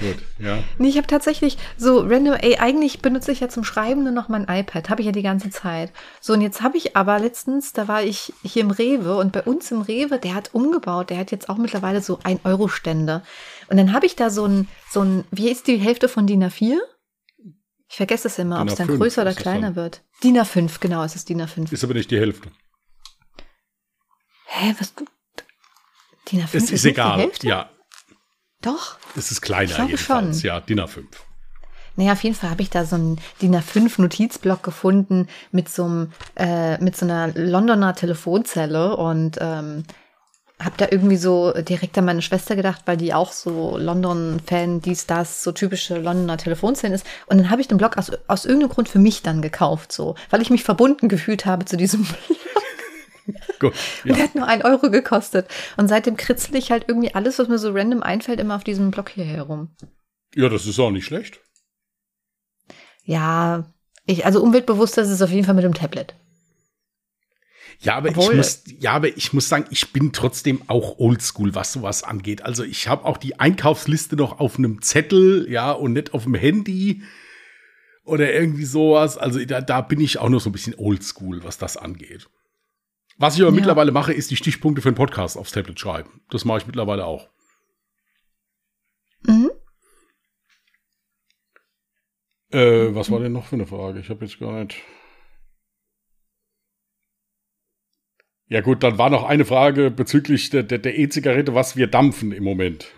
Gut, 0.00 0.18
ja. 0.38 0.62
Nee, 0.78 0.88
ich 0.88 0.96
habe 0.96 1.08
tatsächlich 1.08 1.58
so 1.76 2.00
random, 2.00 2.34
ey, 2.34 2.56
eigentlich 2.58 3.00
benutze 3.02 3.32
ich 3.32 3.40
ja 3.40 3.48
zum 3.48 3.64
Schreiben 3.64 4.04
nur 4.04 4.12
noch 4.12 4.28
mein 4.28 4.44
iPad, 4.44 4.90
habe 4.90 5.00
ich 5.00 5.06
ja 5.06 5.12
die 5.12 5.22
ganze 5.22 5.50
Zeit. 5.50 5.92
So, 6.20 6.34
und 6.34 6.40
jetzt 6.40 6.62
habe 6.62 6.76
ich 6.76 6.96
aber 6.96 7.18
letztens, 7.18 7.72
da 7.72 7.88
war 7.88 8.02
ich 8.04 8.32
hier 8.42 8.62
im 8.62 8.70
Rewe 8.70 9.16
und 9.16 9.32
bei 9.32 9.42
uns 9.42 9.70
im 9.72 9.80
Rewe, 9.80 10.18
der 10.18 10.34
hat 10.34 10.54
umgebaut, 10.54 11.10
der 11.10 11.18
hat 11.18 11.32
jetzt 11.32 11.48
auch 11.48 11.56
mittlerweile 11.56 12.00
so 12.00 12.18
1-Euro-Stände. 12.18 13.22
Und 13.68 13.76
dann 13.76 13.92
habe 13.92 14.06
ich 14.06 14.14
da 14.14 14.30
so 14.30 14.44
ein, 14.46 14.68
so 14.90 15.02
ein, 15.02 15.24
wie 15.32 15.50
ist 15.50 15.66
die 15.66 15.78
Hälfte 15.78 16.08
von 16.08 16.26
DIN 16.26 16.44
A4? 16.44 16.76
Ich 17.90 17.96
vergesse 17.96 18.28
es 18.28 18.38
immer, 18.38 18.60
ob 18.62 18.68
es 18.68 18.76
dann 18.76 18.86
DIN 18.86 18.96
A5 18.96 18.98
größer 19.00 19.22
oder 19.22 19.30
ist 19.30 19.40
kleiner 19.40 19.74
wird. 19.74 20.02
DIN 20.22 20.38
A5, 20.38 20.78
genau, 20.78 21.02
es 21.02 21.16
ist 21.16 21.28
DIN 21.28 21.42
A5. 21.42 21.72
Ist 21.72 21.82
aber 21.82 21.94
nicht 21.94 22.10
die 22.10 22.18
Hälfte. 22.18 22.50
Hä, 24.46 24.74
was? 24.78 24.94
DIN 26.30 26.40
A5 26.40 26.44
Es 26.44 26.54
ist 26.54 26.62
ist 26.62 26.70
nicht 26.70 26.84
die 26.84 26.88
egal. 26.90 27.18
Hälfte? 27.18 27.48
Ja, 27.48 27.70
Doch. 28.62 28.98
es 29.16 29.30
ist 29.30 29.40
kleiner 29.40 29.70
Ich 29.70 29.74
glaube 29.76 29.90
jedenfalls. 29.90 30.40
schon. 30.40 30.48
Ja, 30.48 30.60
DIN 30.60 30.80
A5. 30.80 31.04
Naja, 31.96 32.12
auf 32.12 32.22
jeden 32.22 32.36
Fall 32.36 32.50
habe 32.50 32.62
ich 32.62 32.70
da 32.70 32.84
so 32.84 32.96
einen 32.96 33.20
DIN 33.42 33.56
A5 33.56 34.00
Notizblock 34.00 34.62
gefunden 34.62 35.28
mit 35.50 35.68
so 35.68 35.84
einem, 35.84 36.12
äh, 36.36 36.78
mit 36.78 36.96
so 36.96 37.04
einer 37.04 37.28
Londoner 37.34 37.94
Telefonzelle 37.94 38.96
und 38.96 39.38
ähm, 39.40 39.84
habe 40.60 40.74
da 40.76 40.86
irgendwie 40.90 41.16
so 41.16 41.52
direkt 41.52 41.96
an 41.98 42.04
meine 42.04 42.22
Schwester 42.22 42.56
gedacht, 42.56 42.82
weil 42.86 42.96
die 42.96 43.14
auch 43.14 43.32
so 43.32 43.76
London-Fan, 43.78 44.80
dies, 44.80 45.06
das, 45.06 45.42
so 45.42 45.52
typische 45.52 45.98
Londoner 45.98 46.36
Telefonzellen 46.36 46.94
ist. 46.94 47.06
Und 47.26 47.38
dann 47.38 47.50
habe 47.50 47.60
ich 47.60 47.68
den 47.68 47.78
Block 47.78 47.96
aus, 47.96 48.10
aus 48.26 48.44
irgendeinem 48.44 48.70
Grund 48.70 48.88
für 48.88 48.98
mich 48.98 49.22
dann 49.22 49.40
gekauft, 49.40 49.92
so, 49.92 50.16
weil 50.30 50.42
ich 50.42 50.50
mich 50.50 50.64
verbunden 50.64 51.08
gefühlt 51.08 51.46
habe 51.46 51.64
zu 51.64 51.76
diesem 51.76 52.06
Gut. 53.60 53.74
Und 54.04 54.10
der 54.10 54.16
Ja. 54.16 54.22
hat 54.24 54.34
nur 54.34 54.46
ein 54.46 54.62
Euro 54.64 54.90
gekostet. 54.90 55.46
Und 55.76 55.88
seitdem 55.88 56.16
kritzel 56.16 56.56
ich 56.56 56.70
halt 56.70 56.84
irgendwie 56.88 57.14
alles, 57.14 57.38
was 57.38 57.48
mir 57.48 57.58
so 57.58 57.72
random 57.72 58.02
einfällt, 58.02 58.40
immer 58.40 58.56
auf 58.56 58.64
diesem 58.64 58.90
Block 58.90 59.10
hier 59.10 59.24
herum. 59.24 59.70
ja, 60.34 60.48
das 60.48 60.66
ist 60.66 60.78
auch 60.78 60.90
nicht 60.90 61.04
schlecht. 61.06 61.40
Ja, 63.04 63.66
ich, 64.06 64.24
also 64.26 64.42
umweltbewusster 64.42 65.02
ist 65.02 65.08
es 65.10 65.22
auf 65.22 65.30
jeden 65.30 65.44
Fall 65.44 65.54
mit 65.54 65.64
dem 65.64 65.74
Tablet. 65.74 66.14
Ja, 67.80 67.94
aber 67.96 68.08
ich 68.08 68.16
muss, 68.16 68.64
ja, 68.80 68.92
aber 68.92 69.16
ich 69.16 69.32
muss 69.32 69.48
sagen, 69.48 69.66
ich 69.70 69.92
bin 69.92 70.12
trotzdem 70.12 70.62
auch 70.66 70.98
oldschool, 70.98 71.54
was 71.54 71.72
sowas 71.72 72.02
angeht. 72.02 72.42
Also 72.42 72.64
ich 72.64 72.88
habe 72.88 73.04
auch 73.04 73.16
die 73.18 73.38
Einkaufsliste 73.38 74.16
noch 74.16 74.40
auf 74.40 74.58
einem 74.58 74.82
Zettel, 74.82 75.48
ja, 75.48 75.70
und 75.70 75.92
nicht 75.92 76.12
auf 76.12 76.24
dem 76.24 76.34
Handy 76.34 77.02
oder 78.04 78.32
irgendwie 78.32 78.64
sowas. 78.64 79.16
Also 79.16 79.44
da, 79.44 79.60
da 79.60 79.80
bin 79.80 80.00
ich 80.00 80.18
auch 80.18 80.28
noch 80.28 80.40
so 80.40 80.50
ein 80.50 80.52
bisschen 80.52 80.74
oldschool, 80.76 81.44
was 81.44 81.56
das 81.58 81.76
angeht. 81.76 82.28
Was 83.18 83.34
ich 83.34 83.42
aber 83.42 83.50
Ja. 83.50 83.56
mittlerweile 83.56 83.90
mache, 83.92 84.12
ist 84.12 84.30
die 84.30 84.36
Stichpunkte 84.36 84.80
für 84.80 84.90
den 84.92 84.94
Podcast 84.96 85.36
aufs 85.36 85.50
Tablet 85.52 85.78
schreiben. 85.78 86.20
Das 86.30 86.44
mache 86.44 86.58
ich 86.58 86.66
mittlerweile 86.66 87.04
auch. 87.04 87.28
Mhm. 89.26 89.50
Äh, 92.50 92.94
was 92.94 93.10
war 93.10 93.20
denn 93.20 93.32
noch 93.32 93.46
für 93.46 93.56
eine 93.56 93.66
Frage? 93.66 94.00
Ich 94.00 94.08
habe 94.08 94.24
jetzt 94.24 94.38
gar 94.38 94.64
nicht. 94.64 94.80
Ja 98.46 98.62
gut, 98.62 98.82
dann 98.82 98.96
war 98.96 99.10
noch 99.10 99.24
eine 99.24 99.44
Frage 99.44 99.90
bezüglich 99.90 100.48
der 100.50 100.70
E-Zigarette, 100.98 101.54
was 101.54 101.76
wir 101.76 101.86
dampfen 101.86 102.32
im 102.32 102.44
Moment. 102.44 102.94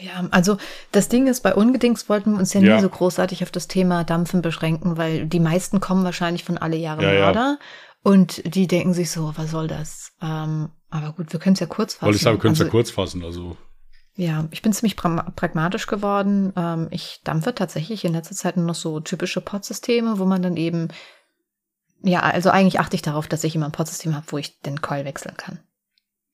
Ja, 0.00 0.26
also 0.30 0.56
das 0.92 1.08
Ding 1.08 1.26
ist, 1.26 1.42
bei 1.42 1.54
Ungedings 1.54 2.08
wollten 2.08 2.32
wir 2.32 2.38
uns 2.38 2.54
ja 2.54 2.60
nie 2.60 2.66
Ja. 2.68 2.80
so 2.80 2.88
großartig 2.88 3.42
auf 3.42 3.50
das 3.50 3.68
Thema 3.68 4.04
Dampfen 4.04 4.40
beschränken, 4.42 4.96
weil 4.96 5.26
die 5.26 5.40
meisten 5.40 5.80
kommen 5.80 6.04
wahrscheinlich 6.04 6.44
von 6.44 6.56
alle 6.58 6.76
Jahre 6.76 7.02
Ja, 7.02 7.12
ja. 7.12 7.20
Mörder 7.26 7.58
und 8.02 8.54
die 8.54 8.66
denken 8.66 8.94
sich 8.94 9.10
so, 9.10 9.32
was 9.36 9.50
soll 9.50 9.68
das? 9.68 10.12
Ähm, 10.22 10.70
aber 10.88 11.12
gut, 11.12 11.32
wir 11.32 11.40
können 11.40 11.54
es 11.54 11.60
ja 11.60 11.66
kurz 11.66 11.94
fassen. 11.94 12.06
Wollte 12.06 12.16
ich 12.16 12.22
sagen, 12.22 12.36
wir 12.38 12.40
können 12.40 12.54
es 12.54 12.60
also, 12.60 12.68
ja 12.68 12.70
kurz 12.70 12.90
fassen. 12.90 13.22
Also 13.22 13.56
Ja, 14.16 14.46
ich 14.50 14.62
bin 14.62 14.72
ziemlich 14.72 14.96
pra- 14.98 15.30
pragmatisch 15.32 15.86
geworden. 15.86 16.52
Ähm, 16.56 16.88
ich 16.90 17.20
dampfe 17.24 17.54
tatsächlich 17.54 18.04
in 18.06 18.14
letzter 18.14 18.34
Zeit 18.34 18.56
nur 18.56 18.64
noch 18.66 18.74
so 18.74 19.00
typische 19.00 19.40
Pod-Systeme, 19.42 20.18
wo 20.18 20.24
man 20.24 20.40
dann 20.42 20.56
eben, 20.56 20.88
ja, 22.02 22.20
also 22.20 22.48
eigentlich 22.50 22.80
achte 22.80 22.96
ich 22.96 23.02
darauf, 23.02 23.28
dass 23.28 23.44
ich 23.44 23.54
immer 23.54 23.66
ein 23.66 23.72
Pod-System 23.72 24.16
habe, 24.16 24.26
wo 24.30 24.38
ich 24.38 24.58
den 24.60 24.80
Coil 24.80 25.04
wechseln 25.04 25.36
kann. 25.36 25.60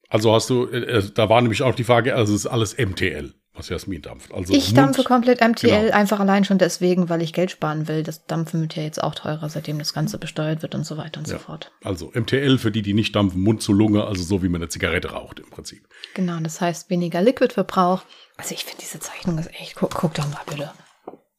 Also 0.08 0.32
hast 0.34 0.50
du, 0.50 0.66
äh, 0.66 0.78
äh, 0.98 1.10
da 1.14 1.28
war 1.28 1.40
nämlich 1.40 1.62
auch 1.62 1.74
die 1.74 1.84
Frage, 1.84 2.14
also 2.14 2.34
es 2.34 2.40
ist 2.40 2.46
alles 2.46 2.76
MTL, 2.78 3.34
was 3.54 3.68
Jasmin 3.68 4.02
dampft. 4.02 4.32
Also 4.32 4.52
ich 4.52 4.66
Mund- 4.68 4.78
dampfe 4.78 5.02
komplett 5.04 5.40
MTL, 5.40 5.86
Genau. 5.86 5.96
einfach 5.96 6.20
allein 6.20 6.44
schon 6.44 6.58
deswegen, 6.58 7.08
weil 7.08 7.22
ich 7.22 7.32
Geld 7.32 7.50
sparen 7.50 7.88
will. 7.88 8.02
Das 8.02 8.24
Dampfen 8.26 8.60
wird 8.60 8.76
ja 8.76 8.82
jetzt 8.82 9.02
auch 9.02 9.14
teurer, 9.14 9.48
seitdem 9.48 9.78
das 9.78 9.92
Ganze 9.94 10.18
besteuert 10.18 10.62
wird 10.62 10.74
und 10.74 10.84
so 10.84 10.96
weiter 10.96 11.18
und 11.20 11.26
Ja. 11.28 11.34
so 11.34 11.38
fort. 11.38 11.72
Also 11.82 12.10
MTL 12.14 12.58
für 12.58 12.70
die, 12.70 12.82
die 12.82 12.94
nicht 12.94 13.14
dampfen, 13.16 13.42
Mund 13.42 13.62
zu 13.62 13.72
Lunge, 13.72 14.04
also 14.04 14.22
so 14.22 14.42
wie 14.42 14.48
man 14.48 14.60
eine 14.60 14.68
Zigarette 14.68 15.10
raucht 15.12 15.40
im 15.40 15.50
Prinzip. 15.50 15.86
Genau, 16.14 16.38
das 16.40 16.60
heißt 16.60 16.90
weniger 16.90 17.22
Liquidverbrauch. 17.22 18.02
Also 18.36 18.54
ich 18.54 18.64
finde 18.64 18.82
diese 18.82 19.00
Zeichnung 19.00 19.38
ist 19.38 19.50
echt, 19.58 19.74
guck, 19.76 19.94
guck 19.94 20.14
doch 20.14 20.28
mal 20.28 20.40
bitte. 20.48 20.70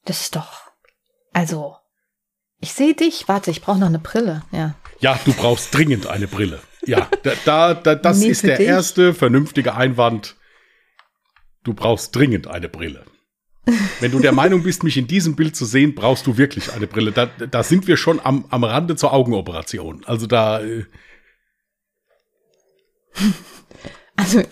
Das 0.05 0.21
ist 0.21 0.35
doch, 0.35 0.47
also, 1.33 1.75
ich 2.59 2.73
sehe 2.73 2.95
dich. 2.95 3.27
Warte, 3.27 3.51
ich 3.51 3.61
brauche 3.61 3.77
noch 3.77 3.87
eine 3.87 3.99
Brille. 3.99 4.41
Ja. 4.51 4.73
Ja, 4.99 5.19
du 5.25 5.33
brauchst 5.33 5.73
dringend 5.75 6.07
eine 6.07 6.27
Brille. 6.27 6.59
Ja, 6.87 7.09
da, 7.23 7.33
da, 7.45 7.73
da 7.73 7.95
das 7.95 8.19
Nee, 8.19 8.29
ist 8.29 8.43
der 8.43 8.57
dich. 8.57 8.67
erste 8.67 9.13
vernünftige 9.13 9.75
Einwand. 9.75 10.35
Du 11.63 11.73
brauchst 11.73 12.15
dringend 12.15 12.47
eine 12.47 12.69
Brille. 12.69 13.05
Wenn 13.99 14.11
du 14.11 14.19
der 14.19 14.31
Meinung 14.31 14.63
bist, 14.63 14.83
mich 14.83 14.95
in 14.95 15.07
diesem 15.07 15.35
Bild 15.35 15.55
zu 15.55 15.65
sehen, 15.65 15.93
brauchst 15.93 16.25
du 16.25 16.37
wirklich 16.37 16.71
eine 16.71 16.87
Brille. 16.87 17.11
Da, 17.11 17.25
da 17.25 17.63
sind 17.63 17.85
wir 17.87 17.97
schon 17.97 18.21
am, 18.21 18.45
am 18.49 18.63
Rande 18.63 18.95
zur 18.95 19.11
Augenoperation. 19.11 20.05
Also 20.05 20.25
da, 20.25 20.61
äh, 20.61 20.85
Also, 24.15 24.43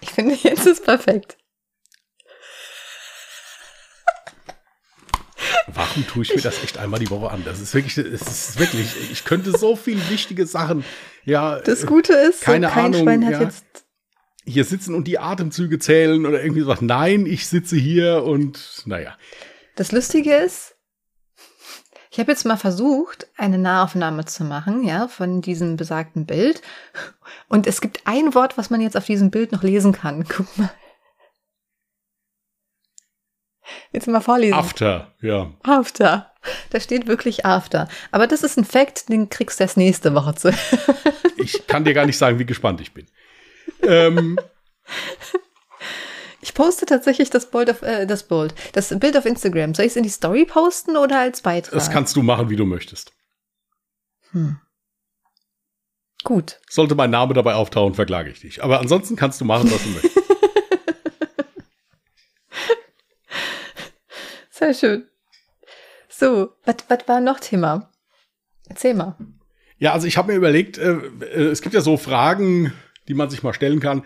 ich 0.00 0.10
finde, 0.10 0.34
jetzt 0.34 0.66
ist 0.66 0.84
perfekt. 0.84 1.36
warum 5.66 6.06
tue 6.06 6.22
ich 6.22 6.34
mir 6.34 6.40
das 6.40 6.62
echt 6.62 6.78
einmal 6.78 7.00
die 7.00 7.10
Woche 7.10 7.30
an? 7.30 7.42
Das 7.44 7.60
ist 7.60 7.74
wirklich, 7.74 7.96
es 7.98 8.22
ist 8.22 8.58
wirklich, 8.58 9.10
ich 9.10 9.24
könnte 9.24 9.56
so 9.56 9.76
viel 9.76 9.98
wichtige 10.10 10.46
Sachen, 10.46 10.84
ja, 11.24 11.58
Das 11.60 11.86
Gute 11.86 12.12
ist, 12.14 12.42
keine 12.42 12.68
kein 12.68 12.86
Ahnung, 12.86 13.02
Schwein 13.02 13.24
hat 13.26 13.32
ja. 13.32 13.42
jetzt. 13.42 13.64
hier 14.44 14.64
sitzen 14.64 14.94
und 14.94 15.06
die 15.06 15.18
Atemzüge 15.18 15.78
zählen 15.78 16.26
oder 16.26 16.42
irgendwie 16.42 16.62
sowas. 16.62 16.80
Nein, 16.80 17.26
ich 17.26 17.46
sitze 17.46 17.76
hier 17.76 18.24
und 18.24 18.82
naja. 18.86 19.16
Das 19.76 19.92
Lustige 19.92 20.34
ist, 20.34 20.74
ich 22.10 22.20
habe 22.20 22.30
jetzt 22.30 22.44
mal 22.44 22.56
versucht, 22.56 23.26
eine 23.36 23.58
Nahaufnahme 23.58 24.24
zu 24.24 24.44
machen, 24.44 24.84
ja, 24.84 25.08
von 25.08 25.40
diesem 25.40 25.76
besagten 25.76 26.26
Bild. 26.26 26.62
Und 27.48 27.66
es 27.66 27.80
gibt 27.80 28.02
ein 28.06 28.34
Wort, 28.34 28.56
was 28.56 28.70
man 28.70 28.80
jetzt 28.80 28.96
auf 28.96 29.06
diesem 29.06 29.32
Bild 29.32 29.50
noch 29.50 29.64
lesen 29.64 29.92
kann. 29.92 30.24
Guck 30.28 30.56
mal. 30.56 30.70
Jetzt 33.92 34.06
mal 34.06 34.20
vorlesen. 34.20 34.54
After, 34.54 35.12
ja. 35.22 35.52
After. 35.62 36.33
Da 36.70 36.80
steht 36.80 37.06
wirklich 37.06 37.44
After. 37.46 37.88
Aber 38.10 38.26
das 38.26 38.42
ist 38.42 38.56
ein 38.58 38.64
Fact, 38.64 39.08
den 39.08 39.28
kriegst 39.28 39.58
du 39.60 39.64
erst 39.64 39.76
nächste 39.76 40.14
Woche 40.14 40.34
zu. 40.34 40.52
Ich 41.36 41.66
kann 41.66 41.84
dir 41.84 41.94
gar 41.94 42.06
nicht 42.06 42.18
sagen, 42.18 42.38
wie 42.38 42.46
gespannt 42.46 42.80
ich 42.80 42.92
bin. 42.92 43.06
Ähm, 43.82 44.38
Ich 46.40 46.52
poste 46.54 46.84
tatsächlich 46.86 47.30
das 47.30 47.50
Bild 47.50 47.70
auf, 47.70 47.80
äh, 47.82 48.06
das 48.06 48.22
Bild, 48.24 48.54
das 48.72 48.98
Bild 48.98 49.16
auf 49.16 49.24
Instagram. 49.24 49.74
Soll 49.74 49.86
ich 49.86 49.92
es 49.92 49.96
in 49.96 50.02
die 50.02 50.10
Story 50.10 50.44
posten 50.44 50.96
oder 50.96 51.18
als 51.20 51.40
Beitrag? 51.40 51.72
das 51.72 51.90
kannst 51.90 52.16
du 52.16 52.22
machen, 52.22 52.50
wie 52.50 52.56
du 52.56 52.66
möchtest. 52.66 53.12
Hm. 54.32 54.58
Gut. 56.22 56.60
Sollte 56.68 56.94
mein 56.94 57.10
Name 57.10 57.32
dabei 57.34 57.54
auftauchen, 57.54 57.94
verklage 57.94 58.30
ich 58.30 58.40
dich. 58.40 58.62
Aber 58.62 58.80
ansonsten 58.80 59.16
kannst 59.16 59.40
du 59.40 59.44
machen, 59.44 59.70
was 59.70 59.82
du 59.82 59.88
möchtest. 59.90 60.18
Sehr 64.50 64.74
schön. 64.74 65.08
So, 66.16 66.52
was 66.64 66.76
war 67.08 67.20
noch 67.20 67.40
Thema? 67.40 67.90
Erzähl 68.68 68.94
mal. 68.94 69.16
Ja, 69.78 69.92
also 69.92 70.06
ich 70.06 70.16
habe 70.16 70.30
mir 70.30 70.38
überlegt, 70.38 70.78
äh, 70.78 70.92
äh, 70.92 71.50
es 71.50 71.60
gibt 71.60 71.74
ja 71.74 71.80
so 71.80 71.96
Fragen, 71.96 72.72
die 73.08 73.14
man 73.14 73.30
sich 73.30 73.42
mal 73.42 73.52
stellen 73.52 73.80
kann. 73.80 74.04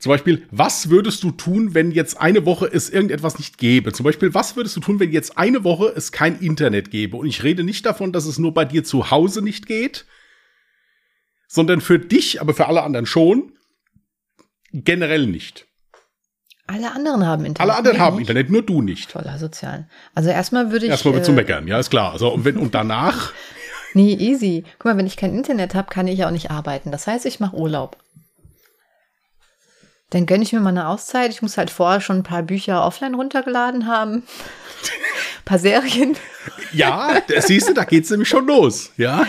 Zum 0.00 0.10
Beispiel, 0.10 0.46
was 0.50 0.90
würdest 0.90 1.22
du 1.22 1.30
tun, 1.30 1.74
wenn 1.74 1.92
jetzt 1.92 2.20
eine 2.20 2.44
Woche 2.44 2.66
es 2.66 2.90
irgendetwas 2.90 3.38
nicht 3.38 3.58
gäbe? 3.58 3.92
Zum 3.92 4.04
Beispiel, 4.04 4.34
was 4.34 4.56
würdest 4.56 4.76
du 4.76 4.80
tun, 4.80 4.98
wenn 4.98 5.12
jetzt 5.12 5.38
eine 5.38 5.62
Woche 5.62 5.92
es 5.94 6.10
kein 6.10 6.40
Internet 6.40 6.90
gäbe? 6.90 7.16
Und 7.16 7.26
ich 7.26 7.44
rede 7.44 7.62
nicht 7.62 7.86
davon, 7.86 8.12
dass 8.12 8.26
es 8.26 8.38
nur 8.38 8.52
bei 8.52 8.64
dir 8.64 8.82
zu 8.82 9.10
Hause 9.12 9.40
nicht 9.40 9.66
geht, 9.66 10.06
sondern 11.46 11.80
für 11.80 12.00
dich, 12.00 12.40
aber 12.40 12.52
für 12.52 12.66
alle 12.66 12.82
anderen 12.82 13.06
schon. 13.06 13.52
Generell 14.72 15.26
nicht. 15.26 15.67
Alle 16.68 16.92
anderen 16.92 17.26
haben 17.26 17.44
Internet. 17.44 17.60
Alle 17.60 17.78
anderen 17.78 17.98
haben 17.98 18.16
nicht. 18.16 18.28
Internet, 18.28 18.50
nur 18.50 18.62
du 18.62 18.82
nicht. 18.82 19.10
Toller 19.10 19.38
Sozial. 19.38 19.88
Also 20.14 20.30
erstmal 20.30 20.70
würde 20.70 20.86
ich. 20.86 20.90
Erstmal 20.90 21.14
wird 21.14 21.24
zu 21.24 21.32
äh, 21.32 21.34
meckern, 21.34 21.66
ja, 21.66 21.78
ist 21.78 21.90
klar. 21.90 22.12
Also, 22.12 22.28
und, 22.28 22.44
wenn, 22.44 22.56
und 22.56 22.74
danach, 22.74 23.32
Nee, 23.94 24.14
easy. 24.14 24.64
Guck 24.78 24.86
mal, 24.86 24.96
wenn 24.96 25.06
ich 25.06 25.16
kein 25.16 25.34
Internet 25.34 25.74
habe, 25.74 25.88
kann 25.88 26.08
ich 26.08 26.24
auch 26.24 26.30
nicht 26.30 26.50
arbeiten. 26.50 26.90
Das 26.92 27.06
heißt, 27.06 27.26
ich 27.26 27.40
mache 27.40 27.56
Urlaub. 27.56 27.96
Dann 30.10 30.26
gönne 30.26 30.42
ich 30.42 30.52
mir 30.52 30.60
mal 30.60 30.70
eine 30.70 30.88
Auszeit. 30.88 31.30
Ich 31.30 31.42
muss 31.42 31.58
halt 31.58 31.70
vorher 31.70 32.00
schon 32.00 32.18
ein 32.18 32.22
paar 32.22 32.42
Bücher 32.42 32.84
offline 32.84 33.14
runtergeladen 33.14 33.86
haben. 33.86 34.14
ein 34.14 34.22
paar 35.44 35.58
Serien. 35.58 36.16
ja, 36.72 37.20
das 37.28 37.46
siehst 37.46 37.68
du, 37.68 37.74
da 37.74 37.84
geht's 37.84 38.10
nämlich 38.10 38.28
schon 38.28 38.46
los, 38.46 38.92
ja. 38.96 39.26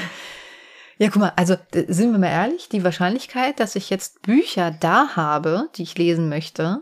Ja, 0.97 1.09
guck 1.09 1.21
mal, 1.21 1.33
also 1.35 1.55
sind 1.87 2.11
wir 2.11 2.19
mal 2.19 2.27
ehrlich, 2.27 2.67
die 2.69 2.83
Wahrscheinlichkeit, 2.83 3.59
dass 3.59 3.75
ich 3.77 3.89
jetzt 3.89 4.21
Bücher 4.21 4.71
da 4.71 5.15
habe, 5.15 5.69
die 5.75 5.83
ich 5.83 5.97
lesen 5.97 6.27
möchte, 6.27 6.81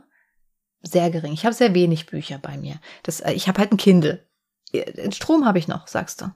sehr 0.82 1.10
gering. 1.10 1.34
Ich 1.34 1.46
habe 1.46 1.54
sehr 1.54 1.74
wenig 1.74 2.06
Bücher 2.06 2.40
bei 2.40 2.58
mir. 2.58 2.80
Das, 3.04 3.20
äh, 3.22 3.34
ich 3.34 3.48
habe 3.48 3.60
halt 3.60 3.72
ein 3.72 3.78
Kindle. 3.78 4.26
Äh, 4.72 5.12
Strom 5.12 5.46
habe 5.46 5.60
ich 5.60 5.68
noch, 5.68 5.88
sagst 5.88 6.22
du. 6.22 6.32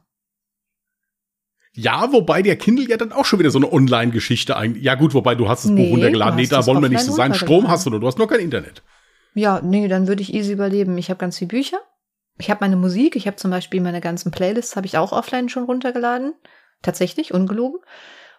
Ja, 1.73 2.11
wobei 2.11 2.41
der 2.41 2.57
Kindle 2.57 2.89
ja 2.89 2.97
dann 2.97 3.13
auch 3.13 3.23
schon 3.23 3.39
wieder 3.39 3.51
so 3.51 3.59
eine 3.59 3.71
Online-Geschichte 3.71 4.57
eigentlich. 4.57 4.83
Ja, 4.83 4.95
gut, 4.95 5.13
wobei 5.13 5.35
du 5.35 5.47
hast 5.47 5.63
das 5.63 5.71
Nee, 5.71 5.85
Buch 5.85 5.93
runtergeladen. 5.93 6.35
Nee, 6.35 6.47
da 6.47 6.65
wollen 6.65 6.81
wir 6.81 6.89
nicht 6.89 7.03
so 7.03 7.13
sein. 7.13 7.33
Strom 7.33 7.69
hast 7.69 7.85
du 7.85 7.89
nur, 7.89 8.01
du 8.01 8.07
hast 8.07 8.17
nur 8.17 8.27
kein 8.27 8.41
Internet. 8.41 8.83
Ja, 9.33 9.61
nee, 9.61 9.87
dann 9.87 10.07
würde 10.07 10.21
ich 10.21 10.33
easy 10.33 10.51
überleben. 10.51 10.97
Ich 10.97 11.09
habe 11.09 11.19
ganz 11.19 11.37
viele 11.37 11.47
Bücher. 11.47 11.79
Ich 12.37 12.49
habe 12.49 12.59
meine 12.61 12.75
Musik. 12.75 13.15
Ich 13.15 13.25
habe 13.25 13.37
zum 13.37 13.51
Beispiel 13.51 13.79
meine 13.79 14.01
ganzen 14.01 14.31
Playlists 14.31 14.75
habe 14.75 14.85
ich 14.85 14.97
auch 14.97 15.13
offline 15.13 15.47
schon 15.47 15.63
runtergeladen. 15.63 16.33
Tatsächlich, 16.81 17.33
ungelogen. 17.33 17.79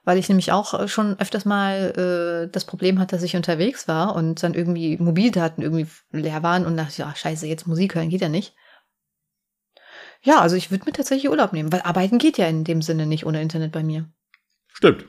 Weil 0.04 0.18
ich 0.18 0.28
nämlich 0.28 0.50
auch 0.50 0.78
äh, 0.78 0.88
schon 0.88 1.18
öfters 1.20 1.44
mal 1.44 2.46
äh, 2.46 2.50
das 2.50 2.64
Problem 2.64 2.98
hatte, 2.98 3.16
dass 3.16 3.22
ich 3.22 3.36
unterwegs 3.36 3.86
war 3.86 4.14
und 4.16 4.42
dann 4.42 4.54
irgendwie 4.54 4.96
Mobildaten 4.96 5.62
irgendwie 5.62 5.86
leer 6.10 6.42
waren 6.42 6.66
und 6.66 6.76
dachte, 6.76 7.02
ja, 7.02 7.14
scheiße, 7.14 7.46
jetzt 7.46 7.66
Musik 7.66 7.94
hören 7.94 8.08
geht 8.08 8.20
ja 8.20 8.28
nicht. 8.28 8.54
Ja, 10.22 10.40
also 10.40 10.54
ich 10.56 10.70
würde 10.70 10.84
mir 10.86 10.92
tatsächlich 10.92 11.30
Urlaub 11.30 11.52
nehmen, 11.52 11.72
weil 11.72 11.82
arbeiten 11.82 12.18
geht 12.18 12.38
ja 12.38 12.46
in 12.46 12.64
dem 12.64 12.82
Sinne 12.82 13.06
nicht 13.06 13.26
ohne 13.26 13.42
Internet 13.42 13.72
bei 13.72 13.82
mir. 13.82 14.08
Stimmt. 14.72 15.06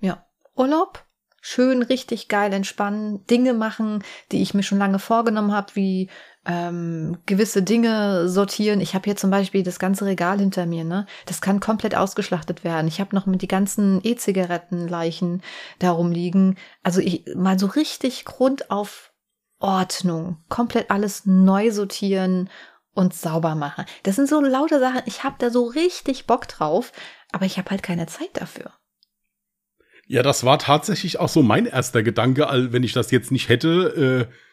Ja, 0.00 0.26
Urlaub, 0.54 1.04
schön, 1.40 1.82
richtig 1.82 2.28
geil 2.28 2.52
entspannen, 2.52 3.24
Dinge 3.26 3.54
machen, 3.54 4.02
die 4.32 4.42
ich 4.42 4.54
mir 4.54 4.64
schon 4.64 4.78
lange 4.78 4.98
vorgenommen 4.98 5.52
habe, 5.52 5.74
wie 5.74 6.10
ähm, 6.48 7.18
gewisse 7.26 7.62
Dinge 7.62 8.26
sortieren. 8.28 8.80
Ich 8.80 8.94
habe 8.94 9.04
hier 9.04 9.16
zum 9.16 9.30
Beispiel 9.30 9.62
das 9.62 9.78
ganze 9.78 10.06
Regal 10.06 10.38
hinter 10.38 10.64
mir, 10.64 10.82
ne? 10.82 11.06
Das 11.26 11.42
kann 11.42 11.60
komplett 11.60 11.94
ausgeschlachtet 11.94 12.64
werden. 12.64 12.88
Ich 12.88 13.00
habe 13.00 13.14
noch 13.14 13.26
mit 13.26 13.42
die 13.42 13.48
ganzen 13.48 14.00
E-Zigarettenleichen 14.02 15.42
darum 15.78 16.10
liegen. 16.10 16.56
Also 16.82 17.00
ich 17.00 17.24
mal 17.36 17.58
so 17.58 17.66
richtig 17.66 18.24
Grund 18.24 18.70
auf 18.70 19.12
Ordnung, 19.60 20.38
komplett 20.48 20.90
alles 20.90 21.26
neu 21.26 21.70
sortieren 21.70 22.48
und 22.94 23.12
sauber 23.12 23.54
machen. 23.54 23.84
Das 24.04 24.16
sind 24.16 24.28
so 24.28 24.40
lauter 24.40 24.80
Sachen. 24.80 25.02
Ich 25.04 25.24
habe 25.24 25.36
da 25.38 25.50
so 25.50 25.66
richtig 25.66 26.26
Bock 26.26 26.48
drauf, 26.48 26.92
aber 27.30 27.44
ich 27.44 27.58
habe 27.58 27.70
halt 27.70 27.82
keine 27.82 28.06
Zeit 28.06 28.30
dafür. 28.32 28.72
Ja, 30.06 30.22
das 30.22 30.44
war 30.44 30.58
tatsächlich 30.58 31.20
auch 31.20 31.28
so 31.28 31.42
mein 31.42 31.66
erster 31.66 32.02
Gedanke, 32.02 32.48
wenn 32.72 32.82
ich 32.82 32.94
das 32.94 33.10
jetzt 33.10 33.30
nicht 33.30 33.50
hätte, 33.50 34.28
äh, 34.30 34.47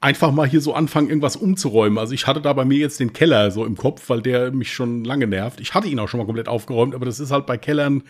einfach 0.00 0.30
mal 0.30 0.46
hier 0.46 0.60
so 0.60 0.74
anfangen, 0.74 1.08
irgendwas 1.08 1.36
umzuräumen. 1.36 1.98
Also 1.98 2.12
ich 2.12 2.26
hatte 2.26 2.40
da 2.40 2.52
bei 2.52 2.64
mir 2.64 2.78
jetzt 2.78 3.00
den 3.00 3.12
Keller 3.12 3.50
so 3.50 3.64
im 3.64 3.76
Kopf, 3.76 4.08
weil 4.08 4.20
der 4.22 4.52
mich 4.52 4.72
schon 4.72 5.04
lange 5.04 5.26
nervt. 5.26 5.60
Ich 5.60 5.74
hatte 5.74 5.88
ihn 5.88 5.98
auch 5.98 6.08
schon 6.08 6.18
mal 6.18 6.26
komplett 6.26 6.48
aufgeräumt, 6.48 6.94
aber 6.94 7.06
das 7.06 7.18
ist 7.20 7.30
halt 7.30 7.46
bei 7.46 7.56
Kellern, 7.56 8.02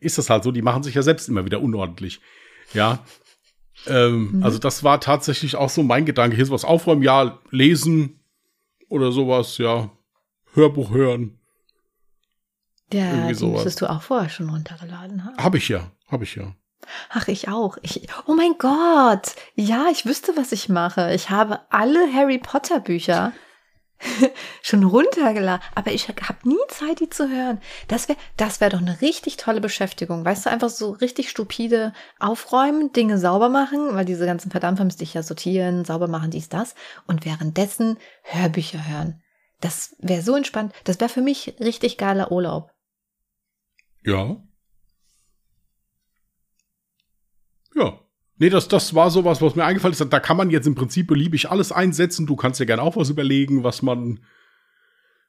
ist 0.00 0.18
das 0.18 0.30
halt 0.30 0.44
so, 0.44 0.52
die 0.52 0.62
machen 0.62 0.82
sich 0.82 0.94
ja 0.94 1.02
selbst 1.02 1.28
immer 1.28 1.44
wieder 1.44 1.60
unordentlich. 1.60 2.20
Ja. 2.74 3.04
Ähm, 3.86 4.40
Also 4.42 4.58
das 4.58 4.82
war 4.84 5.00
tatsächlich 5.00 5.54
auch 5.56 5.70
so 5.70 5.82
mein 5.82 6.04
Gedanke. 6.06 6.36
Hier 6.36 6.46
sowas 6.46 6.64
aufräumen, 6.64 7.02
ja, 7.02 7.38
lesen 7.50 8.20
oder 8.88 9.12
sowas, 9.12 9.58
ja, 9.58 9.90
Hörbuch 10.54 10.90
hören. 10.90 11.38
Ja, 12.92 13.12
Irgendwie 13.12 13.34
sowas. 13.34 13.54
müsstest 13.64 13.80
du 13.82 13.90
auch 13.90 14.02
vorher 14.02 14.28
schon 14.28 14.48
runtergeladen 14.50 15.24
haben. 15.24 15.36
Habe 15.38 15.58
ich 15.58 15.68
ja, 15.68 15.90
habe 16.08 16.24
ich 16.24 16.34
ja. 16.36 16.54
Ach, 17.10 17.28
ich 17.28 17.48
auch. 17.48 17.78
Ich, 17.82 18.08
oh 18.26 18.34
mein 18.34 18.58
Gott. 18.58 19.34
Ja, 19.54 19.86
ich 19.90 20.06
wüsste, 20.06 20.36
was 20.36 20.52
ich 20.52 20.68
mache. 20.68 21.12
Ich 21.14 21.30
habe 21.30 21.60
alle 21.70 22.12
Harry 22.12 22.38
Potter 22.38 22.80
Bücher 22.80 23.32
schon 24.62 24.84
runtergeladen, 24.84 25.64
aber 25.74 25.92
ich 25.92 26.08
habe 26.08 26.48
nie 26.48 26.56
Zeit, 26.68 27.00
die 27.00 27.08
zu 27.08 27.28
hören. 27.28 27.60
Das 27.88 28.08
wäre 28.08 28.18
das 28.36 28.60
wäre 28.60 28.70
doch 28.70 28.80
eine 28.80 29.00
richtig 29.00 29.36
tolle 29.36 29.60
Beschäftigung. 29.60 30.24
Weißt 30.24 30.46
du, 30.46 30.50
einfach 30.50 30.68
so 30.68 30.90
richtig 30.90 31.30
stupide 31.30 31.92
aufräumen, 32.18 32.92
Dinge 32.92 33.18
sauber 33.18 33.48
machen, 33.48 33.94
weil 33.94 34.04
diese 34.04 34.26
ganzen 34.26 34.50
Verdampfer 34.50 34.84
müsste 34.84 35.04
ich 35.04 35.14
ja 35.14 35.22
sortieren, 35.22 35.84
sauber 35.84 36.08
machen, 36.08 36.30
dies, 36.30 36.48
das. 36.48 36.74
Und 37.06 37.24
währenddessen 37.24 37.98
Hörbücher 38.22 38.86
hören. 38.88 39.22
Das 39.60 39.96
wäre 39.98 40.22
so 40.22 40.34
entspannt. 40.34 40.74
Das 40.84 41.00
wäre 41.00 41.08
für 41.08 41.22
mich 41.22 41.56
richtig 41.60 41.96
geiler 41.96 42.30
Urlaub. 42.30 42.70
Ja. 44.04 44.36
Ja. 47.76 48.00
Nee, 48.38 48.50
das, 48.50 48.68
das 48.68 48.94
war 48.94 49.10
sowas, 49.10 49.40
was 49.40 49.54
mir 49.54 49.64
eingefallen 49.64 49.92
ist. 49.92 50.12
Da 50.12 50.20
kann 50.20 50.36
man 50.36 50.50
jetzt 50.50 50.66
im 50.66 50.74
Prinzip 50.74 51.06
beliebig 51.06 51.50
alles 51.50 51.72
einsetzen. 51.72 52.26
Du 52.26 52.36
kannst 52.36 52.60
dir 52.60 52.66
gerne 52.66 52.82
auch 52.82 52.96
was 52.96 53.08
überlegen, 53.08 53.64
was 53.64 53.80
man 53.82 54.20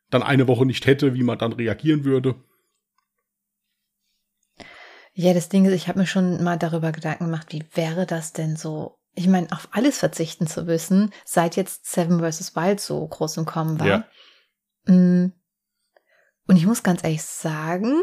dann 0.10 0.24
eine 0.24 0.48
Woche 0.48 0.66
nicht 0.66 0.86
hätte, 0.86 1.14
wie 1.14 1.24
man 1.24 1.38
dann 1.38 1.54
reagieren 1.54 2.04
würde. 2.04 2.36
Ja, 5.14 5.34
das 5.34 5.50
Ding 5.50 5.66
ist, 5.66 5.74
ich 5.74 5.88
habe 5.88 6.00
mir 6.00 6.06
schon 6.06 6.44
mal 6.44 6.58
darüber 6.58 6.92
Gedanken 6.92 7.26
gemacht, 7.26 7.48
wie 7.52 7.66
wäre 7.74 8.06
das 8.06 8.34
denn 8.34 8.56
so? 8.56 9.00
Ich 9.16 9.28
meine, 9.28 9.52
auf 9.52 9.70
alles 9.72 9.98
verzichten 9.98 10.46
zu 10.46 10.64
müssen, 10.64 11.12
seit 11.26 11.56
jetzt 11.56 11.92
Seven 11.92 12.20
vs. 12.20 12.56
Wild 12.56 12.80
so 12.80 13.08
groß 13.08 13.38
im 13.38 13.46
Kommen 13.46 13.80
war. 13.80 13.88
Ja. 13.88 14.08
Mm. 14.86 15.34
Und 16.46 16.56
ich 16.56 16.68
muss 16.68 16.84
ganz 16.84 17.04
ehrlich 17.04 17.24
sagen, 17.24 18.00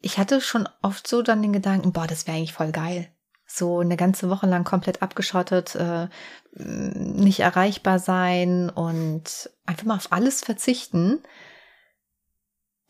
ich 0.00 0.18
hatte 0.18 0.40
schon 0.40 0.68
oft 0.80 1.08
so 1.08 1.22
dann 1.22 1.42
den 1.42 1.52
Gedanken, 1.52 1.92
boah, 1.92 2.06
das 2.06 2.26
wäre 2.26 2.36
eigentlich 2.36 2.52
voll 2.52 2.70
geil. 2.70 3.13
So 3.56 3.78
eine 3.78 3.96
ganze 3.96 4.30
Woche 4.30 4.46
lang 4.46 4.64
komplett 4.64 5.00
abgeschottet, 5.00 5.76
äh, 5.76 6.08
nicht 6.56 7.38
erreichbar 7.38 8.00
sein 8.00 8.68
und 8.68 9.48
einfach 9.64 9.84
mal 9.84 9.96
auf 9.96 10.10
alles 10.10 10.40
verzichten. 10.40 11.22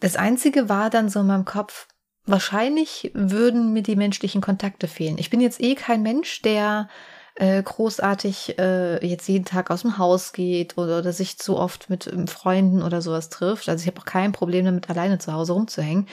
Das 0.01 0.17
Einzige 0.17 0.71
war 0.71 0.89
dann 0.89 1.11
so 1.11 1.21
in 1.21 1.27
meinem 1.27 1.45
Kopf, 1.45 1.87
wahrscheinlich 2.25 3.11
würden 3.13 3.75
mir 3.75 3.83
die 3.83 3.97
menschlichen 3.97 4.41
Kontakte 4.41 4.89
fehlen. 4.89 5.19
Ich 5.19 5.29
bin 5.29 5.43
jetzt 5.43 5.61
eh 5.61 5.75
kein 5.75 6.03
Mensch, 6.03 6.41
der 6.41 6.89
äh, 7.35 7.63
großartig 7.63 8.59
äh, 8.59 9.07
jetzt 9.07 9.29
jeden 9.29 9.45
Tag 9.45 9.71
aus 9.71 9.83
dem 9.83 9.99
Haus 9.99 10.33
geht 10.33 10.79
oder, 10.79 10.99
oder 11.01 11.13
sich 11.13 11.39
zu 11.39 11.59
oft 11.59 11.91
mit 11.91 12.07
ähm, 12.07 12.27
Freunden 12.27 12.83
oder 12.83 13.03
sowas 13.03 13.29
trifft. 13.29 13.69
Also 13.69 13.83
ich 13.83 13.87
habe 13.89 14.01
auch 14.01 14.07
kein 14.07 14.33
Problem 14.33 14.65
damit, 14.65 14.89
alleine 14.89 15.19
zu 15.19 15.33
Hause 15.33 15.53
rumzuhängen. 15.53 16.09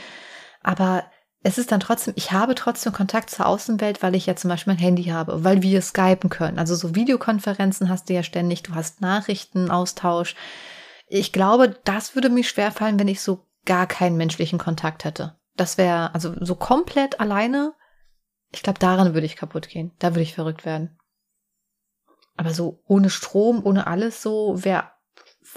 Aber 0.61 1.05
es 1.43 1.57
ist 1.57 1.71
dann 1.71 1.79
trotzdem, 1.79 2.13
ich 2.15 2.31
habe 2.31 2.53
trotzdem 2.53 2.93
Kontakt 2.93 3.31
zur 3.31 3.47
Außenwelt, 3.47 4.03
weil 4.03 4.15
ich 4.15 4.27
ja 4.27 4.35
zum 4.35 4.49
Beispiel 4.49 4.73
mein 4.73 4.81
Handy 4.81 5.05
habe, 5.05 5.43
weil 5.43 5.61
wir 5.63 5.81
skypen 5.81 6.29
können. 6.29 6.59
Also 6.59 6.75
so 6.75 6.93
Videokonferenzen 6.95 7.89
hast 7.89 8.09
du 8.09 8.13
ja 8.13 8.21
ständig, 8.21 8.61
du 8.63 8.75
hast 8.75 9.01
Nachrichten, 9.01 9.71
Austausch. 9.71 10.35
Ich 11.07 11.31
glaube, 11.31 11.79
das 11.83 12.13
würde 12.15 12.29
mir 12.29 12.43
schwerfallen, 12.43 12.99
wenn 12.99 13.07
ich 13.07 13.21
so 13.21 13.47
gar 13.65 13.87
keinen 13.87 14.17
menschlichen 14.17 14.59
Kontakt 14.59 15.03
hätte. 15.03 15.35
Das 15.55 15.77
wäre, 15.77 16.13
also 16.13 16.33
so 16.39 16.55
komplett 16.55 17.19
alleine, 17.19 17.73
ich 18.51 18.61
glaube, 18.61 18.79
daran 18.79 19.13
würde 19.13 19.25
ich 19.25 19.35
kaputt 19.35 19.67
gehen. 19.67 19.91
Da 19.99 20.11
würde 20.11 20.21
ich 20.21 20.35
verrückt 20.35 20.63
werden. 20.63 20.97
Aber 22.37 22.53
so 22.53 22.83
ohne 22.85 23.09
Strom, 23.09 23.65
ohne 23.65 23.87
alles 23.87 24.21
so, 24.21 24.55
wer 24.57 24.91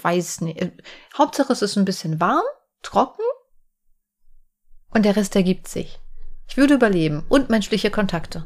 weiß 0.01 0.41
nicht. 0.41 0.71
Hauptsache 1.15 1.53
es 1.53 1.61
ist 1.61 1.77
ein 1.77 1.85
bisschen 1.85 2.19
warm, 2.19 2.43
trocken 2.81 3.23
und 4.95 5.03
der 5.03 5.15
Rest 5.15 5.35
ergibt 5.35 5.67
sich. 5.67 5.99
Ich 6.47 6.57
würde 6.57 6.75
überleben 6.75 7.23
und 7.29 7.49
menschliche 7.49 7.91
Kontakte. 7.91 8.45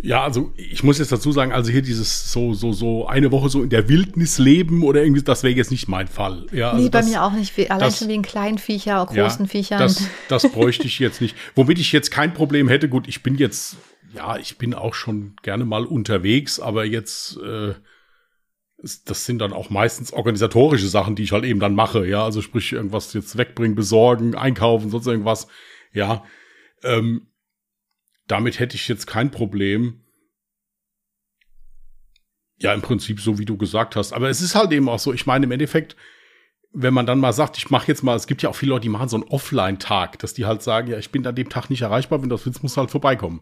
Ja, 0.00 0.22
also 0.22 0.52
ich 0.56 0.84
muss 0.84 0.98
jetzt 0.98 1.10
dazu 1.10 1.32
sagen, 1.32 1.52
also 1.52 1.70
hier 1.70 1.82
dieses 1.82 2.30
so, 2.32 2.54
so, 2.54 2.72
so 2.72 3.06
eine 3.06 3.32
Woche 3.32 3.48
so 3.48 3.62
in 3.62 3.70
der 3.70 3.88
Wildnis 3.88 4.38
leben 4.38 4.84
oder 4.84 5.02
irgendwie, 5.02 5.22
das 5.22 5.42
wäre 5.42 5.54
jetzt 5.54 5.72
nicht 5.72 5.88
mein 5.88 6.06
Fall. 6.06 6.46
Ja, 6.52 6.70
also 6.70 6.84
nee, 6.84 6.88
bei 6.90 7.00
das, 7.00 7.08
mir 7.08 7.22
auch 7.22 7.32
nicht. 7.32 7.58
Allein 7.70 7.80
das- 7.80 7.98
schon 7.98 8.08
wegen 8.08 8.22
kleinen 8.22 8.58
Viecher, 8.58 9.04
großen 9.06 9.46
ja, 9.46 9.50
Viechern. 9.50 9.78
Das, 9.80 10.08
das 10.28 10.48
bräuchte 10.52 10.86
ich 10.86 10.98
jetzt 11.00 11.20
nicht. 11.20 11.36
Womit 11.56 11.78
ich 11.80 11.90
jetzt 11.92 12.10
kein 12.10 12.32
Problem 12.32 12.68
hätte, 12.68 12.88
gut, 12.88 13.08
ich 13.08 13.22
bin 13.24 13.36
jetzt, 13.36 13.76
ja, 14.14 14.36
ich 14.36 14.56
bin 14.56 14.72
auch 14.72 14.94
schon 14.94 15.34
gerne 15.42 15.64
mal 15.64 15.84
unterwegs, 15.84 16.60
aber 16.60 16.84
jetzt, 16.84 17.36
äh, 17.38 17.74
das 18.78 19.26
sind 19.26 19.40
dann 19.40 19.52
auch 19.52 19.70
meistens 19.70 20.12
organisatorische 20.12 20.86
Sachen, 20.88 21.16
die 21.16 21.24
ich 21.24 21.32
halt 21.32 21.44
eben 21.44 21.58
dann 21.58 21.74
mache, 21.74 22.06
ja, 22.06 22.24
also 22.24 22.40
sprich 22.42 22.72
irgendwas 22.72 23.12
jetzt 23.12 23.36
wegbringen, 23.36 23.74
besorgen, 23.74 24.36
einkaufen, 24.36 24.90
sonst 24.90 25.06
irgendwas, 25.06 25.48
ja. 25.92 26.24
Ähm, 26.84 27.26
damit 28.28 28.60
hätte 28.60 28.76
ich 28.76 28.86
jetzt 28.86 29.06
kein 29.06 29.30
Problem. 29.30 30.04
Ja, 32.60 32.72
im 32.74 32.82
Prinzip 32.82 33.20
so, 33.20 33.38
wie 33.38 33.44
du 33.44 33.56
gesagt 33.56 33.96
hast. 33.96 34.12
Aber 34.12 34.28
es 34.28 34.40
ist 34.40 34.54
halt 34.54 34.70
eben 34.72 34.88
auch 34.88 34.98
so, 34.98 35.12
ich 35.12 35.26
meine, 35.26 35.46
im 35.46 35.52
Endeffekt, 35.52 35.96
wenn 36.72 36.94
man 36.94 37.06
dann 37.06 37.20
mal 37.20 37.32
sagt, 37.32 37.56
ich 37.56 37.70
mache 37.70 37.88
jetzt 37.88 38.02
mal, 38.02 38.16
es 38.16 38.26
gibt 38.26 38.42
ja 38.42 38.50
auch 38.50 38.56
viele 38.56 38.70
Leute, 38.70 38.82
die 38.82 38.88
machen 38.88 39.08
so 39.08 39.16
einen 39.16 39.28
Offline-Tag, 39.28 40.18
dass 40.18 40.34
die 40.34 40.44
halt 40.44 40.62
sagen, 40.62 40.88
ja, 40.88 40.98
ich 40.98 41.10
bin 41.10 41.26
an 41.26 41.34
dem 41.34 41.48
Tag 41.48 41.70
nicht 41.70 41.82
erreichbar, 41.82 42.20
wenn 42.20 42.28
du 42.28 42.36
das 42.36 42.46
willst, 42.46 42.62
musst 42.62 42.76
du 42.76 42.80
halt 42.80 42.90
vorbeikommen. 42.90 43.40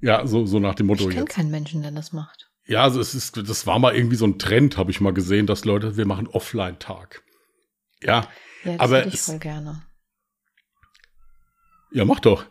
Ja, 0.00 0.26
so, 0.26 0.46
so 0.46 0.60
nach 0.60 0.74
dem 0.74 0.86
Motto 0.86 1.08
Ich 1.08 1.14
kenne 1.14 1.26
keinen 1.26 1.50
Menschen, 1.50 1.82
der 1.82 1.90
das 1.90 2.12
macht. 2.12 2.50
Ja, 2.66 2.82
also 2.82 3.00
es 3.00 3.14
ist, 3.14 3.36
das 3.48 3.66
war 3.66 3.78
mal 3.78 3.94
irgendwie 3.94 4.16
so 4.16 4.26
ein 4.26 4.38
Trend, 4.38 4.76
habe 4.76 4.90
ich 4.90 5.00
mal 5.00 5.12
gesehen, 5.14 5.46
dass 5.46 5.64
Leute, 5.64 5.96
wir 5.96 6.06
machen 6.06 6.26
Offline-Tag. 6.26 7.22
Ja, 8.02 8.28
Ja, 8.64 8.72
das 8.72 8.80
Aber 8.80 9.06
ich 9.06 9.14
es- 9.14 9.26
voll 9.26 9.38
gerne. 9.38 9.82
ja, 11.92 12.04
mach 12.04 12.20
doch. 12.20 12.46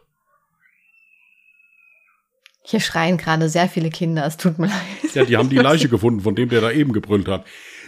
Hier 2.68 2.80
schreien 2.80 3.18
gerade 3.18 3.48
sehr 3.48 3.70
viele 3.70 3.90
Kinder, 3.92 4.26
es 4.26 4.38
tut 4.38 4.58
mir 4.58 4.68
leid. 5.04 5.14
Ja, 5.16 5.24
die 5.26 5.38
haben 5.38 5.50
die 5.50 5.58
Leiche 5.58 5.88
gefunden, 5.90 6.22
von 6.22 6.36
dem 6.36 6.50
der 6.50 6.62
da 6.62 6.72
eben 6.72 6.94
gebrüllt 6.94 7.28
hat. 7.28 7.46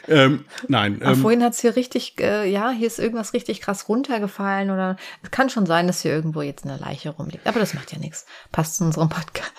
Ähm, 0.10 0.46
nein, 0.68 1.02
ähm, 1.04 1.16
vorhin 1.18 1.44
hat's 1.44 1.60
hier 1.62 1.76
richtig, 1.76 2.20
äh, 2.22 2.50
ja, 2.50 2.70
hier 2.72 2.88
ist 2.88 3.00
irgendwas 3.00 3.34
richtig 3.34 3.60
krass 3.60 3.90
runtergefallen 3.90 4.70
oder 4.70 4.96
es 5.24 5.32
kann 5.32 5.50
schon 5.50 5.66
sein, 5.66 5.88
dass 5.88 6.02
hier 6.02 6.12
irgendwo 6.12 6.42
jetzt 6.42 6.64
eine 6.64 6.78
Leiche 6.78 7.10
rumliegt. 7.10 7.46
Aber 7.48 7.60
das 7.60 7.74
macht 7.74 7.92
ja 7.92 7.98
nichts. 8.00 8.26
Passt 8.52 8.78
zu 8.78 8.86
unserem 8.86 9.10
Podcast. 9.10 9.52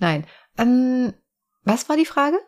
Nein. 0.00 0.26
Ähm, 0.58 1.12
was 1.64 1.88
war 1.88 1.96
die 1.96 2.06
Frage? 2.06 2.38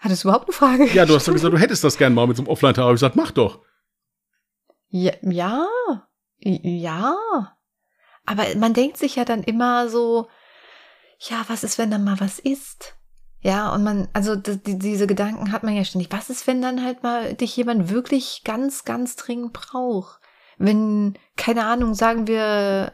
Hattest 0.00 0.24
du 0.24 0.28
überhaupt 0.28 0.48
eine 0.48 0.54
Frage? 0.54 0.86
ja, 0.94 1.04
du 1.04 1.14
hast 1.14 1.28
doch 1.28 1.32
gesagt, 1.32 1.52
du 1.52 1.58
hättest 1.58 1.84
das 1.84 1.98
gern 1.98 2.14
mal 2.14 2.26
mit 2.26 2.36
so 2.36 2.42
einem 2.42 2.50
Offline-Tag. 2.50 2.86
Ich 2.86 2.92
gesagt, 2.92 3.16
mach 3.16 3.30
doch. 3.30 3.64
Ja, 4.88 5.12
ja, 5.22 5.66
ja. 6.38 7.16
Aber 8.24 8.44
man 8.56 8.74
denkt 8.74 8.96
sich 8.96 9.16
ja 9.16 9.24
dann 9.24 9.42
immer 9.42 9.88
so, 9.88 10.28
ja, 11.18 11.44
was 11.48 11.64
ist, 11.64 11.78
wenn 11.78 11.90
dann 11.90 12.04
mal 12.04 12.18
was 12.18 12.38
ist? 12.38 12.96
Ja, 13.42 13.72
und 13.74 13.84
man, 13.84 14.08
also 14.12 14.36
die, 14.36 14.78
diese 14.78 15.06
Gedanken 15.06 15.52
hat 15.52 15.62
man 15.62 15.74
ja 15.74 15.84
ständig. 15.84 16.12
Was 16.12 16.30
ist, 16.30 16.46
wenn 16.46 16.60
dann 16.60 16.84
halt 16.84 17.02
mal 17.02 17.34
dich 17.34 17.56
jemand 17.56 17.90
wirklich 17.90 18.42
ganz, 18.44 18.84
ganz 18.84 19.16
dringend 19.16 19.52
braucht? 19.52 20.20
Wenn, 20.58 21.18
keine 21.36 21.64
Ahnung, 21.64 21.94
sagen 21.94 22.26
wir, 22.26 22.92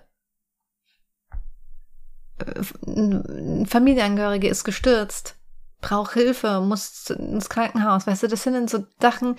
ein 2.87 3.66
Familienangehörige 3.66 4.49
ist 4.49 4.64
gestürzt, 4.64 5.37
braucht 5.80 6.12
Hilfe, 6.12 6.61
muss 6.61 7.11
ins 7.11 7.49
Krankenhaus, 7.49 8.07
weißt 8.07 8.24
du, 8.24 8.28
das 8.28 8.43
sind 8.43 8.55
dann 8.55 8.68
so 8.68 8.87
Sachen, 9.01 9.37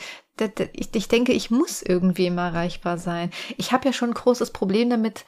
ich, 0.74 1.08
denke, 1.08 1.34
ich 1.34 1.52
muss 1.52 1.82
irgendwie 1.82 2.28
immer 2.28 2.44
erreichbar 2.44 2.98
sein. 2.98 3.32
Ich 3.58 3.72
habe 3.72 3.86
ja 3.86 3.94
schon 3.94 4.12
ein 4.12 4.16
großes 4.16 4.52
Problem 4.52 4.90
damit. 4.90 5.26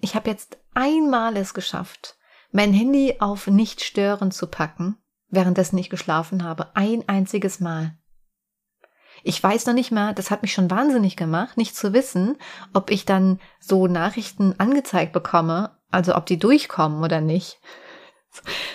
Ich 0.00 0.14
habe 0.14 0.30
jetzt 0.30 0.58
einmal 0.74 1.36
es 1.36 1.54
geschafft, 1.54 2.16
mein 2.50 2.72
Handy 2.72 3.16
auf 3.18 3.46
nicht 3.46 3.82
stören 3.82 4.30
zu 4.30 4.46
packen, 4.46 4.96
währenddessen 5.28 5.78
ich 5.78 5.90
geschlafen 5.90 6.44
habe. 6.44 6.74
Ein 6.74 7.08
einziges 7.08 7.60
Mal. 7.60 7.96
Ich 9.22 9.42
weiß 9.42 9.66
noch 9.66 9.74
nicht 9.74 9.92
mehr, 9.92 10.12
das 10.14 10.30
hat 10.30 10.42
mich 10.42 10.52
schon 10.52 10.70
wahnsinnig 10.70 11.16
gemacht, 11.16 11.56
nicht 11.56 11.76
zu 11.76 11.92
wissen, 11.92 12.38
ob 12.72 12.90
ich 12.90 13.04
dann 13.04 13.38
so 13.60 13.86
Nachrichten 13.86 14.54
angezeigt 14.58 15.12
bekomme, 15.12 15.76
also 15.92 16.14
ob 16.16 16.26
die 16.26 16.38
durchkommen 16.38 17.02
oder 17.02 17.20
nicht. 17.20 17.60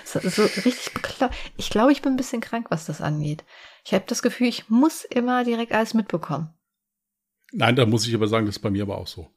So, 0.06 0.20
so 0.20 0.44
richtig 0.44 0.94
bekloppt. 0.94 1.36
Ich 1.58 1.70
glaube, 1.70 1.92
ich 1.92 2.02
bin 2.02 2.14
ein 2.14 2.18
bisschen 2.18 2.42
krank, 2.42 2.68
was 2.70 2.86
das 2.86 3.02
angeht. 3.02 3.44
Ich 3.84 3.94
habe 3.94 4.06
das 4.08 4.22
Gefühl, 4.22 4.48
ich 4.48 4.70
muss 4.70 5.04
immer 5.04 5.44
direkt 5.44 5.72
alles 5.72 5.94
mitbekommen. 5.94 6.54
Nein, 7.52 7.76
da 7.76 7.86
muss 7.86 8.08
ich 8.08 8.14
aber 8.14 8.28
sagen, 8.28 8.46
das 8.46 8.58
ist 8.58 8.62
bei 8.62 8.70
mir 8.70 8.84
aber 8.84 8.98
auch 8.98 9.08
so. 9.08 9.32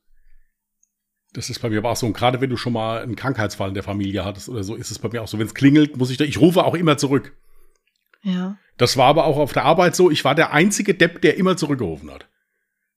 Das 1.33 1.49
ist 1.49 1.61
bei 1.61 1.71
mir 1.71 1.79
aber 1.79 1.91
auch 1.91 1.97
so. 1.97 2.07
Und 2.07 2.13
gerade 2.13 2.41
wenn 2.41 2.51
du 2.51 2.57
schon 2.57 2.73
mal 2.73 3.03
einen 3.03 3.17
Krankheitsfall 3.17 3.69
in 3.69 3.75
der 3.75 3.83
Familie 3.83 4.25
hattest 4.25 4.49
oder 4.49 4.65
so, 4.65 4.75
ist 4.75 4.91
es 4.91 4.99
bei 4.99 5.09
mir 5.09 5.23
auch 5.23 5.29
so. 5.29 5.39
Wenn 5.39 5.47
es 5.47 5.55
klingelt, 5.55 5.97
muss 5.97 6.11
ich 6.11 6.17
da, 6.17 6.25
ich 6.25 6.41
rufe 6.41 6.65
auch 6.65 6.75
immer 6.75 6.99
zurück. 6.99 7.37
Ja. 8.23 8.59
Das 8.77 8.97
war 8.97 9.07
aber 9.07 9.25
auch 9.25 9.37
auf 9.37 9.53
der 9.53 9.65
Arbeit 9.65 9.95
so. 9.95 10.11
Ich 10.11 10.25
war 10.25 10.35
der 10.35 10.53
einzige 10.53 10.95
Depp, 10.95 11.23
der 11.23 11.37
immer 11.37 11.57
zurückgerufen 11.57 12.11
hat. 12.11 12.29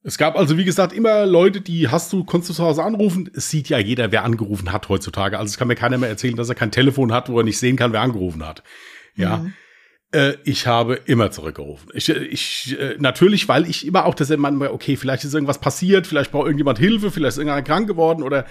Es 0.05 0.17
gab 0.17 0.37
also, 0.37 0.57
wie 0.57 0.65
gesagt, 0.65 0.91
immer 0.91 1.25
Leute, 1.25 1.61
die 1.61 1.87
hast 1.87 2.11
du, 2.11 2.25
konntest 2.25 2.49
du 2.49 2.53
zu 2.55 2.63
Hause 2.63 2.83
anrufen. 2.83 3.29
Es 3.33 3.49
sieht 3.49 3.69
ja 3.69 3.79
jeder, 3.79 4.11
wer 4.11 4.25
angerufen 4.25 4.73
hat 4.73 4.89
heutzutage. 4.89 5.39
Also 5.39 5.51
es 5.51 5.57
kann 5.57 5.69
mir 5.69 5.75
keiner 5.75 5.97
mehr 5.97 6.09
erzählen, 6.09 6.35
dass 6.35 6.49
er 6.49 6.55
kein 6.55 6.71
Telefon 6.71 7.13
hat, 7.13 7.29
wo 7.29 7.39
er 7.39 7.45
nicht 7.45 7.57
sehen 7.57 7.77
kann, 7.77 7.93
wer 7.93 8.01
angerufen 8.01 8.45
hat. 8.45 8.63
Ja. 9.15 9.37
Mhm. 9.37 9.53
Äh, 10.11 10.33
ich 10.43 10.67
habe 10.67 10.95
immer 11.05 11.31
zurückgerufen. 11.31 11.89
Ich, 11.93 12.09
ich, 12.09 12.77
äh, 12.77 12.97
natürlich, 12.99 13.47
weil 13.47 13.69
ich 13.69 13.87
immer 13.87 14.05
auch 14.05 14.13
das 14.13 14.29
manchmal, 14.29 14.69
okay, 14.69 14.97
vielleicht 14.97 15.23
ist 15.23 15.33
irgendwas 15.33 15.59
passiert, 15.59 16.05
vielleicht 16.05 16.31
braucht 16.31 16.47
irgendjemand 16.47 16.79
Hilfe, 16.79 17.09
vielleicht 17.09 17.33
ist 17.33 17.37
irgendeiner 17.37 17.63
krank 17.63 17.87
geworden 17.87 18.23
oder, 18.23 18.45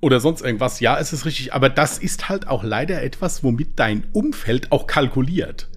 oder 0.00 0.18
sonst 0.18 0.42
irgendwas. 0.42 0.80
Ja, 0.80 0.98
es 0.98 1.12
ist 1.12 1.24
richtig. 1.24 1.54
Aber 1.54 1.68
das 1.68 1.98
ist 1.98 2.28
halt 2.28 2.48
auch 2.48 2.64
leider 2.64 3.00
etwas, 3.00 3.44
womit 3.44 3.78
dein 3.78 4.08
Umfeld 4.12 4.72
auch 4.72 4.88
kalkuliert. 4.88 5.68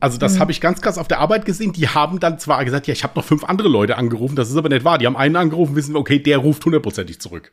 Also 0.00 0.16
das 0.16 0.40
habe 0.40 0.50
ich 0.50 0.62
ganz 0.62 0.80
krass 0.80 0.96
auf 0.96 1.08
der 1.08 1.18
Arbeit 1.18 1.44
gesehen. 1.44 1.74
Die 1.74 1.88
haben 1.88 2.20
dann 2.20 2.38
zwar 2.38 2.64
gesagt, 2.64 2.86
ja, 2.86 2.92
ich 2.92 3.04
habe 3.04 3.12
noch 3.16 3.24
fünf 3.24 3.44
andere 3.44 3.68
Leute 3.68 3.98
angerufen, 3.98 4.34
das 4.34 4.50
ist 4.50 4.56
aber 4.56 4.70
nicht 4.70 4.84
wahr. 4.84 4.96
Die 4.96 5.06
haben 5.06 5.16
einen 5.16 5.36
angerufen, 5.36 5.76
wissen, 5.76 5.94
okay, 5.94 6.18
der 6.18 6.38
ruft 6.38 6.64
hundertprozentig 6.64 7.20
zurück. 7.20 7.52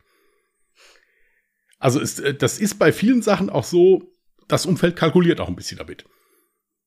Also 1.78 2.00
ist, 2.00 2.20
äh, 2.20 2.34
das 2.34 2.58
ist 2.58 2.78
bei 2.78 2.90
vielen 2.90 3.20
Sachen 3.22 3.50
auch 3.50 3.64
so, 3.64 4.02
das 4.48 4.64
Umfeld 4.64 4.96
kalkuliert 4.96 5.40
auch 5.40 5.48
ein 5.48 5.56
bisschen 5.56 5.76
damit. 5.76 6.06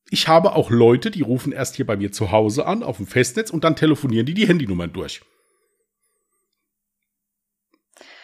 Ich 0.10 0.28
habe 0.28 0.54
auch 0.54 0.72
Leute, 0.72 1.12
die 1.12 1.22
rufen 1.22 1.54
erst 1.54 1.76
hier 1.76 1.86
bei 1.86 1.96
mir 1.96 2.12
zu 2.12 2.32
Hause 2.32 2.66
an, 2.66 2.82
auf 2.82 2.98
dem 2.98 3.08
Festnetz, 3.08 3.52
und 3.52 3.64
dann 3.64 3.76
telefonieren 3.76 4.26
die 4.26 4.34
die 4.34 4.48
Handynummern 4.48 4.92
durch. 4.92 5.22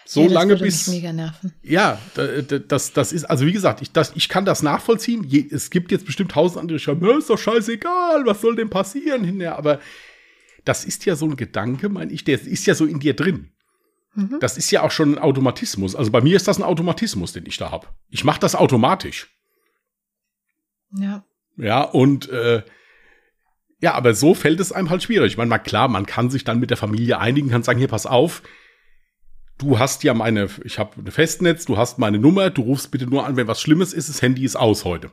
So 0.10 0.22
Ja, 0.22 0.26
das 0.28 0.34
lange 0.36 0.56
bis. 0.56 0.88
Mich 0.88 0.98
mega 1.02 1.12
nerven. 1.12 1.54
Ja, 1.64 2.00
da- 2.16 2.42
da- 2.42 2.60
das, 2.60 2.94
das 2.94 3.12
ist, 3.12 3.26
also 3.26 3.46
wie 3.46 3.52
gesagt, 3.52 3.82
ich, 3.82 3.92
das, 3.92 4.14
ich 4.16 4.30
kann 4.30 4.46
das 4.46 4.64
nachvollziehen. 4.64 5.24
Je, 5.26 5.46
es 5.52 5.70
gibt 5.70 5.92
jetzt 5.92 6.06
bestimmt 6.06 6.32
tausend 6.32 6.60
andere, 6.60 6.78
die 6.78 6.84
schreiben, 6.84 7.06
"Ja, 7.06 7.18
ist 7.18 7.30
doch 7.30 7.38
scheißegal, 7.38 8.26
was 8.26 8.40
soll 8.40 8.56
denn 8.56 8.70
passieren 8.70 9.24
hinterher? 9.26 9.58
Aber 9.58 9.80
das 10.64 10.86
ist 10.86 11.06
ja 11.06 11.16
so 11.18 11.26
ein 11.26 11.36
Gedanke, 11.36 11.90
meine 11.90 12.12
ich, 12.14 12.24
der 12.24 12.42
ist 12.42 12.66
ja 12.66 12.74
so 12.74 12.86
in 12.86 13.00
dir 13.00 13.16
drin. 13.16 13.52
Mhm. 14.16 14.38
Das 14.40 14.58
ist 14.58 14.72
ja 14.72 14.82
auch 14.82 14.92
schon 14.92 15.16
ein 15.16 15.20
Automatismus. 15.20 15.94
Also 15.96 16.10
bei 16.10 16.22
mir 16.22 16.36
ist 16.38 16.48
das 16.48 16.58
ein 16.58 16.64
Automatismus, 16.64 17.34
den 17.34 17.46
ich 17.46 17.58
da 17.58 17.72
habe. 17.72 17.88
Ich 18.10 18.24
mache 18.24 18.40
das 18.40 18.56
automatisch. 18.56 19.28
Ja. 20.98 21.26
Ja, 21.58 21.82
und 21.82 22.30
äh, 22.30 22.64
ja, 23.82 23.94
aber 23.94 24.14
so 24.14 24.34
fällt 24.34 24.60
es 24.60 24.72
einem 24.72 24.90
halt 24.90 25.04
schwierig. 25.04 25.34
Ich 25.34 25.38
meine, 25.38 25.50
mal 25.50 25.58
klar, 25.60 25.88
man 25.88 26.06
kann 26.06 26.30
sich 26.30 26.44
dann 26.44 26.60
mit 26.60 26.70
der 26.70 26.78
Familie 26.78 27.20
einigen, 27.20 27.50
kann 27.50 27.64
sagen, 27.64 27.80
hier, 27.80 27.88
pass 27.88 28.06
auf, 28.06 28.42
du 29.58 29.80
hast 29.80 30.04
ja 30.04 30.14
meine, 30.14 30.50
ich 30.64 30.80
habe 30.80 30.92
eine 31.00 31.12
Festnetz, 31.12 31.66
du 31.66 31.78
hast 31.78 32.00
meine 32.00 32.20
Nummer, 32.20 32.50
du 32.50 32.62
rufst 32.62 32.92
bitte 32.92 33.08
nur 33.08 33.26
an, 33.26 33.36
wenn 33.38 33.48
was 33.48 33.62
Schlimmes 33.62 33.94
ist, 33.94 34.10
das 34.10 34.22
Handy 34.22 34.44
ist 34.44 34.56
aus 34.56 34.86
heute. 34.86 35.12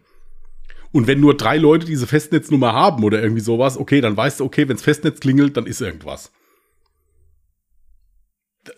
Und 0.92 1.06
wenn 1.06 1.20
nur 1.20 1.36
drei 1.36 1.56
Leute 1.56 1.86
diese 1.86 2.06
Festnetznummer 2.06 2.72
haben 2.72 3.02
oder 3.02 3.20
irgendwie 3.20 3.40
sowas, 3.40 3.76
okay, 3.76 4.00
dann 4.00 4.16
weißt 4.16 4.40
du, 4.40 4.44
okay, 4.44 4.68
wenns 4.68 4.82
Festnetz 4.82 5.18
klingelt, 5.18 5.56
dann 5.56 5.66
ist 5.66 5.80
irgendwas. 5.80 6.30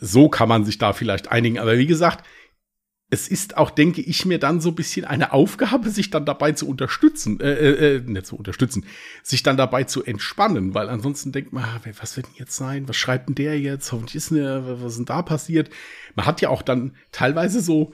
So 0.00 0.28
kann 0.28 0.48
man 0.48 0.64
sich 0.64 0.78
da 0.78 0.94
vielleicht 0.94 1.30
einigen. 1.30 1.58
Aber 1.58 1.76
wie 1.76 1.86
gesagt, 1.86 2.24
es 3.08 3.28
ist 3.28 3.56
auch, 3.56 3.70
denke 3.70 4.00
ich 4.00 4.26
mir, 4.26 4.38
dann 4.38 4.60
so 4.60 4.70
ein 4.70 4.74
bisschen 4.74 5.04
eine 5.04 5.32
Aufgabe, 5.32 5.90
sich 5.90 6.10
dann 6.10 6.24
dabei 6.24 6.52
zu 6.52 6.68
unterstützen, 6.68 7.38
äh, 7.40 7.52
äh, 7.52 7.96
äh, 7.96 8.00
nicht 8.00 8.26
zu 8.26 8.36
unterstützen, 8.36 8.84
sich 9.22 9.44
dann 9.44 9.56
dabei 9.56 9.84
zu 9.84 10.02
entspannen, 10.02 10.74
weil 10.74 10.88
ansonsten 10.88 11.30
denkt 11.30 11.52
man, 11.52 11.64
ah, 11.64 11.80
was 12.00 12.16
wird 12.16 12.26
denn 12.26 12.34
jetzt 12.36 12.56
sein? 12.56 12.88
Was 12.88 12.96
schreibt 12.96 13.28
denn 13.28 13.36
der 13.36 13.60
jetzt? 13.60 13.92
Hoffentlich 13.92 14.16
ist 14.16 14.32
eine, 14.32 14.80
was 14.82 14.92
ist 14.92 14.98
denn 14.98 15.04
da 15.04 15.22
passiert? 15.22 15.70
Man 16.16 16.26
hat 16.26 16.40
ja 16.40 16.48
auch 16.48 16.62
dann 16.62 16.96
teilweise 17.12 17.60
so, 17.60 17.92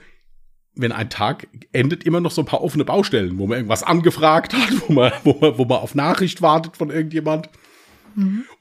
wenn 0.75 0.91
ein 0.91 1.11
Tag 1.11 1.47
endet, 1.71 2.03
immer 2.03 2.19
noch 2.19 2.31
so 2.31 2.41
ein 2.41 2.47
paar 2.47 2.63
offene 2.63 2.83
Baustellen, 2.83 3.37
wo 3.37 3.45
man 3.45 3.57
irgendwas 3.57 3.83
angefragt 3.83 4.53
hat, 4.53 4.87
wo 4.87 4.93
man, 4.93 5.11
wo 5.23 5.37
man, 5.39 5.57
wo 5.59 5.65
man 5.65 5.77
auf 5.77 5.93
Nachricht 5.93 6.41
wartet 6.41 6.75
von 6.75 6.89
irgendjemand. 6.89 7.49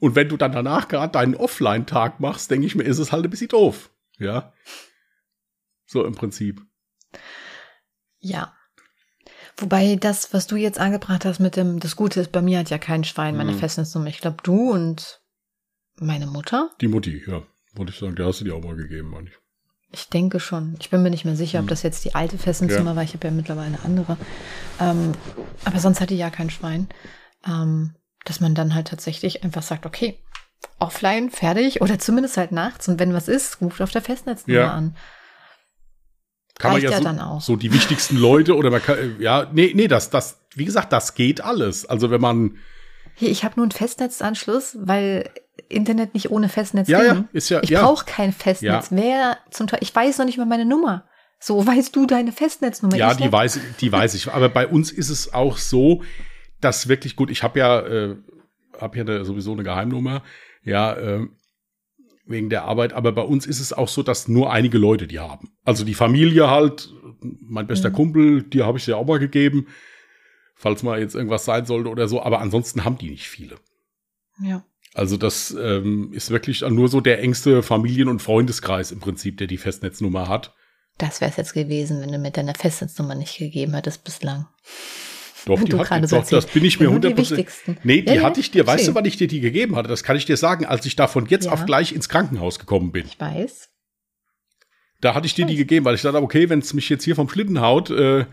Und 0.01 0.15
wenn 0.15 0.29
du 0.29 0.37
dann 0.37 0.53
danach 0.53 0.89
gerade 0.89 1.13
deinen 1.13 1.35
Offline-Tag 1.35 2.21
machst, 2.21 2.51
denke 2.51 2.67
ich 2.67 2.75
mir, 2.75 2.85
ist 2.85 2.99
es 2.99 3.13
halt 3.13 3.25
ein 3.25 3.31
bisschen 3.31 3.49
doof. 3.49 3.91
Ja. 4.19 4.53
So 5.93 6.05
im 6.07 6.15
Prinzip. 6.15 6.63
Ja. 8.19 8.55
Wobei 9.59 9.97
das, 9.97 10.33
was 10.33 10.47
du 10.47 10.57
jetzt 10.57 10.79
angebracht 10.81 11.25
hast 11.27 11.39
mit 11.39 11.57
dem, 11.57 11.79
das 11.81 11.97
Gute 11.97 12.21
ist, 12.21 12.33
bei 12.33 12.41
mir 12.41 12.59
hat 12.61 12.71
ja 12.71 12.79
kein 12.79 13.05
Schwein 13.05 13.37
meine 13.37 13.53
Mhm. 13.53 13.59
Festnetznummer. 13.59 14.07
Ich 14.09 14.21
glaube, 14.21 14.39
du 14.43 14.71
und 14.73 15.21
meine 15.97 16.27
Mutter. 16.27 16.71
Die 16.81 16.89
Mutti, 16.89 17.23
ja. 17.27 17.43
Wollte 17.75 17.93
ich 17.93 17.99
sagen, 17.99 18.17
der 18.17 18.27
hast 18.27 18.41
du 18.41 18.45
dir 18.45 18.55
auch 18.55 18.63
mal 18.63 18.75
gegeben, 18.77 19.11
meine 19.11 19.29
ich. 19.29 19.35
Ich 19.95 20.09
denke 20.09 20.41
schon. 20.41 20.77
Ich 20.81 20.89
bin 20.89 21.03
mir 21.03 21.11
nicht 21.11 21.27
mehr 21.27 21.37
sicher, 21.37 21.61
ob 21.61 21.69
das 21.69 21.83
jetzt 21.83 22.05
die 22.07 22.15
alte 22.15 22.39
Festnetznummer. 22.39 22.93
Ja. 22.93 22.97
war. 22.97 23.03
Ich 23.03 23.13
habe 23.13 23.29
ja 23.29 23.31
mittlerweile 23.35 23.67
eine 23.67 23.83
andere. 23.85 24.17
Ähm, 24.81 25.13
aber 25.67 25.79
sonst 25.81 26.01
hatte 26.01 26.15
ich 26.15 26.21
ja 26.21 26.31
kein 26.31 26.49
Schwein. 26.49 26.89
Ähm, 27.47 27.95
dass 28.25 28.41
man 28.41 28.55
dann 28.55 28.75
halt 28.75 28.89
tatsächlich 28.89 29.45
einfach 29.45 29.63
sagt, 29.63 29.85
okay, 29.85 30.19
offline, 30.79 31.29
fertig 31.31 31.83
oder 31.83 31.99
zumindest 31.99 32.39
halt 32.39 32.53
nachts. 32.53 32.89
Und 32.89 32.99
wenn 32.99 33.13
was 33.13 33.29
ist, 33.29 33.61
ruft 33.61 33.83
auf 33.83 33.91
der 33.91 34.01
Festnetznummer 34.01 34.59
Ja. 34.61 34.73
an. 34.73 34.97
Kann 36.63 36.71
man 36.71 36.81
Reicht 36.81 36.85
ja, 36.85 36.91
ja 36.93 36.99
so, 36.99 37.05
dann 37.05 37.19
auch. 37.19 37.41
so 37.41 37.57
die 37.57 37.73
wichtigsten 37.73 38.17
Leute 38.17 38.55
oder 38.55 38.71
man 38.71 38.81
kann, 38.81 39.17
ja, 39.19 39.49
nee, 39.53 39.73
nee, 39.75 39.89
das, 39.89 40.11
das, 40.11 40.39
wie 40.55 40.65
gesagt, 40.65 40.93
das 40.93 41.15
geht 41.15 41.41
alles. 41.41 41.87
Also 41.87 42.13
wenn 42.13 42.21
man, 42.21 42.57
Hier, 43.15 43.31
ich 43.31 43.43
habe 43.43 43.55
nur 43.57 43.65
einen 43.65 43.73
Festnetzanschluss, 43.73 44.77
weil 44.81 45.29
Internet 45.69 46.15
nicht 46.15 46.31
ohne 46.31 46.49
Festnetz 46.49 46.87
ja, 46.87 47.03
ja, 47.03 47.25
ist 47.33 47.49
ja, 47.49 47.61
Ich 47.65 47.71
ja. 47.71 47.83
brauche 47.83 48.05
kein 48.05 48.33
Festnetz. 48.33 48.89
Wer 48.91 49.39
zum 49.51 49.67
Teil, 49.67 49.81
ich 49.83 49.93
weiß 49.93 50.19
noch 50.19 50.25
nicht 50.25 50.39
mal 50.39 50.47
meine 50.47 50.65
Nummer. 50.65 51.05
So 51.41 51.67
weißt 51.67 51.97
du 51.97 52.07
deine 52.07 52.31
Festnetznummer. 52.31 52.97
Ja, 52.97 53.13
die 53.15 53.25
nicht. 53.25 53.33
weiß, 53.33 53.59
die 53.81 53.91
weiß 53.91 54.15
ich. 54.15 54.33
Aber 54.33 54.49
bei 54.49 54.69
uns 54.69 54.93
ist 54.93 55.11
es 55.11 55.35
auch 55.35 55.57
so, 55.57 56.03
das 56.61 56.87
wirklich 56.87 57.17
gut. 57.17 57.29
Ich 57.29 57.43
habe 57.43 57.59
ja, 57.59 57.81
äh, 57.81 58.17
hab 58.81 58.95
ja 58.95 59.03
eine, 59.03 59.25
sowieso 59.25 59.53
eine 59.53 59.65
Geheimnummer, 59.65 60.23
ja, 60.63 60.93
äh, 60.93 61.27
wegen 62.25 62.51
der 62.51 62.65
Arbeit. 62.65 62.93
Aber 62.93 63.13
bei 63.13 63.23
uns 63.23 63.47
ist 63.47 63.61
es 63.61 63.73
auch 63.73 63.89
so, 63.89 64.03
dass 64.03 64.29
nur 64.29 64.53
einige 64.53 64.79
Leute 64.79 65.07
die 65.07 65.19
haben. 65.19 65.53
Also 65.65 65.85
die 65.85 65.95
Familie 65.95 66.51
halt, 66.51 66.93
mein 67.21 67.67
bester 67.67 67.91
mhm. 67.91 67.95
Kumpel, 67.95 68.43
die 68.43 68.63
habe 68.63 68.79
ich 68.79 68.87
ja 68.87 68.97
auch 68.97 69.07
mal 69.07 69.19
gegeben, 69.19 69.67
falls 70.55 70.83
mal 70.83 71.01
jetzt 71.01 71.15
irgendwas 71.15 71.45
sein 71.45 71.67
sollte 71.67 71.91
oder 71.91 72.09
so. 72.09 72.23
Aber 72.23 72.41
ansonsten 72.41 72.85
haben 72.85 72.99
die 72.99 73.11
nicht 73.11 73.29
viele. 73.29 73.57
Ja. 74.43 74.65
Also 74.95 75.17
das 75.17 75.57
ähm, 75.59 76.13
ist 76.13 76.31
wirklich 76.31 76.61
nur 76.63 76.89
so 76.89 77.01
der 77.01 77.21
engste 77.21 77.63
Familien- 77.63 78.09
und 78.09 78.21
Freundeskreis 78.21 78.93
im 78.93 79.01
Prinzip, 79.01 79.39
der 79.39 79.47
die 79.47 79.57
Festnetznummer 79.57 80.29
hat. 80.29 80.55
Das 80.99 81.21
wäre 81.21 81.31
es 81.31 81.39
jetzt 81.39 81.55
gewesen, 81.55 82.01
wenn 82.03 82.13
du 82.13 82.19
mit 82.19 82.37
deiner 82.37 82.55
Festnetznummer 82.55 83.15
nicht 83.15 83.39
gegeben 83.39 83.75
hättest 83.75 84.05
bislang. 84.05 84.47
Doch, 85.47 85.63
die 85.63 85.77
hatte, 85.77 86.07
doch 86.07 86.29
das 86.29 86.47
bin 86.47 86.65
ich 86.65 86.79
mir 86.79 86.89
100%. 86.89 87.77
Nee, 87.83 88.03
die 88.03 88.15
ja, 88.15 88.23
hatte 88.23 88.41
ich 88.41 88.51
dir, 88.51 88.67
weißt 88.67 88.89
du, 88.89 88.95
wann 88.95 89.05
ich 89.05 89.17
dir 89.17 89.29
die 89.29 89.41
gegeben 89.41 89.77
hatte? 89.77 89.89
Das 89.89 90.03
kann 90.05 90.17
ich 90.17 90.25
dir 90.25 90.37
sagen, 90.37 90.65
als 90.65 90.87
ich 90.87 90.97
da 90.97 91.09
von 91.09 91.27
jetzt 91.27 91.47
ja. 91.47 91.53
auf 91.53 91.67
gleich 91.67 91.93
ins 91.93 92.09
Krankenhaus 92.09 92.59
gekommen 92.59 92.93
bin. 92.93 93.07
Ich 93.07 93.19
weiß. 93.19 93.71
Da 95.01 95.15
hatte 95.15 95.27
ich 95.27 95.35
dir 95.35 95.47
die 95.47 95.57
gegeben, 95.57 95.85
weil 95.85 95.97
ich 95.97 96.03
dachte, 96.03 96.23
okay, 96.23 96.49
wenn 96.49 96.61
es 96.61 96.75
mich 96.75 96.89
jetzt 96.89 97.03
hier 97.05 97.17
vom 97.17 97.29
Schlitten 97.29 97.61
haut, 97.61 97.91
äh, 97.91 98.27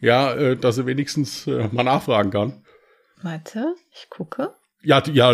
ja, 0.00 0.34
äh, 0.34 0.56
dass 0.56 0.78
er 0.78 0.86
wenigstens 0.86 1.46
äh, 1.46 1.68
mal 1.70 1.84
nachfragen 1.84 2.30
kann. 2.32 2.64
Warte, 3.22 3.76
ich 3.92 4.10
gucke. 4.10 4.54
Ja, 4.82 5.00
ja, 5.12 5.32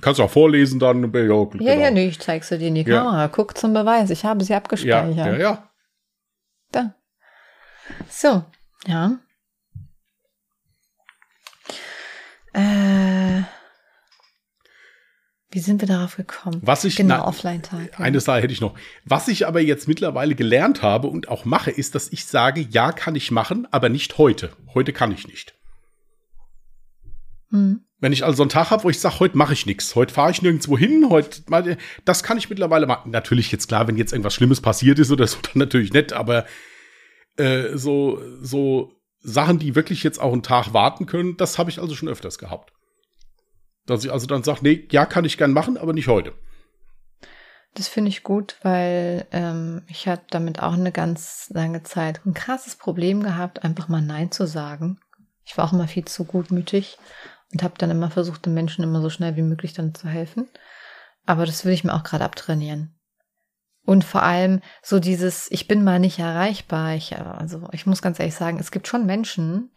kannst 0.00 0.18
du 0.18 0.24
auch 0.24 0.30
vorlesen 0.30 0.80
dann. 0.80 1.04
Ja, 1.04 1.08
genau. 1.08 1.50
ja, 1.60 1.74
ja, 1.74 1.90
nee, 1.92 2.08
ich 2.08 2.18
zeig's 2.18 2.48
dir 2.48 2.58
in 2.58 2.74
die 2.74 2.82
Kamera. 2.82 3.22
Ja. 3.22 3.28
Guck 3.28 3.56
zum 3.56 3.72
Beweis, 3.72 4.10
ich 4.10 4.24
habe 4.24 4.42
sie 4.42 4.54
abgespeichert. 4.54 5.16
Ja, 5.16 5.26
ja, 5.28 5.36
ja. 5.36 5.70
Da. 6.72 6.94
So, 8.08 8.44
ja. 8.86 9.20
Äh, 12.52 13.42
wie 15.50 15.60
sind 15.60 15.80
wir 15.80 15.88
darauf 15.88 16.16
gekommen? 16.16 16.60
Was 16.62 16.84
ich 16.84 16.96
genau 16.96 17.24
Offline-Tag. 17.24 17.92
Ja. 17.92 17.98
Eine 17.98 18.20
Sache 18.20 18.42
hätte 18.42 18.52
ich 18.52 18.60
noch. 18.60 18.74
Was 19.04 19.28
ich 19.28 19.46
aber 19.46 19.60
jetzt 19.60 19.88
mittlerweile 19.88 20.34
gelernt 20.34 20.82
habe 20.82 21.08
und 21.08 21.28
auch 21.28 21.46
mache, 21.46 21.70
ist, 21.70 21.94
dass 21.94 22.12
ich 22.12 22.26
sage, 22.26 22.60
ja, 22.60 22.92
kann 22.92 23.14
ich 23.14 23.30
machen, 23.30 23.66
aber 23.70 23.88
nicht 23.88 24.18
heute. 24.18 24.52
Heute 24.74 24.92
kann 24.92 25.10
ich 25.10 25.26
nicht. 25.26 25.54
Hm. 27.50 27.80
Wenn 28.00 28.12
ich 28.12 28.24
also 28.24 28.42
einen 28.42 28.50
Tag 28.50 28.70
habe, 28.70 28.84
wo 28.84 28.90
ich 28.90 29.00
sage, 29.00 29.20
heute 29.20 29.36
mache 29.38 29.54
ich 29.54 29.64
nichts, 29.64 29.94
heute 29.94 30.14
fahre 30.14 30.30
ich 30.30 30.42
nirgendwo 30.42 30.78
hin, 30.78 31.06
heute, 31.08 31.42
das 32.04 32.22
kann 32.22 32.38
ich 32.38 32.50
mittlerweile 32.50 32.86
machen. 32.86 33.10
Natürlich 33.10 33.50
jetzt 33.50 33.68
klar, 33.68 33.88
wenn 33.88 33.96
jetzt 33.96 34.12
irgendwas 34.12 34.34
Schlimmes 34.34 34.60
passiert 34.60 34.98
ist 34.98 35.10
oder 35.10 35.26
so, 35.26 35.38
dann 35.42 35.54
natürlich 35.54 35.92
nicht, 35.92 36.12
aber 36.12 36.44
äh, 37.36 37.76
so, 37.76 38.20
so 38.40 38.92
Sachen, 39.20 39.58
die 39.58 39.74
wirklich 39.74 40.02
jetzt 40.02 40.20
auch 40.20 40.32
einen 40.32 40.42
Tag 40.42 40.72
warten 40.72 41.06
können, 41.06 41.36
das 41.36 41.58
habe 41.58 41.70
ich 41.70 41.80
also 41.80 41.94
schon 41.94 42.08
öfters 42.08 42.38
gehabt. 42.38 42.72
Dass 43.86 44.04
ich 44.04 44.12
also 44.12 44.26
dann 44.26 44.42
sage, 44.42 44.60
nee, 44.62 44.86
ja, 44.90 45.06
kann 45.06 45.24
ich 45.24 45.38
gern 45.38 45.52
machen, 45.52 45.76
aber 45.76 45.92
nicht 45.92 46.08
heute. 46.08 46.34
Das 47.74 47.88
finde 47.88 48.08
ich 48.08 48.22
gut, 48.22 48.56
weil 48.62 49.26
ähm, 49.30 49.82
ich 49.88 50.08
hatte 50.08 50.24
damit 50.30 50.62
auch 50.62 50.72
eine 50.72 50.92
ganz 50.92 51.50
lange 51.50 51.82
Zeit 51.82 52.24
ein 52.26 52.34
krasses 52.34 52.76
Problem 52.76 53.22
gehabt, 53.22 53.64
einfach 53.64 53.88
mal 53.88 54.02
Nein 54.02 54.30
zu 54.32 54.46
sagen. 54.46 54.98
Ich 55.44 55.56
war 55.56 55.66
auch 55.66 55.72
immer 55.72 55.88
viel 55.88 56.04
zu 56.04 56.24
gutmütig 56.24 56.98
und 57.52 57.62
habe 57.62 57.74
dann 57.78 57.90
immer 57.90 58.10
versucht, 58.10 58.46
den 58.46 58.54
Menschen 58.54 58.84
immer 58.84 59.00
so 59.00 59.10
schnell 59.10 59.36
wie 59.36 59.42
möglich 59.42 59.72
dann 59.74 59.94
zu 59.94 60.08
helfen. 60.08 60.48
Aber 61.24 61.46
das 61.46 61.64
will 61.64 61.72
ich 61.72 61.84
mir 61.84 61.94
auch 61.94 62.02
gerade 62.02 62.24
abtrainieren. 62.24 62.97
Und 63.88 64.04
vor 64.04 64.22
allem 64.22 64.60
so 64.82 64.98
dieses, 65.00 65.50
ich 65.50 65.66
bin 65.66 65.82
mal 65.82 65.98
nicht 65.98 66.18
erreichbar. 66.18 66.94
Ich, 66.94 67.18
also 67.18 67.66
ich 67.72 67.86
muss 67.86 68.02
ganz 68.02 68.18
ehrlich 68.18 68.34
sagen, 68.34 68.58
es 68.60 68.70
gibt 68.70 68.86
schon 68.86 69.06
Menschen, 69.06 69.70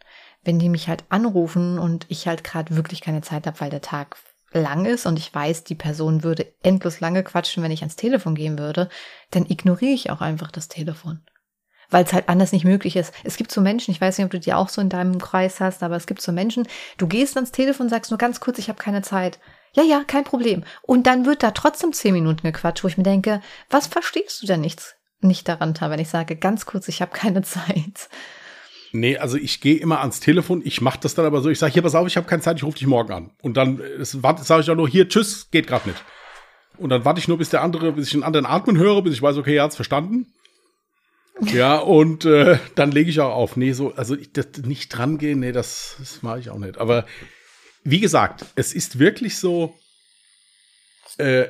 wenn 0.44 0.58
die 0.58 0.68
mich 0.68 0.88
halt 0.88 1.04
anrufen 1.08 1.78
und 1.78 2.04
ich 2.10 2.28
halt 2.28 2.44
gerade 2.44 2.76
wirklich 2.76 3.00
keine 3.00 3.22
Zeit 3.22 3.46
habe, 3.46 3.58
weil 3.58 3.70
der 3.70 3.80
Tag 3.80 4.18
lang 4.52 4.84
ist 4.84 5.06
und 5.06 5.18
ich 5.18 5.34
weiß, 5.34 5.64
die 5.64 5.74
Person 5.74 6.24
würde 6.24 6.52
endlos 6.62 7.00
lange 7.00 7.22
quatschen, 7.22 7.62
wenn 7.62 7.70
ich 7.70 7.80
ans 7.80 7.96
Telefon 7.96 8.34
gehen 8.34 8.58
würde, 8.58 8.90
dann 9.30 9.46
ignoriere 9.46 9.94
ich 9.94 10.10
auch 10.10 10.20
einfach 10.20 10.50
das 10.50 10.68
Telefon. 10.68 11.22
Weil 11.88 12.04
es 12.04 12.12
halt 12.12 12.28
anders 12.28 12.52
nicht 12.52 12.66
möglich 12.66 12.96
ist. 12.96 13.14
Es 13.24 13.38
gibt 13.38 13.50
so 13.50 13.62
Menschen, 13.62 13.92
ich 13.92 14.00
weiß 14.02 14.18
nicht, 14.18 14.26
ob 14.26 14.30
du 14.30 14.40
die 14.40 14.52
auch 14.52 14.68
so 14.68 14.82
in 14.82 14.90
deinem 14.90 15.20
Kreis 15.20 15.58
hast, 15.58 15.82
aber 15.82 15.96
es 15.96 16.06
gibt 16.06 16.20
so 16.20 16.32
Menschen, 16.32 16.68
du 16.98 17.06
gehst 17.06 17.34
ans 17.38 17.50
Telefon, 17.50 17.88
sagst 17.88 18.10
nur 18.10 18.18
ganz 18.18 18.40
kurz, 18.40 18.58
ich 18.58 18.68
habe 18.68 18.82
keine 18.82 19.00
Zeit. 19.00 19.38
Ja, 19.74 19.82
ja, 19.82 20.04
kein 20.04 20.24
Problem. 20.24 20.64
Und 20.82 21.06
dann 21.06 21.24
wird 21.24 21.42
da 21.42 21.50
trotzdem 21.52 21.92
zehn 21.92 22.12
Minuten 22.12 22.42
gequatscht, 22.42 22.84
wo 22.84 22.88
ich 22.88 22.98
mir 22.98 23.04
denke, 23.04 23.40
was 23.70 23.86
verstehst 23.86 24.42
du 24.42 24.46
denn 24.46 24.60
nichts, 24.60 24.96
nicht 25.20 25.48
daran, 25.48 25.74
wenn 25.80 25.98
ich 25.98 26.08
sage, 26.08 26.36
ganz 26.36 26.66
kurz, 26.66 26.88
ich 26.88 27.00
habe 27.00 27.12
keine 27.12 27.42
Zeit. 27.42 28.08
Nee, 28.92 29.16
also 29.16 29.38
ich 29.38 29.62
gehe 29.62 29.76
immer 29.76 30.00
ans 30.00 30.20
Telefon, 30.20 30.60
ich 30.62 30.82
mache 30.82 30.98
das 31.00 31.14
dann 31.14 31.24
aber 31.24 31.40
so, 31.40 31.48
ich 31.48 31.58
sage, 31.58 31.72
hier, 31.72 31.82
pass 31.82 31.94
auf, 31.94 32.06
ich 32.06 32.18
habe 32.18 32.26
keine 32.26 32.42
Zeit, 32.42 32.58
ich 32.58 32.64
rufe 32.64 32.76
dich 32.76 32.86
morgen 32.86 33.12
an. 33.12 33.30
Und 33.40 33.56
dann 33.56 33.80
sage 34.02 34.60
ich 34.60 34.70
auch 34.70 34.76
nur, 34.76 34.88
hier, 34.88 35.08
tschüss, 35.08 35.50
geht 35.50 35.66
gerade 35.66 35.88
nicht. 35.88 36.04
Und 36.76 36.90
dann 36.90 37.04
warte 37.06 37.18
ich 37.18 37.28
nur, 37.28 37.38
bis 37.38 37.48
der 37.48 37.62
andere, 37.62 37.92
bis 37.92 38.06
ich 38.06 38.12
den 38.12 38.22
anderen 38.22 38.44
atmen 38.44 38.76
höre, 38.76 39.02
bis 39.02 39.14
ich 39.14 39.22
weiß, 39.22 39.38
okay, 39.38 39.56
er 39.56 39.64
hat's 39.64 39.76
verstanden. 39.76 40.26
Ja, 41.40 41.78
und 41.78 42.24
äh, 42.26 42.58
dann 42.74 42.92
lege 42.92 43.08
ich 43.08 43.20
auch 43.20 43.34
auf. 43.34 43.56
Nee, 43.56 43.72
so, 43.72 43.94
also 43.94 44.14
ich, 44.14 44.32
das, 44.32 44.48
nicht 44.64 44.90
dran 44.90 45.16
gehen, 45.16 45.40
nee, 45.40 45.52
das, 45.52 45.96
das 45.98 46.22
mache 46.22 46.40
ich 46.40 46.50
auch 46.50 46.58
nicht. 46.58 46.78
Aber 46.78 47.06
wie 47.84 48.00
gesagt, 48.00 48.44
es 48.54 48.74
ist 48.74 48.98
wirklich 48.98 49.38
so, 49.38 49.78
äh, 51.18 51.46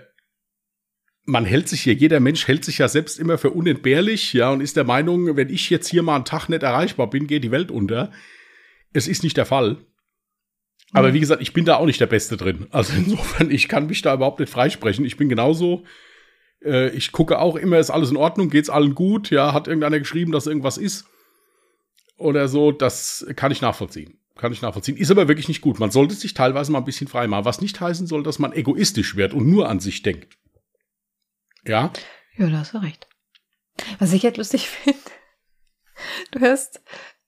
man 1.25 1.45
hält 1.45 1.69
sich 1.69 1.83
hier, 1.83 1.95
jeder 1.95 2.21
Mensch 2.21 2.49
hält 2.49 2.65
sich 2.65 2.79
ja 2.79 2.89
selbst 2.89 3.19
immer 3.19 3.39
für 3.39 3.51
unentbehrlich, 3.51 4.33
ja, 4.33 4.51
und 4.51 4.61
ist 4.61 4.77
der 4.77 4.85
Meinung, 4.85 5.37
wenn 5.37 5.51
ich 5.51 5.71
jetzt 5.71 5.89
hier 5.89 6.03
mal 6.03 6.17
einen 6.17 6.25
Tag 6.25 6.49
nicht 6.49 6.63
erreichbar 6.63 7.09
bin, 7.09 7.27
geht 7.27 7.45
die 7.45 7.51
Welt 7.51 7.71
unter. 7.71 8.11
Es 8.93 9.09
ist 9.09 9.23
nicht 9.23 9.37
der 9.37 9.47
Fall. 9.47 9.79
Aber 10.93 11.09
mhm. 11.09 11.15
wie 11.15 11.21
gesagt, 11.21 11.43
ich 11.43 11.53
bin 11.53 11.65
da 11.65 11.77
auch 11.77 11.87
nicht 11.87 12.01
der 12.01 12.07
Beste 12.07 12.37
drin. 12.37 12.67
Also 12.71 12.93
insofern, 12.97 13.51
ich 13.51 13.69
kann 13.69 13.87
mich 13.87 14.03
da 14.03 14.15
überhaupt 14.15 14.41
nicht 14.41 14.53
freisprechen. 14.53 15.05
Ich 15.05 15.17
bin 15.17 15.29
genauso, 15.29 15.85
äh, 16.65 16.91
ich 16.91 17.13
gucke 17.13 17.39
auch 17.39 17.57
immer, 17.57 17.79
ist 17.79 17.91
alles 17.91 18.11
in 18.11 18.17
Ordnung, 18.17 18.51
geht's 18.51 18.71
allen 18.71 18.95
gut, 18.95 19.31
ja, 19.31 19.53
hat 19.53 19.69
irgendeiner 19.69 19.99
geschrieben, 19.99 20.33
dass 20.33 20.47
irgendwas 20.47 20.79
ist 20.79 21.07
oder 22.17 22.49
so, 22.49 22.73
das 22.73 23.27
kann 23.37 23.53
ich 23.53 23.63
nachvollziehen. 23.63 24.22
Kann 24.37 24.53
ich 24.53 24.63
nachvollziehen. 24.63 24.97
Ist 24.97 25.11
aber 25.11 25.29
wirklich 25.29 25.49
nicht 25.49 25.61
gut. 25.61 25.79
Man 25.79 25.91
sollte 25.91 26.15
sich 26.15 26.35
teilweise 26.35 26.73
mal 26.73 26.79
ein 26.79 26.85
bisschen 26.85 27.09
frei 27.09 27.27
machen. 27.27 27.45
Was 27.45 27.61
nicht 27.61 27.81
heißen 27.81 28.07
soll, 28.07 28.23
dass 28.23 28.39
man 28.39 28.53
egoistisch 28.53 29.17
wird 29.17 29.35
und 29.35 29.47
nur 29.47 29.69
an 29.69 29.81
sich 29.81 30.03
denkt. 30.03 30.39
Ja? 31.65 31.93
Ja, 32.37 32.49
da 32.49 32.59
hast 32.59 32.75
du 32.75 32.79
recht. 32.79 33.07
Was 33.99 34.13
ich 34.13 34.23
jetzt 34.23 34.39
lustig 34.39 34.69
finde, 34.69 34.99
du 36.33 36.41
hast, 36.41 36.81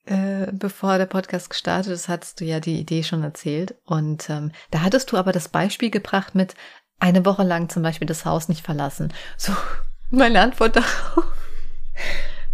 äh, 0.07 0.51
bevor 0.53 0.99
der 0.99 1.07
Podcast 1.07 1.51
gestartet 1.51 1.93
ist, 1.93 2.09
hattest 2.09 2.41
du 2.41 2.45
ja 2.45 2.61
die 2.61 2.81
Idee 2.81 3.03
schon 3.03 3.23
erzählt. 3.23 3.75
Und 3.85 4.29
ähm, 4.31 4.53
da 4.71 4.81
hattest 4.81 5.13
du 5.13 5.17
aber 5.17 5.33
das 5.33 5.49
Beispiel 5.49 5.91
gebracht 5.91 6.35
mit 6.35 6.55
eine 6.99 7.25
Woche 7.25 7.43
lang 7.43 7.69
zum 7.69 7.83
Beispiel 7.83 8.07
das 8.07 8.25
Haus 8.25 8.49
nicht 8.49 8.65
verlassen. 8.65 9.13
So, 9.37 9.53
meine 10.11 10.41
Antwort 10.41 10.77
darauf. 10.77 11.25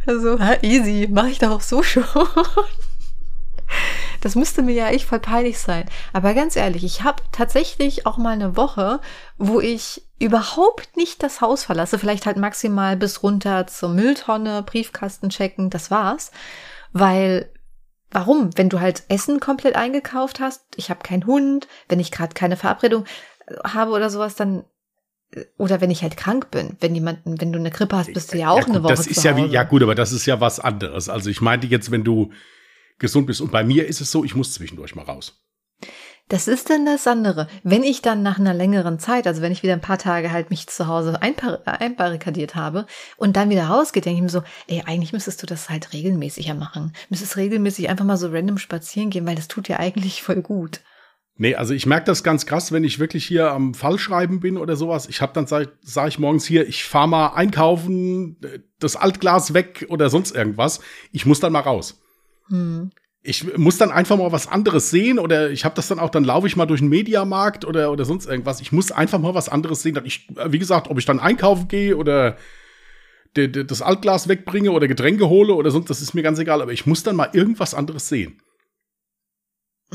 Also, 0.06 0.38
easy, 0.62 1.08
mache 1.10 1.28
ich 1.28 1.38
doch 1.38 1.50
auch 1.50 1.60
so 1.60 1.82
schon. 1.82 2.04
Das 4.20 4.34
müsste 4.34 4.62
mir 4.62 4.74
ja 4.74 4.88
echt 4.88 5.06
voll 5.06 5.20
peinlich 5.20 5.58
sein. 5.58 5.86
Aber 6.12 6.34
ganz 6.34 6.56
ehrlich, 6.56 6.84
ich 6.84 7.02
habe 7.02 7.22
tatsächlich 7.32 8.06
auch 8.06 8.16
mal 8.16 8.30
eine 8.30 8.56
Woche, 8.56 9.00
wo 9.38 9.60
ich 9.60 10.02
überhaupt 10.18 10.96
nicht 10.96 11.22
das 11.22 11.40
Haus 11.40 11.64
verlasse. 11.64 11.98
Vielleicht 11.98 12.26
halt 12.26 12.36
maximal 12.36 12.96
bis 12.96 13.22
runter 13.22 13.66
zur 13.66 13.88
Mülltonne, 13.88 14.62
Briefkasten 14.62 15.30
checken, 15.30 15.70
das 15.70 15.90
war's. 15.90 16.30
Weil 16.92 17.50
Warum? 18.10 18.50
Wenn 18.56 18.68
du 18.68 18.80
halt 18.80 19.04
Essen 19.08 19.38
komplett 19.38 19.76
eingekauft 19.76 20.40
hast, 20.40 20.64
ich 20.76 20.90
habe 20.90 21.00
keinen 21.02 21.26
Hund, 21.26 21.68
wenn 21.88 22.00
ich 22.00 22.10
gerade 22.10 22.34
keine 22.34 22.56
Verabredung 22.56 23.04
äh, 23.46 23.54
habe 23.64 23.92
oder 23.92 24.10
sowas, 24.10 24.34
dann 24.34 24.64
äh, 25.32 25.44
oder 25.58 25.80
wenn 25.80 25.90
ich 25.90 26.02
halt 26.02 26.16
krank 26.16 26.50
bin, 26.50 26.76
wenn 26.80 26.94
jemanden, 26.94 27.40
wenn 27.40 27.52
du 27.52 27.58
eine 27.58 27.70
Grippe 27.70 27.96
hast, 27.96 28.12
bist 28.12 28.34
du 28.34 28.38
ja 28.38 28.50
auch 28.50 28.58
ja, 28.58 28.64
gut, 28.64 28.74
eine 28.74 28.82
Woche 28.82 28.94
Das 28.94 29.06
ist 29.06 29.22
ja 29.22 29.36
wie, 29.36 29.46
ja 29.46 29.62
gut, 29.62 29.82
aber 29.82 29.94
das 29.94 30.10
ist 30.10 30.26
ja 30.26 30.40
was 30.40 30.58
anderes. 30.58 31.08
Also 31.08 31.30
ich 31.30 31.40
meinte 31.40 31.68
jetzt, 31.68 31.92
wenn 31.92 32.02
du 32.02 32.32
gesund 33.00 33.26
bist. 33.26 33.40
Und 33.40 33.50
bei 33.50 33.64
mir 33.64 33.86
ist 33.86 34.00
es 34.00 34.12
so, 34.12 34.24
ich 34.24 34.36
muss 34.36 34.54
zwischendurch 34.54 34.94
mal 34.94 35.04
raus. 35.04 35.42
Das 36.28 36.46
ist 36.46 36.70
dann 36.70 36.86
das 36.86 37.08
andere. 37.08 37.48
Wenn 37.64 37.82
ich 37.82 38.02
dann 38.02 38.22
nach 38.22 38.38
einer 38.38 38.54
längeren 38.54 39.00
Zeit, 39.00 39.26
also 39.26 39.42
wenn 39.42 39.50
ich 39.50 39.64
wieder 39.64 39.72
ein 39.72 39.80
paar 39.80 39.98
Tage 39.98 40.30
halt 40.30 40.50
mich 40.50 40.68
zu 40.68 40.86
Hause 40.86 41.20
einbar 41.20 41.66
einbarrikadiert 41.66 42.54
habe 42.54 42.86
und 43.16 43.36
dann 43.36 43.50
wieder 43.50 43.64
rausgehe, 43.64 44.00
denke 44.00 44.18
ich 44.18 44.22
mir 44.22 44.28
so, 44.28 44.44
ey, 44.68 44.84
eigentlich 44.86 45.12
müsstest 45.12 45.42
du 45.42 45.46
das 45.46 45.68
halt 45.68 45.92
regelmäßiger 45.92 46.54
machen. 46.54 46.92
Müsstest 47.08 47.36
regelmäßig 47.36 47.88
einfach 47.88 48.04
mal 48.04 48.16
so 48.16 48.28
random 48.28 48.58
spazieren 48.58 49.10
gehen, 49.10 49.26
weil 49.26 49.34
das 49.34 49.48
tut 49.48 49.66
dir 49.66 49.80
eigentlich 49.80 50.22
voll 50.22 50.40
gut. 50.40 50.82
Nee, 51.36 51.56
also 51.56 51.74
ich 51.74 51.86
merke 51.86 52.04
das 52.04 52.22
ganz 52.22 52.46
krass, 52.46 52.70
wenn 52.70 52.84
ich 52.84 53.00
wirklich 53.00 53.24
hier 53.24 53.50
am 53.50 53.74
Fallschreiben 53.74 54.38
bin 54.38 54.56
oder 54.56 54.76
sowas. 54.76 55.08
Ich 55.08 55.22
habe 55.22 55.32
dann, 55.32 55.48
sage 55.48 55.72
sag 55.82 56.06
ich 56.06 56.20
morgens 56.20 56.44
hier, 56.44 56.68
ich 56.68 56.84
fahre 56.84 57.08
mal 57.08 57.28
einkaufen, 57.28 58.36
das 58.78 58.94
Altglas 58.94 59.52
weg 59.52 59.86
oder 59.88 60.10
sonst 60.10 60.36
irgendwas. 60.36 60.80
Ich 61.10 61.26
muss 61.26 61.40
dann 61.40 61.52
mal 61.52 61.60
raus. 61.60 62.00
Hm. 62.50 62.90
Ich 63.22 63.56
muss 63.58 63.76
dann 63.76 63.90
einfach 63.90 64.16
mal 64.16 64.32
was 64.32 64.46
anderes 64.46 64.90
sehen 64.90 65.18
oder 65.18 65.50
ich 65.50 65.66
habe 65.66 65.74
das 65.74 65.88
dann 65.88 65.98
auch, 65.98 66.08
dann 66.08 66.24
laufe 66.24 66.46
ich 66.46 66.56
mal 66.56 66.64
durch 66.64 66.80
den 66.80 66.88
Mediamarkt 66.88 67.66
oder, 67.66 67.92
oder 67.92 68.06
sonst 68.06 68.26
irgendwas. 68.26 68.62
Ich 68.62 68.72
muss 68.72 68.92
einfach 68.92 69.18
mal 69.18 69.34
was 69.34 69.50
anderes 69.50 69.82
sehen. 69.82 70.00
Ich, 70.04 70.26
wie 70.46 70.58
gesagt, 70.58 70.88
ob 70.88 70.98
ich 70.98 71.04
dann 71.04 71.20
einkaufen 71.20 71.68
gehe 71.68 71.96
oder 71.96 72.38
das 73.34 73.82
Altglas 73.82 74.26
wegbringe 74.28 74.72
oder 74.72 74.88
Getränke 74.88 75.28
hole 75.28 75.54
oder 75.54 75.70
sonst, 75.70 75.90
das 75.90 76.00
ist 76.00 76.14
mir 76.14 76.22
ganz 76.22 76.38
egal. 76.38 76.62
Aber 76.62 76.72
ich 76.72 76.86
muss 76.86 77.02
dann 77.02 77.16
mal 77.16 77.28
irgendwas 77.32 77.74
anderes 77.74 78.08
sehen. 78.08 78.40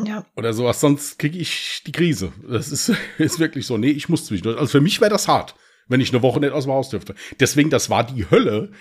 Ja. 0.03 0.25
Oder 0.35 0.53
sowas, 0.53 0.79
sonst 0.79 1.19
kriege 1.19 1.39
ich 1.39 1.81
die 1.85 1.91
Krise. 1.91 2.31
Das 2.47 2.71
ist, 2.71 2.91
ist 3.17 3.39
wirklich 3.39 3.65
so. 3.65 3.77
Nee, 3.77 3.91
ich 3.91 4.09
muss 4.09 4.25
zwischendurch. 4.25 4.57
Also 4.57 4.71
für 4.71 4.81
mich 4.81 5.01
wäre 5.01 5.11
das 5.11 5.27
hart, 5.27 5.55
wenn 5.87 6.01
ich 6.01 6.13
eine 6.13 6.21
Woche 6.21 6.39
nicht 6.39 6.53
aus 6.53 6.65
dem 6.65 6.73
Haus 6.73 6.89
dürfte. 6.89 7.15
Deswegen, 7.39 7.69
das 7.69 7.89
war 7.89 8.03
die 8.05 8.29
Hölle. 8.29 8.71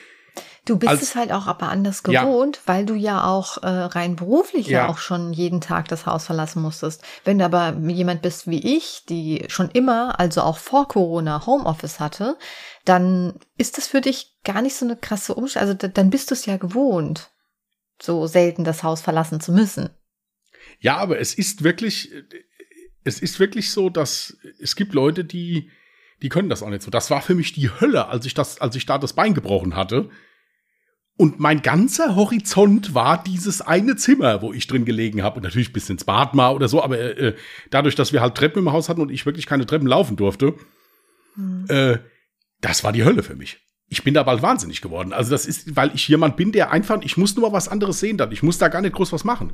Du 0.67 0.79
bist 0.79 1.03
es 1.03 1.15
halt 1.15 1.31
auch 1.31 1.47
aber 1.47 1.69
anders 1.69 2.03
Ja. 2.09 2.25
gewohnt, 2.25 2.61
weil 2.65 2.87
du 2.87 2.95
ja 2.95 3.25
auch 3.25 3.62
äh, 3.62 3.67
rein 3.69 4.17
beruflich 4.17 4.67
ja. 4.69 4.85
Ja. 4.85 4.89
auch 4.89 4.97
schon 4.97 5.35
jeden 5.35 5.61
Tag 5.61 5.89
das 5.89 6.07
Haus 6.07 6.25
verlassen 6.25 6.62
musstest. 6.62 7.03
Wenn 7.25 7.39
du 7.39 7.45
aber 7.45 7.77
jemand 7.89 8.23
bist 8.23 8.47
wie 8.47 8.77
ich, 8.77 9.05
die 9.09 9.45
schon 9.49 9.71
immer, 9.71 10.19
also 10.19 10.41
auch 10.41 10.57
vor 10.57 10.89
Corona, 10.89 11.45
Homeoffice 11.45 12.01
hatte, 12.01 12.39
dann 12.87 13.39
ist 13.59 13.77
das 13.77 13.87
für 13.87 14.01
dich 14.01 14.39
gar 14.43 14.62
nicht 14.62 14.75
so 14.75 14.87
eine 14.87 14.97
krasse 14.97 15.35
Umstellung. 15.35 15.69
Also 15.69 15.79
da, 15.79 15.89
dann 15.89 16.09
bist 16.09 16.31
du 16.31 16.35
es 16.35 16.47
ja 16.47 16.57
gewohnt, 16.57 17.31
so 18.01 18.27
selten 18.27 18.65
das 18.65 18.83
Haus 18.83 19.03
verlassen 19.03 19.41
zu 19.41 19.53
müssen. 19.53 19.91
Ja, 20.81 20.97
aber 20.97 21.19
es 21.21 21.35
ist 21.35 21.62
wirklich, 21.62 22.11
es 23.05 23.21
ist 23.21 23.39
wirklich 23.39 23.71
so, 23.71 23.91
dass 23.91 24.37
es 24.59 24.77
gibt 24.77 24.95
Leute, 24.95 25.27
die, 25.27 25.71
die 26.23 26.31
können 26.31 26.49
das 26.49 26.62
auch 26.62 26.71
nicht 26.71 26.83
so. 26.83 26.91
Das 26.91 27.11
war 27.11 27.21
für 27.21 27.35
mich 27.35 27.53
die 27.53 27.69
Hölle, 27.69 28.09
als 28.09 28.25
ich 28.25 28.33
das, 28.33 28.62
als 28.62 28.77
ich 28.77 28.87
da 28.87 28.97
das 28.97 29.12
Bein 29.12 29.35
gebrochen 29.35 29.77
hatte. 29.77 30.09
Und 31.17 31.39
mein 31.39 31.62
ganzer 31.62 32.17
Horizont 32.17 32.95
war 32.95 33.23
dieses 33.23 33.61
eine 33.61 33.95
Zimmer, 33.95 34.43
wo 34.43 34.53
ich 34.53 34.67
drin 34.67 34.85
gelegen 34.85 35.23
habe. 35.23 35.37
Und 35.37 35.45
natürlich 35.45 35.73
bis 35.73 35.89
ins 35.89 36.05
Bad 36.05 36.35
mal 36.35 36.51
oder 36.51 36.69
so, 36.69 36.83
aber 36.83 36.99
äh, 36.99 37.35
dadurch, 37.71 37.95
dass 37.95 38.12
wir 38.12 38.21
halt 38.21 38.35
Treppen 38.35 38.62
im 38.62 38.73
Haus 38.73 38.89
hatten 38.89 39.01
und 39.01 39.11
ich 39.11 39.25
wirklich 39.25 39.47
keine 39.47 39.65
Treppen 39.65 39.87
laufen 39.87 40.17
durfte, 40.17 40.55
äh, 41.69 41.99
das 42.61 42.83
war 42.83 42.93
die 42.93 43.05
Hölle 43.05 43.23
für 43.23 43.37
mich. 43.37 43.61
Ich 43.89 44.03
bin 44.03 44.15
da 44.15 44.23
bald 44.23 44.43
wahnsinnig 44.43 44.81
geworden. 44.81 45.12
Also 45.12 45.31
das 45.31 45.47
ist, 45.47 45.77
weil 45.77 45.95
ich 45.95 46.09
jemand 46.09 46.37
bin, 46.37 46.53
der 46.53 46.73
einfach, 46.73 47.01
ich 47.03 47.17
muss 47.17 47.37
nur 47.37 47.49
mal 47.49 47.57
was 47.57 47.69
anderes 47.69 48.01
sehen 48.01 48.17
dann. 48.17 48.33
Ich 48.33 48.43
muss 48.43 48.59
da 48.59 48.69
gar 48.69 48.81
nicht 48.81 48.95
groß 48.95 49.12
was 49.12 49.25
machen. 49.25 49.53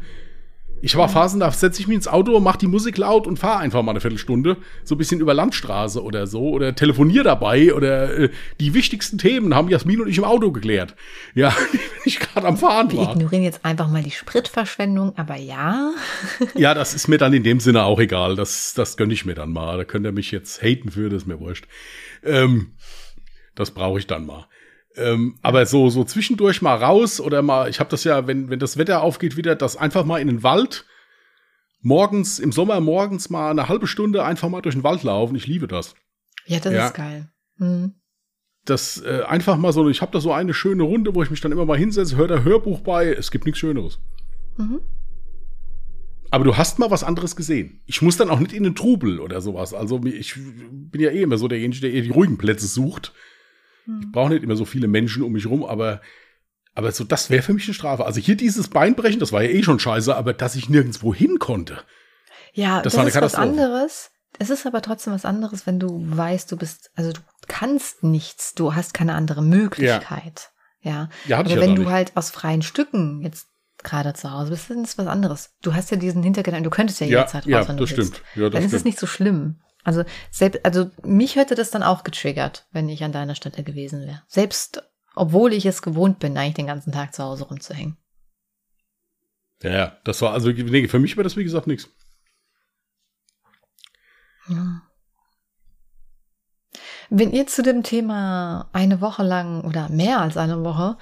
Ich 0.82 0.96
war 0.96 1.08
Phasen, 1.08 1.40
da 1.40 1.50
setze 1.50 1.80
ich 1.80 1.88
mich 1.88 1.96
ins 1.96 2.08
Auto, 2.08 2.38
mach 2.40 2.56
die 2.56 2.66
Musik 2.66 2.96
laut 2.96 3.26
und 3.26 3.38
fahre 3.38 3.58
einfach 3.58 3.82
mal 3.82 3.90
eine 3.90 4.00
Viertelstunde, 4.00 4.56
so 4.82 4.94
ein 4.94 4.98
bisschen 4.98 5.20
über 5.20 5.34
Landstraße 5.34 6.02
oder 6.02 6.26
so, 6.26 6.48
oder 6.50 6.74
telefonier 6.74 7.22
dabei 7.22 7.74
oder 7.74 8.18
äh, 8.18 8.30
die 8.60 8.72
wichtigsten 8.72 9.18
Themen 9.18 9.54
haben 9.54 9.68
Jasmin 9.68 10.00
und 10.00 10.08
ich 10.08 10.18
im 10.18 10.24
Auto 10.24 10.52
geklärt. 10.52 10.94
Ja, 11.34 11.54
wenn 11.72 11.80
ich 12.04 12.18
gerade 12.18 12.46
am 12.46 12.56
Fahren 12.56 12.90
Wir 12.90 12.98
war. 13.00 13.12
ignorieren 13.14 13.42
jetzt 13.42 13.64
einfach 13.64 13.90
mal 13.90 14.02
die 14.02 14.10
Spritverschwendung, 14.10 15.16
aber 15.16 15.36
ja. 15.36 15.92
Ja, 16.54 16.74
das 16.74 16.94
ist 16.94 17.08
mir 17.08 17.18
dann 17.18 17.32
in 17.32 17.42
dem 17.42 17.60
Sinne 17.60 17.84
auch 17.84 18.00
egal. 18.00 18.36
Das, 18.36 18.72
das 18.74 18.96
gönne 18.96 19.12
ich 19.12 19.26
mir 19.26 19.34
dann 19.34 19.52
mal. 19.52 19.76
Da 19.76 19.84
könnt 19.84 20.06
ihr 20.06 20.12
mich 20.12 20.30
jetzt 20.30 20.62
haten 20.62 20.90
für, 20.90 21.08
das 21.10 21.22
ist 21.22 21.28
mir 21.28 21.40
wurscht. 21.40 21.66
Ähm, 22.24 22.72
das 23.54 23.70
brauche 23.72 23.98
ich 23.98 24.06
dann 24.06 24.26
mal. 24.26 24.46
Ähm, 24.96 25.38
aber 25.42 25.66
so, 25.66 25.88
so 25.88 26.04
zwischendurch 26.04 26.62
mal 26.62 26.74
raus 26.76 27.20
oder 27.20 27.42
mal, 27.42 27.68
ich 27.68 27.78
habe 27.80 27.90
das 27.90 28.04
ja, 28.04 28.26
wenn, 28.26 28.50
wenn 28.50 28.58
das 28.58 28.76
Wetter 28.76 29.02
aufgeht, 29.02 29.36
wieder 29.36 29.54
das 29.54 29.76
einfach 29.76 30.04
mal 30.04 30.20
in 30.20 30.26
den 30.26 30.42
Wald. 30.42 30.84
Morgens, 31.80 32.38
im 32.38 32.52
Sommer 32.52 32.80
morgens 32.80 33.30
mal 33.30 33.50
eine 33.50 33.68
halbe 33.68 33.86
Stunde 33.86 34.24
einfach 34.24 34.48
mal 34.48 34.60
durch 34.60 34.74
den 34.74 34.84
Wald 34.84 35.02
laufen. 35.02 35.36
Ich 35.36 35.46
liebe 35.46 35.66
das. 35.68 35.94
Ja, 36.46 36.58
das 36.60 36.72
Ja. 36.72 36.86
ist 36.88 36.94
geil. 36.94 37.28
Hm. 37.58 37.94
Das 38.66 39.02
äh, 39.02 39.22
einfach 39.26 39.56
mal 39.56 39.72
so, 39.72 39.88
ich 39.88 40.02
habe 40.02 40.12
da 40.12 40.20
so 40.20 40.32
eine 40.32 40.52
schöne 40.52 40.82
Runde, 40.82 41.14
wo 41.14 41.22
ich 41.22 41.30
mich 41.30 41.40
dann 41.40 41.52
immer 41.52 41.64
mal 41.64 41.78
hinsetze, 41.78 42.16
höre 42.16 42.28
da 42.28 42.42
Hörbuch 42.42 42.80
bei. 42.80 43.12
Es 43.12 43.30
gibt 43.30 43.46
nichts 43.46 43.58
Schöneres. 43.60 43.98
Mhm. 44.58 44.80
Aber 46.30 46.44
du 46.44 46.56
hast 46.56 46.78
mal 46.78 46.90
was 46.90 47.02
anderes 47.02 47.34
gesehen. 47.34 47.80
Ich 47.86 48.02
muss 48.02 48.16
dann 48.16 48.30
auch 48.30 48.38
nicht 48.38 48.52
in 48.52 48.62
den 48.62 48.74
Trubel 48.74 49.18
oder 49.18 49.40
sowas. 49.40 49.72
Also 49.74 50.00
ich 50.04 50.34
bin 50.36 51.00
ja 51.00 51.10
eh 51.10 51.22
immer 51.22 51.38
so 51.38 51.48
derjenige, 51.48 51.80
der 51.80 51.92
eher 51.92 52.02
die 52.02 52.10
ruhigen 52.10 52.38
Plätze 52.38 52.66
sucht. 52.66 53.12
Ich 54.00 54.12
brauche 54.12 54.30
nicht 54.30 54.42
immer 54.42 54.56
so 54.56 54.64
viele 54.64 54.88
Menschen 54.88 55.22
um 55.22 55.32
mich 55.32 55.46
rum, 55.46 55.64
aber, 55.64 56.00
aber 56.74 56.92
so, 56.92 57.04
das 57.04 57.30
wäre 57.30 57.42
für 57.42 57.52
mich 57.54 57.66
eine 57.66 57.74
Strafe. 57.74 58.04
Also 58.06 58.20
hier 58.20 58.36
dieses 58.36 58.68
Beinbrechen, 58.68 59.20
das 59.20 59.32
war 59.32 59.42
ja 59.42 59.50
eh 59.50 59.62
schon 59.62 59.78
scheiße, 59.80 60.14
aber 60.14 60.32
dass 60.32 60.54
ich 60.56 60.68
nirgendwo 60.68 61.14
hin 61.14 61.38
konnte. 61.38 61.78
Ja, 62.52 62.76
Das 62.82 62.92
das, 62.92 62.94
war 62.94 63.00
eine 63.02 63.10
ist 63.10 63.20
was 63.20 63.34
anderes. 63.34 64.10
Es 64.38 64.50
ist 64.50 64.66
aber 64.66 64.80
trotzdem 64.80 65.12
was 65.12 65.24
anderes, 65.24 65.66
wenn 65.66 65.80
du 65.80 66.02
weißt, 66.16 66.50
du 66.52 66.56
bist, 66.56 66.90
also 66.94 67.12
du 67.12 67.20
kannst 67.48 68.02
nichts, 68.04 68.54
du 68.54 68.74
hast 68.74 68.94
keine 68.94 69.14
andere 69.14 69.42
Möglichkeit. 69.42 70.50
Ja. 70.82 70.90
Ja, 70.92 71.08
ich 71.26 71.34
aber 71.34 71.50
ja 71.50 71.60
wenn 71.60 71.74
da 71.76 71.82
du 71.82 71.90
halt 71.90 72.16
aus 72.16 72.30
freien 72.30 72.62
Stücken 72.62 73.20
jetzt 73.22 73.48
gerade 73.82 74.14
zu 74.14 74.30
Hause 74.30 74.50
bist, 74.50 74.70
dann 74.70 74.82
ist 74.84 74.96
was 74.98 75.06
anderes. 75.08 75.50
Du 75.62 75.74
hast 75.74 75.90
ja 75.90 75.96
diesen 75.98 76.22
Hintergedanken, 76.22 76.64
du 76.64 76.70
könntest 76.70 77.00
ja 77.00 77.06
Ja, 77.06 77.18
jederzeit 77.18 77.44
ja, 77.46 77.58
raus, 77.58 77.68
wenn 77.68 77.76
du 77.76 77.84
das 77.84 77.96
willst. 77.96 78.14
stimmt. 78.16 78.26
Ja, 78.36 78.42
das 78.44 78.52
dann 78.52 78.60
ist 78.62 78.66
es 78.66 78.70
stimmt. 78.80 78.84
nicht 78.86 78.98
so 78.98 79.06
schlimm. 79.06 79.60
Also, 79.84 80.04
selbst, 80.30 80.64
also 80.64 80.90
mich 81.02 81.36
hätte 81.36 81.54
das 81.54 81.70
dann 81.70 81.82
auch 81.82 82.04
getriggert, 82.04 82.66
wenn 82.70 82.88
ich 82.88 83.02
an 83.02 83.12
deiner 83.12 83.34
Stelle 83.34 83.62
gewesen 83.62 84.06
wäre. 84.06 84.22
Selbst 84.26 84.82
obwohl 85.14 85.52
ich 85.52 85.66
es 85.66 85.82
gewohnt 85.82 86.18
bin, 86.18 86.36
eigentlich 86.36 86.54
den 86.54 86.66
ganzen 86.66 86.92
Tag 86.92 87.14
zu 87.14 87.22
Hause 87.22 87.44
rumzuhängen. 87.44 87.96
Ja, 89.62 89.98
das 90.04 90.22
war, 90.22 90.32
also 90.32 90.50
nee, 90.50 90.88
für 90.88 90.98
mich 90.98 91.16
war 91.16 91.24
das 91.24 91.36
wie 91.36 91.44
gesagt 91.44 91.66
nichts. 91.66 91.88
Ja. 94.48 94.82
Wenn 97.10 97.32
ihr 97.32 97.46
zu 97.46 97.62
dem 97.62 97.82
Thema 97.82 98.70
eine 98.72 99.00
Woche 99.00 99.22
lang 99.22 99.64
oder 99.64 99.88
mehr 99.88 100.20
als 100.20 100.36
eine 100.36 100.64
Woche 100.64 100.96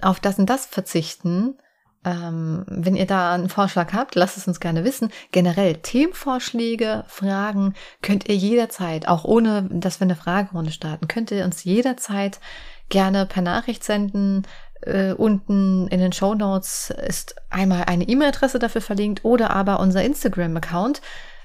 auf 0.00 0.20
das 0.20 0.38
und 0.38 0.46
das 0.48 0.66
verzichten, 0.66 1.58
ähm, 2.04 2.64
wenn 2.66 2.96
ihr 2.96 3.06
da 3.06 3.34
einen 3.34 3.48
Vorschlag 3.48 3.92
habt, 3.92 4.14
lasst 4.14 4.36
es 4.36 4.46
uns 4.46 4.60
gerne 4.60 4.84
wissen. 4.84 5.10
Generell 5.32 5.76
Themenvorschläge, 5.76 7.04
Fragen 7.08 7.74
könnt 8.02 8.28
ihr 8.28 8.36
jederzeit, 8.36 9.08
auch 9.08 9.24
ohne 9.24 9.68
dass 9.70 10.00
wir 10.00 10.04
eine 10.04 10.16
Fragerunde 10.16 10.72
starten, 10.72 11.08
könnt 11.08 11.30
ihr 11.30 11.44
uns 11.44 11.64
jederzeit 11.64 12.40
gerne 12.88 13.26
per 13.26 13.42
Nachricht 13.42 13.84
senden. 13.84 14.46
Äh, 14.82 15.12
unten 15.12 15.88
in 15.88 16.00
den 16.00 16.12
Show 16.12 16.34
Notes 16.34 16.90
ist 16.90 17.36
einmal 17.48 17.84
eine 17.84 18.04
E-Mail-Adresse 18.04 18.58
dafür 18.58 18.82
verlinkt 18.82 19.24
oder 19.24 19.50
aber 19.50 19.80
unser 19.80 20.02
Instagram-Account. 20.02 21.00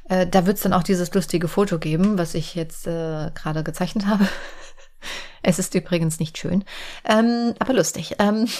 Äh, 0.09 0.27
da 0.27 0.45
wird 0.45 0.57
es 0.57 0.63
dann 0.63 0.73
auch 0.73 0.83
dieses 0.83 1.13
lustige 1.13 1.47
Foto 1.47 1.79
geben, 1.79 2.17
was 2.17 2.33
ich 2.33 2.55
jetzt 2.55 2.85
äh, 2.85 3.31
gerade 3.33 3.63
gezeichnet 3.63 4.07
habe. 4.07 4.27
es 5.41 5.57
ist 5.57 5.73
übrigens 5.73 6.19
nicht 6.19 6.37
schön, 6.37 6.65
ähm, 7.05 7.53
aber 7.59 7.73
lustig. 7.73 8.15
Ähm 8.19 8.47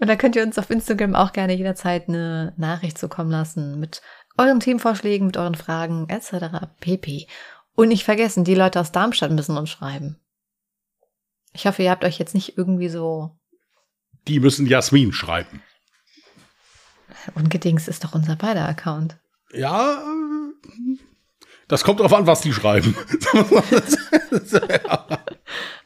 und 0.00 0.06
da 0.08 0.16
könnt 0.16 0.34
ihr 0.34 0.42
uns 0.42 0.58
auf 0.58 0.70
Instagram 0.70 1.14
auch 1.14 1.32
gerne 1.32 1.54
jederzeit 1.54 2.08
eine 2.08 2.54
Nachricht 2.56 2.98
zukommen 2.98 3.30
lassen 3.30 3.78
mit 3.78 4.00
euren 4.38 4.60
Themenvorschlägen, 4.60 5.26
mit 5.26 5.36
euren 5.36 5.54
Fragen 5.54 6.08
etc. 6.08 6.66
pp. 6.80 7.26
Und 7.74 7.88
nicht 7.88 8.04
vergessen, 8.04 8.44
die 8.44 8.54
Leute 8.54 8.80
aus 8.80 8.92
Darmstadt 8.92 9.30
müssen 9.30 9.56
uns 9.56 9.70
schreiben. 9.70 10.18
Ich 11.52 11.66
hoffe, 11.66 11.82
ihr 11.82 11.90
habt 11.90 12.04
euch 12.04 12.18
jetzt 12.18 12.34
nicht 12.34 12.56
irgendwie 12.56 12.88
so 12.88 13.36
Die 14.26 14.40
müssen 14.40 14.66
Jasmin 14.66 15.12
schreiben. 15.12 15.62
ungedings 17.34 17.86
ist 17.88 18.04
doch 18.04 18.14
unser 18.14 18.36
beider 18.36 18.66
Account. 18.68 19.18
Ja, 19.52 19.94
äh, 19.94 20.98
das 21.68 21.84
kommt 21.84 22.00
drauf 22.00 22.12
an, 22.12 22.26
was 22.26 22.40
die 22.40 22.52
schreiben. 22.52 22.96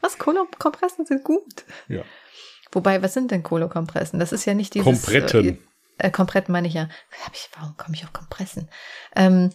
Was 0.01 0.17
Kohlekompressen 0.17 1.05
sind 1.05 1.23
gut. 1.23 1.65
ja. 1.87 2.03
Wobei, 2.75 3.01
was 3.01 3.13
sind 3.13 3.31
denn 3.31 3.41
Kohlekompressen? 3.41 4.19
Das 4.19 4.33
ist 4.33 4.43
ja 4.45 4.53
nicht 4.53 4.73
dieses 4.73 4.83
Kompretten. 4.83 5.59
Äh, 5.97 6.07
äh, 6.07 6.11
Kompretten 6.11 6.51
meine 6.51 6.67
ich 6.67 6.73
ja. 6.73 6.89
Hab 7.23 7.33
ich, 7.33 7.49
warum 7.57 7.77
komme 7.77 7.95
ich 7.95 8.03
auf 8.03 8.11
Kompressen? 8.11 8.67
Ähm, 9.15 9.51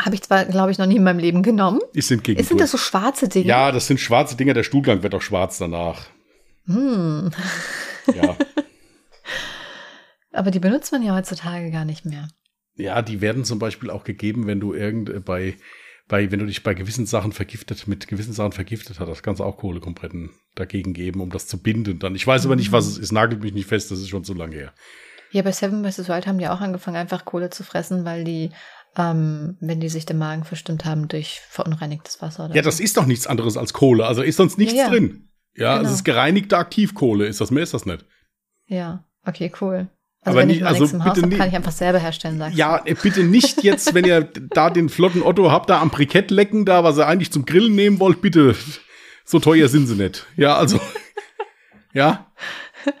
Habe 0.00 0.14
ich 0.14 0.22
zwar, 0.22 0.46
glaube 0.46 0.70
ich, 0.70 0.78
noch 0.78 0.86
nie 0.86 0.96
in 0.96 1.04
meinem 1.04 1.18
Leben 1.18 1.42
genommen. 1.42 1.80
Ich 1.92 2.06
sind 2.06 2.24
gegen 2.24 2.42
Sind 2.42 2.58
das 2.58 2.70
so 2.70 2.78
schwarze 2.78 3.28
Dinge? 3.28 3.46
Ja, 3.46 3.70
das 3.70 3.86
sind 3.86 4.00
schwarze 4.00 4.34
Dinger. 4.36 4.54
Der 4.54 4.62
Stuhlgang 4.62 5.02
wird 5.02 5.14
auch 5.14 5.20
schwarz 5.20 5.58
danach. 5.58 6.06
Hm. 6.64 7.30
Ja. 8.14 8.36
Aber 10.32 10.50
die 10.50 10.58
benutzt 10.58 10.90
man 10.90 11.02
ja 11.02 11.14
heutzutage 11.14 11.70
gar 11.70 11.84
nicht 11.84 12.06
mehr. 12.06 12.28
ja, 12.76 13.02
die 13.02 13.20
werden 13.20 13.44
zum 13.44 13.58
Beispiel 13.58 13.90
auch 13.90 14.04
gegeben, 14.04 14.46
wenn 14.46 14.60
du 14.60 14.72
irgend 14.72 15.10
äh, 15.10 15.20
bei, 15.20 15.56
bei, 16.08 16.30
wenn 16.30 16.38
du 16.38 16.46
dich 16.46 16.62
bei 16.62 16.74
gewissen 16.74 17.06
Sachen 17.06 17.32
vergiftet, 17.32 17.88
mit 17.88 18.06
gewissen 18.06 18.32
Sachen 18.32 18.52
vergiftet 18.52 19.00
hast. 19.00 19.08
Das 19.08 19.22
kannst 19.22 19.40
du 19.40 19.44
auch 19.44 19.56
Kohlekompretten 19.56 20.30
dagegen 20.54 20.92
geben, 20.92 21.20
um 21.20 21.30
das 21.30 21.46
zu 21.48 21.60
binden. 21.60 21.98
Dann, 21.98 22.14
ich 22.14 22.26
weiß 22.26 22.44
aber 22.46 22.56
nicht, 22.56 22.70
was 22.72 22.86
es 22.86 22.98
ist. 22.98 23.12
Nagelt 23.12 23.42
mich 23.42 23.52
nicht 23.54 23.66
fest. 23.68 23.90
Das 23.90 23.98
ist 23.98 24.08
schon 24.08 24.24
zu 24.24 24.34
lange 24.34 24.54
her. 24.56 24.72
Ja, 25.32 25.42
bei 25.42 25.50
Seven 25.52 25.84
vs. 25.84 26.08
Wild 26.08 26.26
haben 26.26 26.38
die 26.38 26.48
auch 26.48 26.60
angefangen, 26.60 26.96
einfach 26.96 27.24
Kohle 27.24 27.50
zu 27.50 27.64
fressen, 27.64 28.04
weil 28.04 28.22
die, 28.22 28.50
ähm, 28.96 29.56
wenn 29.60 29.80
die 29.80 29.88
sich 29.88 30.06
den 30.06 30.18
Magen 30.18 30.44
verstimmt 30.44 30.84
haben 30.84 31.08
durch 31.08 31.40
verunreinigtes 31.48 32.22
Wasser. 32.22 32.50
Ja, 32.54 32.62
das 32.62 32.76
so. 32.78 32.84
ist 32.84 32.96
doch 32.96 33.06
nichts 33.06 33.26
anderes 33.26 33.56
als 33.56 33.72
Kohle. 33.72 34.06
Also 34.06 34.22
ist 34.22 34.36
sonst 34.36 34.56
nichts 34.58 34.74
Ja, 34.74 34.84
ja. 34.84 34.90
drin. 34.90 35.28
Ja, 35.56 35.78
Genau. 35.78 35.88
es 35.88 35.94
ist 35.96 36.04
gereinigte 36.04 36.56
Aktivkohle. 36.56 37.26
Ist 37.26 37.40
das 37.40 37.50
mehr? 37.50 37.64
Ist 37.64 37.74
das 37.74 37.86
nicht? 37.86 38.04
Ja, 38.66 39.04
okay, 39.24 39.50
cool. 39.60 39.88
Also 40.26 40.38
Aber 40.38 40.40
wenn 40.40 40.48
nie- 40.48 40.54
ich 40.56 40.60
mal 40.62 40.68
also 40.68 40.80
nichts 40.80 40.92
im 40.94 41.04
Haus 41.04 41.22
habe, 41.22 41.36
kann 41.36 41.48
ich 41.48 41.54
einfach 41.56 41.72
selber 41.72 41.98
herstellen, 41.98 42.38
sagst 42.38 42.58
Ja, 42.58 42.82
äh, 42.84 42.94
bitte 43.00 43.22
nicht 43.22 43.62
jetzt, 43.62 43.94
wenn 43.94 44.04
ihr 44.04 44.22
da 44.22 44.70
den 44.70 44.88
flotten 44.88 45.22
Otto 45.22 45.50
habt, 45.52 45.70
da 45.70 45.80
am 45.80 45.90
Brikett 45.90 46.30
lecken, 46.30 46.64
da, 46.64 46.82
was 46.84 46.98
ihr 46.98 47.06
eigentlich 47.06 47.30
zum 47.30 47.46
Grillen 47.46 47.74
nehmen 47.76 48.00
wollt, 48.00 48.20
bitte. 48.20 48.54
So 49.24 49.38
teuer 49.38 49.68
sind 49.68 49.86
sie 49.86 49.94
nicht. 49.94 50.26
Ja, 50.36 50.56
also. 50.56 50.80
Ja. 51.92 52.30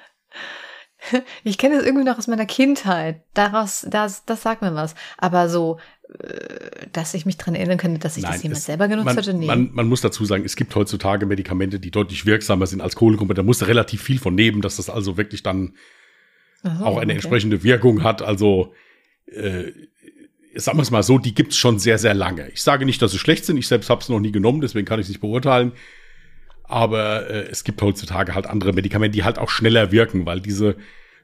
Ich 1.44 1.56
kenne 1.58 1.76
das 1.76 1.84
irgendwie 1.86 2.04
noch 2.04 2.18
aus 2.18 2.26
meiner 2.26 2.46
Kindheit. 2.46 3.22
Daraus, 3.34 3.86
das, 3.88 4.24
das 4.24 4.42
sagt 4.42 4.60
mir 4.62 4.74
was. 4.74 4.96
Aber 5.18 5.48
so, 5.48 5.78
äh, 6.18 6.86
dass 6.92 7.14
ich 7.14 7.26
mich 7.26 7.36
dran 7.36 7.54
erinnern 7.54 7.78
könnte, 7.78 8.00
dass 8.00 8.16
ich 8.16 8.24
das 8.24 8.42
jemand 8.42 8.58
es- 8.58 8.64
selber 8.64 8.88
genutzt 8.88 9.04
man, 9.04 9.16
hätte, 9.16 9.32
nee. 9.34 9.46
Man, 9.46 9.70
man 9.72 9.86
muss 9.88 10.00
dazu 10.00 10.24
sagen, 10.24 10.44
es 10.44 10.56
gibt 10.56 10.74
heutzutage 10.74 11.24
Medikamente, 11.26 11.78
die 11.78 11.92
deutlich 11.92 12.26
wirksamer 12.26 12.66
sind 12.66 12.80
als 12.80 12.96
Kohlekompetent. 12.96 13.38
Da 13.38 13.46
musst 13.46 13.60
du 13.62 13.66
relativ 13.66 14.02
viel 14.02 14.18
von 14.18 14.34
nehmen, 14.34 14.62
dass 14.62 14.76
das 14.76 14.90
also 14.90 15.16
wirklich 15.16 15.44
dann 15.44 15.74
Aha, 16.62 16.84
auch 16.84 16.96
eine 16.96 17.04
okay. 17.04 17.12
entsprechende 17.12 17.62
Wirkung 17.62 18.02
hat. 18.02 18.22
Also, 18.22 18.74
äh, 19.26 19.72
sagen 20.54 20.78
wir 20.78 20.82
es 20.82 20.90
mal 20.90 21.02
so, 21.02 21.18
die 21.18 21.34
gibt's 21.34 21.56
schon 21.56 21.78
sehr, 21.78 21.98
sehr 21.98 22.14
lange. 22.14 22.48
Ich 22.50 22.62
sage 22.62 22.86
nicht, 22.86 23.00
dass 23.02 23.12
sie 23.12 23.18
schlecht 23.18 23.44
sind. 23.44 23.56
Ich 23.56 23.68
selbst 23.68 23.90
habe 23.90 24.00
es 24.00 24.08
noch 24.08 24.20
nie 24.20 24.32
genommen, 24.32 24.60
deswegen 24.60 24.86
kann 24.86 24.98
ich 24.98 25.04
es 25.04 25.10
nicht 25.10 25.20
beurteilen. 25.20 25.72
Aber 26.64 27.30
äh, 27.30 27.48
es 27.48 27.64
gibt 27.64 27.80
heutzutage 27.82 28.34
halt 28.34 28.46
andere 28.46 28.72
Medikamente, 28.72 29.16
die 29.16 29.24
halt 29.24 29.38
auch 29.38 29.50
schneller 29.50 29.92
wirken, 29.92 30.26
weil 30.26 30.40
diese 30.40 30.76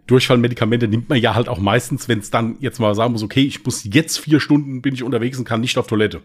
Durchfallmedikamente 0.07 0.89
nimmt 0.89 1.09
man 1.09 1.21
ja 1.21 1.35
halt 1.35 1.49
auch 1.49 1.59
meistens, 1.59 2.09
wenn 2.09 2.19
es 2.19 2.31
dann 2.31 2.57
jetzt 2.61 2.81
mal 2.81 2.95
sagen 2.95 3.13
muss, 3.13 3.23
okay, 3.23 3.45
ich 3.45 3.65
muss 3.65 3.85
jetzt 3.85 4.19
vier 4.19 4.41
Stunden 4.41 4.83
bin 4.83 4.95
ich 4.95 5.03
unterwegs 5.03 5.39
und 5.39 5.45
kann 5.45 5.61
nicht 5.61 5.79
auf 5.79 5.87
Toilette. 5.87 6.23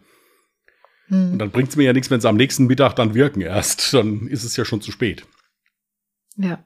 Hm. 1.07 1.33
Und 1.33 1.39
dann 1.39 1.51
bringt's 1.51 1.75
mir 1.75 1.83
ja 1.83 1.93
nichts, 1.93 2.09
wenn 2.09 2.19
sie 2.19 2.27
am 2.27 2.37
nächsten 2.37 2.67
Mittag 2.67 2.95
dann 2.95 3.13
wirken 3.13 3.41
erst. 3.41 3.93
Dann 3.93 4.27
ist 4.27 4.43
es 4.43 4.57
ja 4.57 4.65
schon 4.65 4.81
zu 4.81 4.91
spät. 4.91 5.25
Ja. 6.35 6.63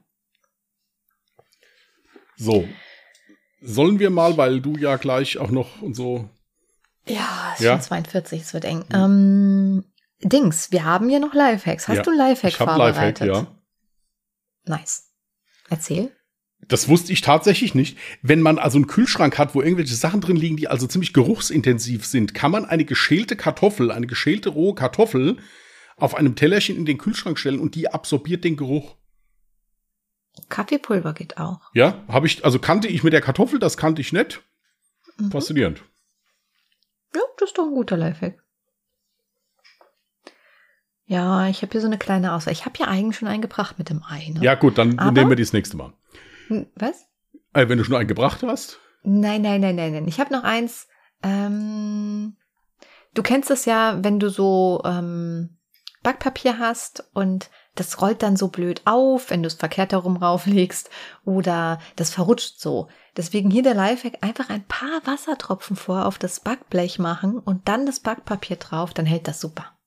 So. 2.42 2.68
Sollen 3.60 3.98
wir 4.00 4.10
mal, 4.10 4.36
weil 4.36 4.60
du 4.60 4.76
ja 4.76 4.96
gleich 4.96 5.38
auch 5.38 5.50
noch 5.50 5.80
und 5.82 5.94
so. 5.94 6.28
Ja, 7.06 7.50
es 7.54 7.60
ist 7.60 7.64
Ja. 7.66 7.72
schon 7.74 7.82
42, 7.82 8.42
es 8.42 8.54
wird 8.54 8.64
eng. 8.64 8.84
Ähm, 8.92 9.84
Dings, 10.24 10.70
wir 10.72 10.84
haben 10.84 11.08
hier 11.08 11.20
noch 11.20 11.34
Lifehacks. 11.34 11.88
Hast 11.88 11.96
Ja, 11.98 12.02
du 12.02 12.10
ein 12.10 12.16
Lifehack 12.16 12.52
ich 12.52 12.60
habe 12.60 12.78
Lifehack, 12.78 13.18
vorbereitet? 13.18 13.26
ja. 13.28 13.46
Nice. 14.64 15.08
Erzähl. 15.68 16.10
Das 16.68 16.88
wusste 16.88 17.12
ich 17.12 17.22
tatsächlich 17.22 17.74
nicht. 17.74 17.98
Wenn 18.22 18.40
man 18.40 18.58
also 18.58 18.78
einen 18.78 18.86
Kühlschrank 18.86 19.36
hat, 19.38 19.54
wo 19.54 19.62
irgendwelche 19.62 19.94
Sachen 19.96 20.20
drin 20.20 20.36
liegen, 20.36 20.56
die 20.56 20.68
also 20.68 20.86
ziemlich 20.86 21.12
geruchsintensiv 21.12 22.06
sind, 22.06 22.34
kann 22.34 22.52
man 22.52 22.64
eine 22.64 22.84
geschälte 22.84 23.34
Kartoffel, 23.36 23.90
eine 23.90 24.06
geschälte 24.06 24.50
rohe 24.50 24.74
Kartoffel 24.74 25.38
auf 25.96 26.14
einem 26.14 26.36
Tellerchen 26.36 26.76
in 26.76 26.84
den 26.84 26.98
Kühlschrank 26.98 27.38
stellen 27.38 27.58
und 27.58 27.74
die 27.74 27.88
absorbiert 27.92 28.44
den 28.44 28.56
Geruch. 28.56 28.96
Kaffeepulver 30.48 31.12
geht 31.12 31.38
auch. 31.38 31.60
Ja, 31.74 32.02
habe 32.08 32.26
ich, 32.26 32.44
also 32.44 32.58
kannte 32.58 32.88
ich 32.88 33.02
mit 33.04 33.12
der 33.12 33.20
Kartoffel, 33.20 33.58
das 33.58 33.76
kannte 33.76 34.00
ich 34.00 34.12
nicht. 34.12 34.42
Mhm. 35.18 35.30
Faszinierend. 35.30 35.82
Ja, 37.14 37.20
das 37.38 37.50
ist 37.50 37.58
doch 37.58 37.64
ein 37.66 37.74
guter 37.74 37.96
Lifehack. 37.96 38.42
Ja, 41.04 41.48
ich 41.48 41.60
habe 41.62 41.72
hier 41.72 41.80
so 41.80 41.86
eine 41.86 41.98
kleine 41.98 42.32
Auswahl. 42.32 42.52
Ich 42.52 42.64
habe 42.64 42.78
ja 42.78 42.86
eigentlich 42.86 43.16
schon 43.18 43.28
einen 43.28 43.42
gebracht 43.42 43.78
mit 43.78 43.90
dem 43.90 44.02
Ei. 44.08 44.28
Ne? 44.32 44.40
Ja, 44.42 44.54
gut, 44.54 44.78
dann 44.78 44.98
Aber- 44.98 45.12
nehmen 45.12 45.30
wir 45.30 45.36
die 45.36 45.42
das 45.42 45.52
nächste 45.52 45.76
Mal. 45.76 45.92
Hm, 46.48 46.66
Was? 46.76 47.04
Äh, 47.52 47.68
wenn 47.68 47.76
du 47.78 47.84
schon 47.84 47.96
einen 47.96 48.08
gebracht 48.08 48.42
hast. 48.42 48.78
Nein, 49.02 49.42
nein, 49.42 49.60
nein, 49.60 49.76
nein, 49.76 49.92
nein. 49.92 50.08
Ich 50.08 50.20
habe 50.20 50.32
noch 50.32 50.44
eins. 50.44 50.86
Ähm, 51.22 52.36
du 53.14 53.22
kennst 53.22 53.50
es 53.50 53.64
ja, 53.66 54.02
wenn 54.02 54.18
du 54.20 54.30
so 54.30 54.80
ähm, 54.86 55.58
Backpapier 56.02 56.58
hast 56.58 57.04
und 57.12 57.50
das 57.74 58.00
rollt 58.02 58.22
dann 58.22 58.36
so 58.36 58.48
blöd 58.48 58.82
auf, 58.84 59.30
wenn 59.30 59.42
du 59.42 59.46
es 59.46 59.54
verkehrt 59.54 59.92
herum 59.92 60.16
rauflegst 60.16 60.90
oder 61.24 61.80
das 61.96 62.10
verrutscht 62.10 62.60
so. 62.60 62.88
Deswegen 63.16 63.50
hier 63.50 63.62
der 63.62 63.74
Lifehack, 63.74 64.18
einfach 64.22 64.50
ein 64.50 64.66
paar 64.66 65.00
Wassertropfen 65.06 65.76
vor 65.76 66.06
auf 66.06 66.18
das 66.18 66.40
Backblech 66.40 66.98
machen 66.98 67.38
und 67.38 67.68
dann 67.68 67.86
das 67.86 68.00
Backpapier 68.00 68.56
drauf, 68.56 68.92
dann 68.92 69.06
hält 69.06 69.26
das 69.28 69.40
super. 69.40 69.78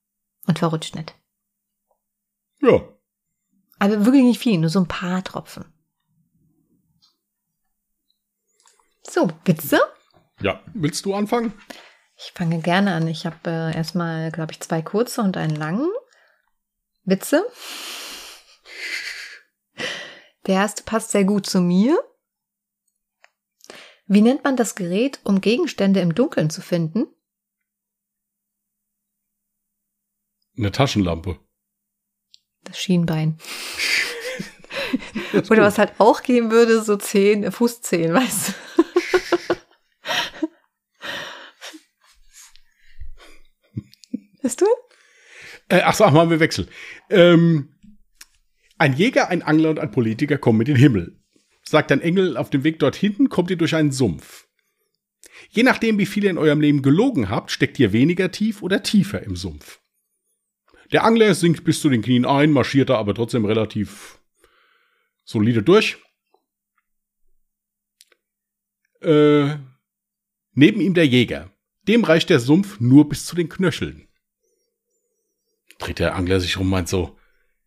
Und 0.46 0.58
verrutscht 0.58 0.94
nicht. 0.94 1.14
Ja. 2.60 2.80
Aber 3.78 4.04
wirklich 4.04 4.24
nicht 4.24 4.40
viel, 4.40 4.58
nur 4.58 4.70
so 4.70 4.80
ein 4.80 4.88
paar 4.88 5.22
Tropfen. 5.22 5.64
So, 9.02 9.30
Witze? 9.44 9.80
Ja. 10.40 10.60
Willst 10.74 11.04
du 11.04 11.14
anfangen? 11.14 11.52
Ich 12.16 12.32
fange 12.34 12.60
gerne 12.60 12.94
an. 12.94 13.06
Ich 13.06 13.26
habe 13.26 13.36
äh, 13.46 13.76
erstmal, 13.76 14.32
glaube 14.32 14.52
ich, 14.52 14.60
zwei 14.60 14.82
kurze 14.82 15.20
und 15.22 15.36
einen 15.36 15.54
langen. 15.54 15.88
Witze. 17.06 17.46
Der 20.46 20.56
erste 20.56 20.82
passt 20.82 21.10
sehr 21.10 21.24
gut 21.24 21.46
zu 21.46 21.60
mir. 21.60 21.98
Wie 24.06 24.20
nennt 24.20 24.44
man 24.44 24.56
das 24.56 24.74
Gerät, 24.74 25.20
um 25.24 25.40
Gegenstände 25.40 26.00
im 26.00 26.14
Dunkeln 26.14 26.50
zu 26.50 26.60
finden? 26.60 27.06
Eine 30.56 30.70
Taschenlampe. 30.70 31.38
Das 32.62 32.78
Schienbein. 32.78 33.38
Oder 35.50 35.62
was 35.62 35.78
halt 35.78 35.94
auch 35.98 36.22
gehen 36.22 36.50
würde, 36.50 36.82
so 36.82 36.96
Zehen, 36.96 37.50
Fußzehen, 37.50 38.14
weißt 38.14 38.48
du? 38.48 38.52
Hast 44.42 44.60
du? 44.60 44.66
Äh, 45.68 45.80
ach 45.84 45.94
so, 45.94 46.04
machen 46.04 46.30
wir 46.30 46.40
Wechsel. 46.40 46.68
Ähm, 47.10 47.74
ein 48.78 48.94
Jäger, 48.94 49.28
ein 49.28 49.42
Angler 49.42 49.70
und 49.70 49.78
ein 49.78 49.90
Politiker 49.90 50.38
kommen 50.38 50.60
in 50.60 50.66
den 50.66 50.76
Himmel. 50.76 51.18
Sagt 51.62 51.90
ein 51.90 52.00
Engel, 52.00 52.36
auf 52.36 52.50
dem 52.50 52.62
Weg 52.62 52.78
dorthin 52.78 53.28
kommt 53.28 53.50
ihr 53.50 53.56
durch 53.56 53.74
einen 53.74 53.90
Sumpf. 53.90 54.46
Je 55.50 55.62
nachdem, 55.62 55.98
wie 55.98 56.06
viel 56.06 56.24
ihr 56.24 56.30
in 56.30 56.38
eurem 56.38 56.60
Leben 56.60 56.82
gelogen 56.82 57.28
habt, 57.28 57.50
steckt 57.50 57.78
ihr 57.78 57.92
weniger 57.92 58.30
tief 58.30 58.62
oder 58.62 58.82
tiefer 58.82 59.22
im 59.22 59.36
Sumpf. 59.36 59.80
Der 60.92 61.04
Angler 61.04 61.34
sinkt 61.34 61.64
bis 61.64 61.80
zu 61.80 61.88
den 61.88 62.02
Knien 62.02 62.24
ein, 62.24 62.52
marschiert 62.52 62.90
da 62.90 62.96
aber 62.96 63.14
trotzdem 63.14 63.44
relativ 63.44 64.20
solide 65.24 65.62
durch. 65.62 65.96
Äh, 69.00 69.56
neben 70.52 70.80
ihm 70.80 70.94
der 70.94 71.06
Jäger. 71.06 71.50
Dem 71.88 72.04
reicht 72.04 72.30
der 72.30 72.40
Sumpf 72.40 72.78
nur 72.78 73.08
bis 73.08 73.26
zu 73.26 73.34
den 73.34 73.48
Knöcheln 73.48 74.05
dreht 75.78 75.98
der 75.98 76.14
Angler 76.14 76.40
sich 76.40 76.56
rum 76.56 76.66
und 76.66 76.70
meint 76.70 76.88
so, 76.88 77.16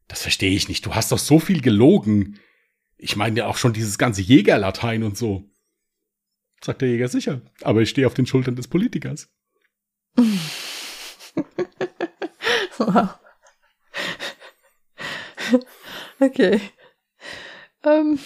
das 0.07 0.21
verstehe 0.21 0.51
ich 0.51 0.67
nicht, 0.67 0.85
du 0.85 0.95
hast 0.95 1.11
doch 1.11 1.19
so 1.19 1.39
viel 1.39 1.61
gelogen. 1.61 2.39
Ich 2.97 3.15
meine 3.15 3.39
ja 3.39 3.47
auch 3.47 3.57
schon 3.57 3.73
dieses 3.73 3.97
ganze 3.97 4.21
Jägerlatein 4.21 5.03
und 5.03 5.17
so. 5.17 5.49
Sagt 6.61 6.81
der 6.81 6.89
Jäger 6.89 7.07
sicher, 7.07 7.41
aber 7.61 7.81
ich 7.81 7.89
stehe 7.89 8.07
auf 8.07 8.13
den 8.13 8.25
Schultern 8.25 8.55
des 8.55 8.67
Politikers. 8.67 9.29
Wow. 12.77 13.09
Okay. 16.21 16.59
Ähm. 17.83 18.19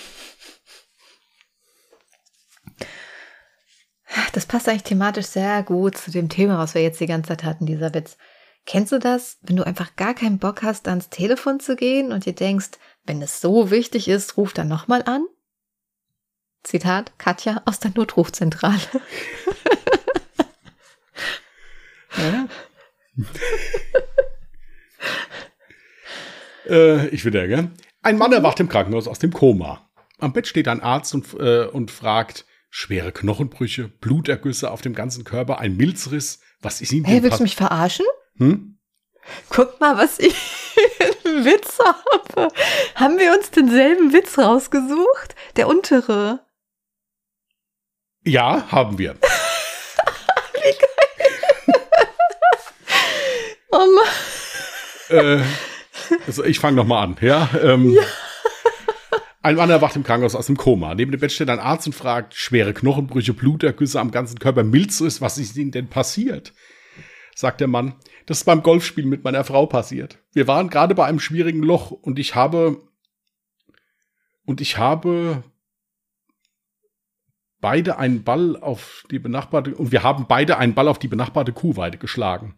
Das 4.34 4.48
passt 4.48 4.68
eigentlich 4.68 4.84
thematisch 4.84 5.28
sehr 5.28 5.62
gut 5.64 5.96
zu 5.96 6.10
dem 6.10 6.28
Thema, 6.28 6.58
was 6.58 6.74
wir 6.74 6.82
jetzt 6.82 7.00
die 7.00 7.06
ganze 7.06 7.30
Zeit 7.30 7.44
hatten, 7.44 7.68
dieser 7.68 7.94
Witz. 7.94 8.18
Kennst 8.66 8.92
du 8.92 9.00
das, 9.00 9.38
wenn 9.42 9.58
du 9.58 9.66
einfach 9.66 9.96
gar 9.96 10.14
keinen 10.14 10.40
Bock 10.40 10.64
hast, 10.64 10.88
ans 10.88 11.10
Telefon 11.10 11.60
zu 11.60 11.76
gehen 11.76 12.12
und 12.12 12.26
dir 12.26 12.34
denkst, 12.34 12.72
wenn 13.06 13.22
es 13.22 13.42
so 13.42 13.72
wichtig 13.72 14.08
ist, 14.08 14.38
ruf 14.38 14.54
dann 14.54 14.70
nochmal 14.70 15.04
an? 15.04 15.26
Zitat 16.64 17.20
Katja 17.20 17.62
aus 17.66 17.80
der 17.80 17.92
Notrufzentrale. 17.94 18.80
Äh, 26.66 27.08
ich 27.10 27.26
würde 27.26 27.48
gell? 27.48 27.72
Ein 28.02 28.18
Mann 28.18 28.32
erwacht 28.32 28.60
im 28.60 28.70
Krankenhaus 28.70 29.08
aus 29.08 29.20
dem 29.20 29.34
Koma. 29.34 29.90
Am 30.20 30.34
Bett 30.34 30.48
steht 30.48 30.68
ein 30.68 30.82
Arzt 30.82 31.14
und, 31.14 31.34
äh, 31.34 31.66
und 31.66 31.92
fragt, 31.92 32.46
schwere 32.70 33.12
Knochenbrüche, 33.12 33.88
Blutergüsse 33.88 34.72
auf 34.72 34.82
dem 34.82 34.94
ganzen 34.94 35.24
Körper, 35.24 35.60
ein 35.60 35.76
Milzriss. 35.76 36.40
Was 36.62 36.82
ist 36.82 36.92
ihm 36.94 37.04
Hey, 37.04 37.16
denn 37.16 37.24
willst 37.24 37.40
du 37.40 37.44
mich 37.44 37.56
verarschen? 37.56 38.06
Hm? 38.38 38.78
Guck 39.50 39.80
mal, 39.80 39.98
was 39.98 40.20
ich 40.20 40.36
für 40.36 41.30
einen 41.30 41.46
Witz 41.46 41.80
habe. 41.80 42.50
Haben 42.96 43.20
wir 43.20 43.34
uns 43.34 43.52
denselben 43.52 44.12
Witz 44.12 44.38
rausgesucht? 44.38 45.36
Der 45.56 45.68
untere. 45.68 46.42
Ja, 48.26 48.70
haben 48.72 48.98
wir. 48.98 49.16
Oh 53.76 53.88
Mann. 55.10 55.20
äh, 55.20 55.44
also 56.28 56.44
ich 56.44 56.60
fange 56.60 56.76
noch 56.78 56.86
mal 56.86 57.02
an, 57.02 57.18
ja. 57.22 57.50
Ähm, 57.60 57.98
Ein 59.42 59.56
Mann 59.56 59.70
erwacht 59.70 59.96
im 59.96 60.04
Krankenhaus 60.04 60.36
aus 60.36 60.46
dem 60.46 60.56
Koma. 60.58 60.94
Neben 60.96 61.12
dem 61.12 61.20
Bett 61.20 61.32
steht 61.32 61.50
ein 61.50 61.60
Arzt 61.60 61.88
und 61.88 61.94
fragt, 61.94 62.34
schwere 62.36 62.74
Knochenbrüche, 62.74 63.34
Blutergüsse 63.34 64.00
am 64.00 64.12
ganzen 64.12 64.40
Körper, 64.40 64.64
Milzriss, 64.64 65.22
was 65.22 65.38
ist 65.38 65.58
Ihnen 65.58 65.72
denn 65.72 65.90
passiert? 65.90 66.54
Sagt 67.36 67.60
der 67.62 67.68
Mann, 67.68 67.96
das 68.26 68.40
ist 68.40 68.44
beim 68.46 68.64
Golfspielen 68.64 69.10
mit 69.10 69.24
meiner 69.24 69.44
Frau 69.44 69.66
passiert. 69.66 70.20
Wir 70.34 70.48
waren 70.48 70.70
gerade 70.70 70.96
bei 70.96 71.06
einem 71.06 71.20
schwierigen 71.20 71.64
Loch 71.64 71.92
und 71.92 72.20
ich 72.20 72.36
habe 72.36 72.82
und 74.46 74.62
ich 74.62 74.78
habe 74.78 75.44
beide 77.60 77.98
einen 77.98 78.24
Ball 78.24 78.58
auf 78.58 79.06
die 79.10 79.20
benachbarte 79.20 79.74
und 79.76 79.92
wir 79.92 80.04
haben 80.04 80.26
beide 80.28 80.58
einen 80.58 80.74
Ball 80.74 80.88
auf 80.88 81.00
die 81.00 81.08
benachbarte 81.08 81.54
Kuhweide 81.54 81.98
geschlagen. 81.98 82.58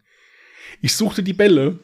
Ich 0.81 0.95
suchte 0.95 1.21
die 1.21 1.33
Bälle 1.33 1.79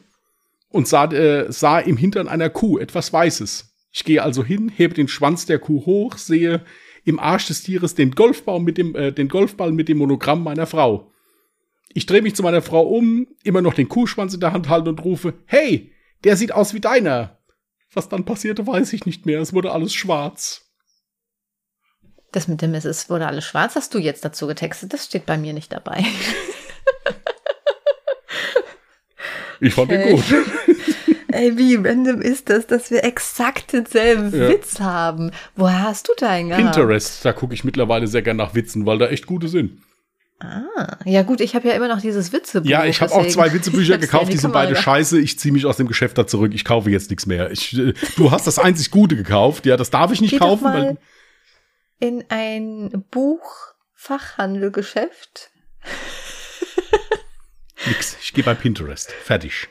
und 0.70 0.88
sah, 0.88 1.04
äh, 1.12 1.52
sah 1.52 1.78
im 1.78 1.96
Hintern 1.96 2.28
einer 2.28 2.50
Kuh 2.50 2.78
etwas 2.78 3.12
Weißes. 3.12 3.72
Ich 3.92 4.04
gehe 4.04 4.22
also 4.22 4.42
hin, 4.42 4.70
hebe 4.74 4.94
den 4.94 5.06
Schwanz 5.06 5.46
der 5.46 5.58
Kuh 5.58 5.86
hoch, 5.86 6.16
sehe 6.16 6.64
im 7.04 7.20
Arsch 7.20 7.46
des 7.46 7.62
Tieres 7.62 7.94
den 7.94 8.12
Golfball 8.12 8.60
mit 8.60 8.78
dem, 8.78 8.94
äh, 8.96 9.12
den 9.12 9.28
Golfball 9.28 9.70
mit 9.70 9.88
dem 9.88 9.98
Monogramm 9.98 10.42
meiner 10.42 10.66
Frau. 10.66 11.11
Ich 11.94 12.06
drehe 12.06 12.22
mich 12.22 12.34
zu 12.34 12.42
meiner 12.42 12.62
Frau 12.62 12.82
um, 12.82 13.26
immer 13.44 13.60
noch 13.62 13.74
den 13.74 13.88
Kuhschwanz 13.88 14.34
in 14.34 14.40
der 14.40 14.52
Hand 14.52 14.68
halte 14.68 14.88
und 14.90 15.04
rufe, 15.04 15.34
hey, 15.46 15.92
der 16.24 16.36
sieht 16.36 16.52
aus 16.52 16.74
wie 16.74 16.80
deiner. 16.80 17.38
Was 17.92 18.08
dann 18.08 18.24
passierte, 18.24 18.66
weiß 18.66 18.92
ich 18.94 19.04
nicht 19.04 19.26
mehr. 19.26 19.40
Es 19.40 19.52
wurde 19.52 19.72
alles 19.72 19.92
schwarz. 19.92 20.70
Das 22.32 22.48
mit 22.48 22.62
dem 22.62 22.72
es 22.72 22.86
ist, 22.86 23.10
wurde 23.10 23.26
alles 23.26 23.44
schwarz, 23.44 23.76
hast 23.76 23.92
du 23.92 23.98
jetzt 23.98 24.24
dazu 24.24 24.46
getextet. 24.46 24.94
Das 24.94 25.04
steht 25.04 25.26
bei 25.26 25.36
mir 25.36 25.52
nicht 25.52 25.72
dabei. 25.72 26.04
Ich 29.60 29.74
fand 29.74 29.92
den 29.92 30.16
gut. 30.16 30.24
Ey, 31.28 31.56
wie 31.56 31.76
random 31.76 32.20
ist 32.20 32.50
das, 32.50 32.66
dass 32.66 32.90
wir 32.90 33.04
exakt 33.04 33.72
denselben 33.72 34.36
Ja. 34.36 34.48
Witz 34.48 34.80
haben? 34.80 35.30
Woher 35.54 35.84
hast 35.84 36.08
du 36.08 36.12
deinen 36.18 36.48
gehabt? 36.48 36.74
Pinterest, 36.74 37.24
da 37.24 37.32
gucke 37.32 37.54
ich 37.54 37.62
mittlerweile 37.62 38.08
sehr 38.08 38.22
gern 38.22 38.36
nach 38.38 38.54
Witzen, 38.56 38.86
weil 38.86 38.98
da 38.98 39.06
echt 39.06 39.26
gute 39.26 39.46
sind. 39.46 39.80
Ah, 40.44 40.98
ja 41.04 41.22
gut, 41.22 41.40
ich 41.40 41.54
habe 41.54 41.68
ja 41.68 41.74
immer 41.74 41.86
noch 41.86 42.00
dieses 42.00 42.32
Witzebuch. 42.32 42.68
Ja, 42.68 42.84
ich 42.84 43.00
habe 43.00 43.12
auch 43.12 43.24
zwei 43.28 43.52
Witzebücher 43.52 43.96
gekauft, 43.98 44.32
die 44.32 44.38
sind 44.38 44.52
beide 44.52 44.74
scheiße. 44.74 45.20
Ich 45.20 45.38
ziehe 45.38 45.52
mich 45.52 45.66
aus 45.66 45.76
dem 45.76 45.86
Geschäft 45.86 46.18
da 46.18 46.26
zurück. 46.26 46.52
Ich 46.52 46.64
kaufe 46.64 46.90
jetzt 46.90 47.10
nichts 47.10 47.26
mehr. 47.26 47.52
Ich, 47.52 47.78
äh, 47.78 47.92
du 48.16 48.32
hast 48.32 48.48
das 48.48 48.58
einzig 48.58 48.90
Gute 48.90 49.14
gekauft. 49.14 49.66
Ja, 49.66 49.76
das 49.76 49.90
darf 49.90 50.10
ich 50.10 50.20
nicht 50.20 50.32
Geh 50.32 50.38
doch 50.38 50.46
kaufen, 50.46 50.64
mal 50.64 50.82
weil 50.82 50.98
in 52.00 52.24
ein 52.28 53.04
Buchfachhandelgeschäft 53.12 55.52
nix. 57.86 58.16
Ich 58.20 58.34
gehe 58.34 58.42
bei 58.42 58.54
Pinterest. 58.54 59.12
Fertig. 59.12 59.68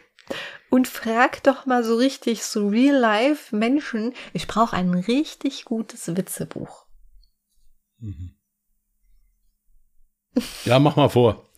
und 0.69 0.87
frag 0.87 1.43
doch 1.43 1.65
mal 1.65 1.83
so 1.83 1.97
richtig 1.97 2.43
so 2.43 2.69
real 2.69 2.95
life 2.95 3.53
Menschen, 3.53 4.13
ich 4.31 4.47
brauche 4.47 4.77
ein 4.77 4.93
richtig 4.93 5.65
gutes 5.65 6.15
Witzebuch. 6.15 6.85
Mhm. 7.99 8.35
Ja, 10.65 10.79
mach 10.79 10.95
mal 10.95 11.09
vor. 11.09 11.49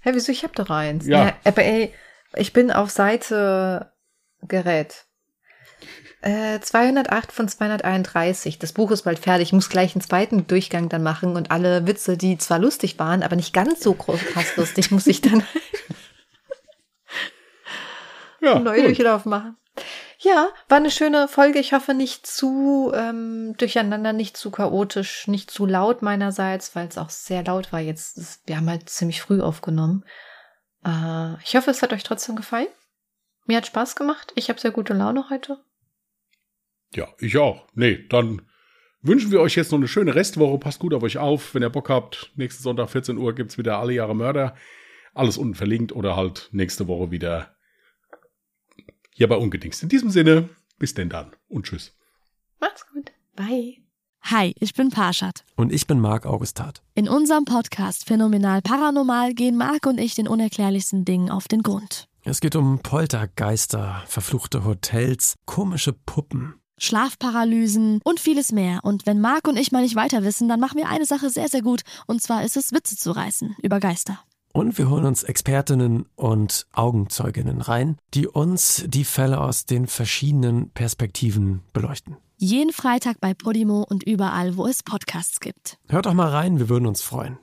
Hä, 0.00 0.10
wieso? 0.14 0.32
Ich 0.32 0.42
hab 0.42 0.54
doch 0.56 0.70
eins. 0.70 1.06
Ja. 1.06 1.34
aber 1.44 1.62
ey, 1.62 1.94
ich 2.34 2.52
bin 2.52 2.70
auf 2.70 2.90
Seite 2.90 3.92
Gerät. 4.42 5.06
Äh, 6.22 6.60
208 6.60 7.32
von 7.32 7.48
231. 7.48 8.58
Das 8.58 8.72
Buch 8.72 8.90
ist 8.90 9.02
bald 9.02 9.18
fertig. 9.18 9.48
Ich 9.48 9.52
muss 9.52 9.68
gleich 9.68 9.94
einen 9.94 10.02
zweiten 10.02 10.46
Durchgang 10.46 10.88
dann 10.88 11.02
machen 11.02 11.36
und 11.36 11.50
alle 11.50 11.86
Witze, 11.86 12.16
die 12.16 12.38
zwar 12.38 12.58
lustig 12.58 12.98
waren, 12.98 13.22
aber 13.22 13.36
nicht 13.36 13.52
ganz 13.52 13.80
so 13.80 13.92
groß 13.92 14.20
krass 14.26 14.56
lustig, 14.56 14.90
muss 14.90 15.06
ich 15.06 15.20
dann 15.20 15.42
Ja, 18.42 18.58
neuen 18.58 18.76
gut. 18.76 18.86
Durchlauf 18.86 19.24
machen. 19.24 19.56
Ja, 20.24 20.50
war 20.68 20.76
eine 20.78 20.90
schöne 20.92 21.26
Folge. 21.26 21.58
Ich 21.58 21.72
hoffe 21.72 21.94
nicht 21.94 22.26
zu 22.28 22.92
ähm, 22.94 23.54
durcheinander, 23.58 24.12
nicht 24.12 24.36
zu 24.36 24.52
chaotisch, 24.52 25.26
nicht 25.26 25.50
zu 25.50 25.66
laut 25.66 26.00
meinerseits, 26.02 26.76
weil 26.76 26.86
es 26.86 26.96
auch 26.96 27.10
sehr 27.10 27.42
laut 27.42 27.72
war 27.72 27.80
jetzt. 27.80 28.16
Es- 28.18 28.40
Wir 28.46 28.56
haben 28.56 28.70
halt 28.70 28.88
ziemlich 28.88 29.20
früh 29.20 29.40
aufgenommen. 29.40 30.04
Äh, 30.86 31.34
ich 31.44 31.56
hoffe, 31.56 31.70
es 31.72 31.82
hat 31.82 31.92
euch 31.92 32.04
trotzdem 32.04 32.36
gefallen. 32.36 32.68
Mir 33.46 33.56
hat 33.56 33.66
Spaß 33.66 33.96
gemacht. 33.96 34.32
Ich 34.36 34.48
habe 34.48 34.60
sehr 34.60 34.70
gute 34.70 34.94
Laune 34.94 35.28
heute. 35.28 35.58
Ja, 36.94 37.08
ich 37.18 37.36
auch. 37.38 37.66
Nee, 37.74 38.06
dann 38.08 38.42
wünschen 39.00 39.32
wir 39.32 39.40
euch 39.40 39.56
jetzt 39.56 39.72
noch 39.72 39.78
eine 39.78 39.88
schöne 39.88 40.14
Restwoche. 40.14 40.58
Passt 40.58 40.78
gut 40.78 40.94
auf 40.94 41.02
euch 41.02 41.18
auf. 41.18 41.52
Wenn 41.54 41.62
ihr 41.64 41.70
Bock 41.70 41.90
habt, 41.90 42.30
nächsten 42.36 42.62
Sonntag 42.62 42.90
14 42.90 43.18
Uhr 43.18 43.34
gibt's 43.34 43.58
wieder 43.58 43.78
alle 43.78 43.92
Jahre 43.94 44.14
Mörder. 44.14 44.54
Alles 45.14 45.36
unten 45.36 45.56
verlinkt 45.56 45.90
oder 45.92 46.14
halt 46.14 46.48
nächste 46.52 46.86
Woche 46.86 47.10
wieder 47.10 47.56
hier 49.14 49.28
bei 49.28 49.36
Ungedingst. 49.36 49.82
In 49.82 49.88
diesem 49.88 50.10
Sinne, 50.10 50.48
bis 50.78 50.94
denn 50.94 51.08
dann 51.08 51.32
und 51.48 51.66
tschüss. 51.66 51.92
Macht's 52.60 52.86
gut. 52.92 53.12
Bye. 53.36 53.78
Hi, 54.22 54.54
ich 54.60 54.74
bin 54.74 54.90
Parshad. 54.90 55.44
Und 55.56 55.72
ich 55.72 55.86
bin 55.86 55.98
Marc 55.98 56.26
Augustat. 56.26 56.80
In 56.94 57.08
unserem 57.08 57.44
Podcast 57.44 58.06
Phänomenal 58.06 58.62
Paranormal 58.62 59.34
gehen 59.34 59.56
Marc 59.56 59.86
und 59.86 59.98
ich 59.98 60.14
den 60.14 60.28
unerklärlichsten 60.28 61.04
Dingen 61.04 61.30
auf 61.30 61.48
den 61.48 61.62
Grund. 61.62 62.08
Es 62.24 62.40
geht 62.40 62.54
um 62.54 62.78
Poltergeister, 62.78 64.02
verfluchte 64.06 64.64
Hotels, 64.64 65.34
komische 65.44 65.92
Puppen. 65.92 66.54
Schlafparalysen 66.78 68.00
und 68.04 68.20
vieles 68.20 68.52
mehr. 68.52 68.80
Und 68.84 69.06
wenn 69.06 69.20
Marc 69.20 69.48
und 69.48 69.56
ich 69.56 69.72
mal 69.72 69.82
nicht 69.82 69.96
weiter 69.96 70.22
wissen, 70.22 70.48
dann 70.48 70.60
machen 70.60 70.78
wir 70.78 70.88
eine 70.88 71.04
Sache 71.04 71.30
sehr, 71.30 71.48
sehr 71.48 71.62
gut. 71.62 71.82
Und 72.06 72.22
zwar 72.22 72.44
ist 72.44 72.56
es, 72.56 72.72
Witze 72.72 72.96
zu 72.96 73.10
reißen 73.10 73.56
über 73.62 73.80
Geister. 73.80 74.20
Und 74.52 74.76
wir 74.76 74.90
holen 74.90 75.06
uns 75.06 75.22
Expertinnen 75.22 76.06
und 76.14 76.66
Augenzeuginnen 76.72 77.62
rein, 77.62 77.96
die 78.12 78.26
uns 78.28 78.84
die 78.86 79.04
Fälle 79.04 79.40
aus 79.40 79.64
den 79.64 79.86
verschiedenen 79.86 80.70
Perspektiven 80.70 81.62
beleuchten. 81.72 82.16
Jeden 82.36 82.72
Freitag 82.72 83.20
bei 83.20 83.34
Podimo 83.34 83.86
und 83.88 84.02
überall, 84.02 84.56
wo 84.56 84.66
es 84.66 84.82
Podcasts 84.82 85.40
gibt. 85.40 85.78
Hört 85.88 86.06
doch 86.06 86.12
mal 86.12 86.28
rein, 86.28 86.58
wir 86.58 86.68
würden 86.68 86.86
uns 86.86 87.00
freuen. 87.00 87.38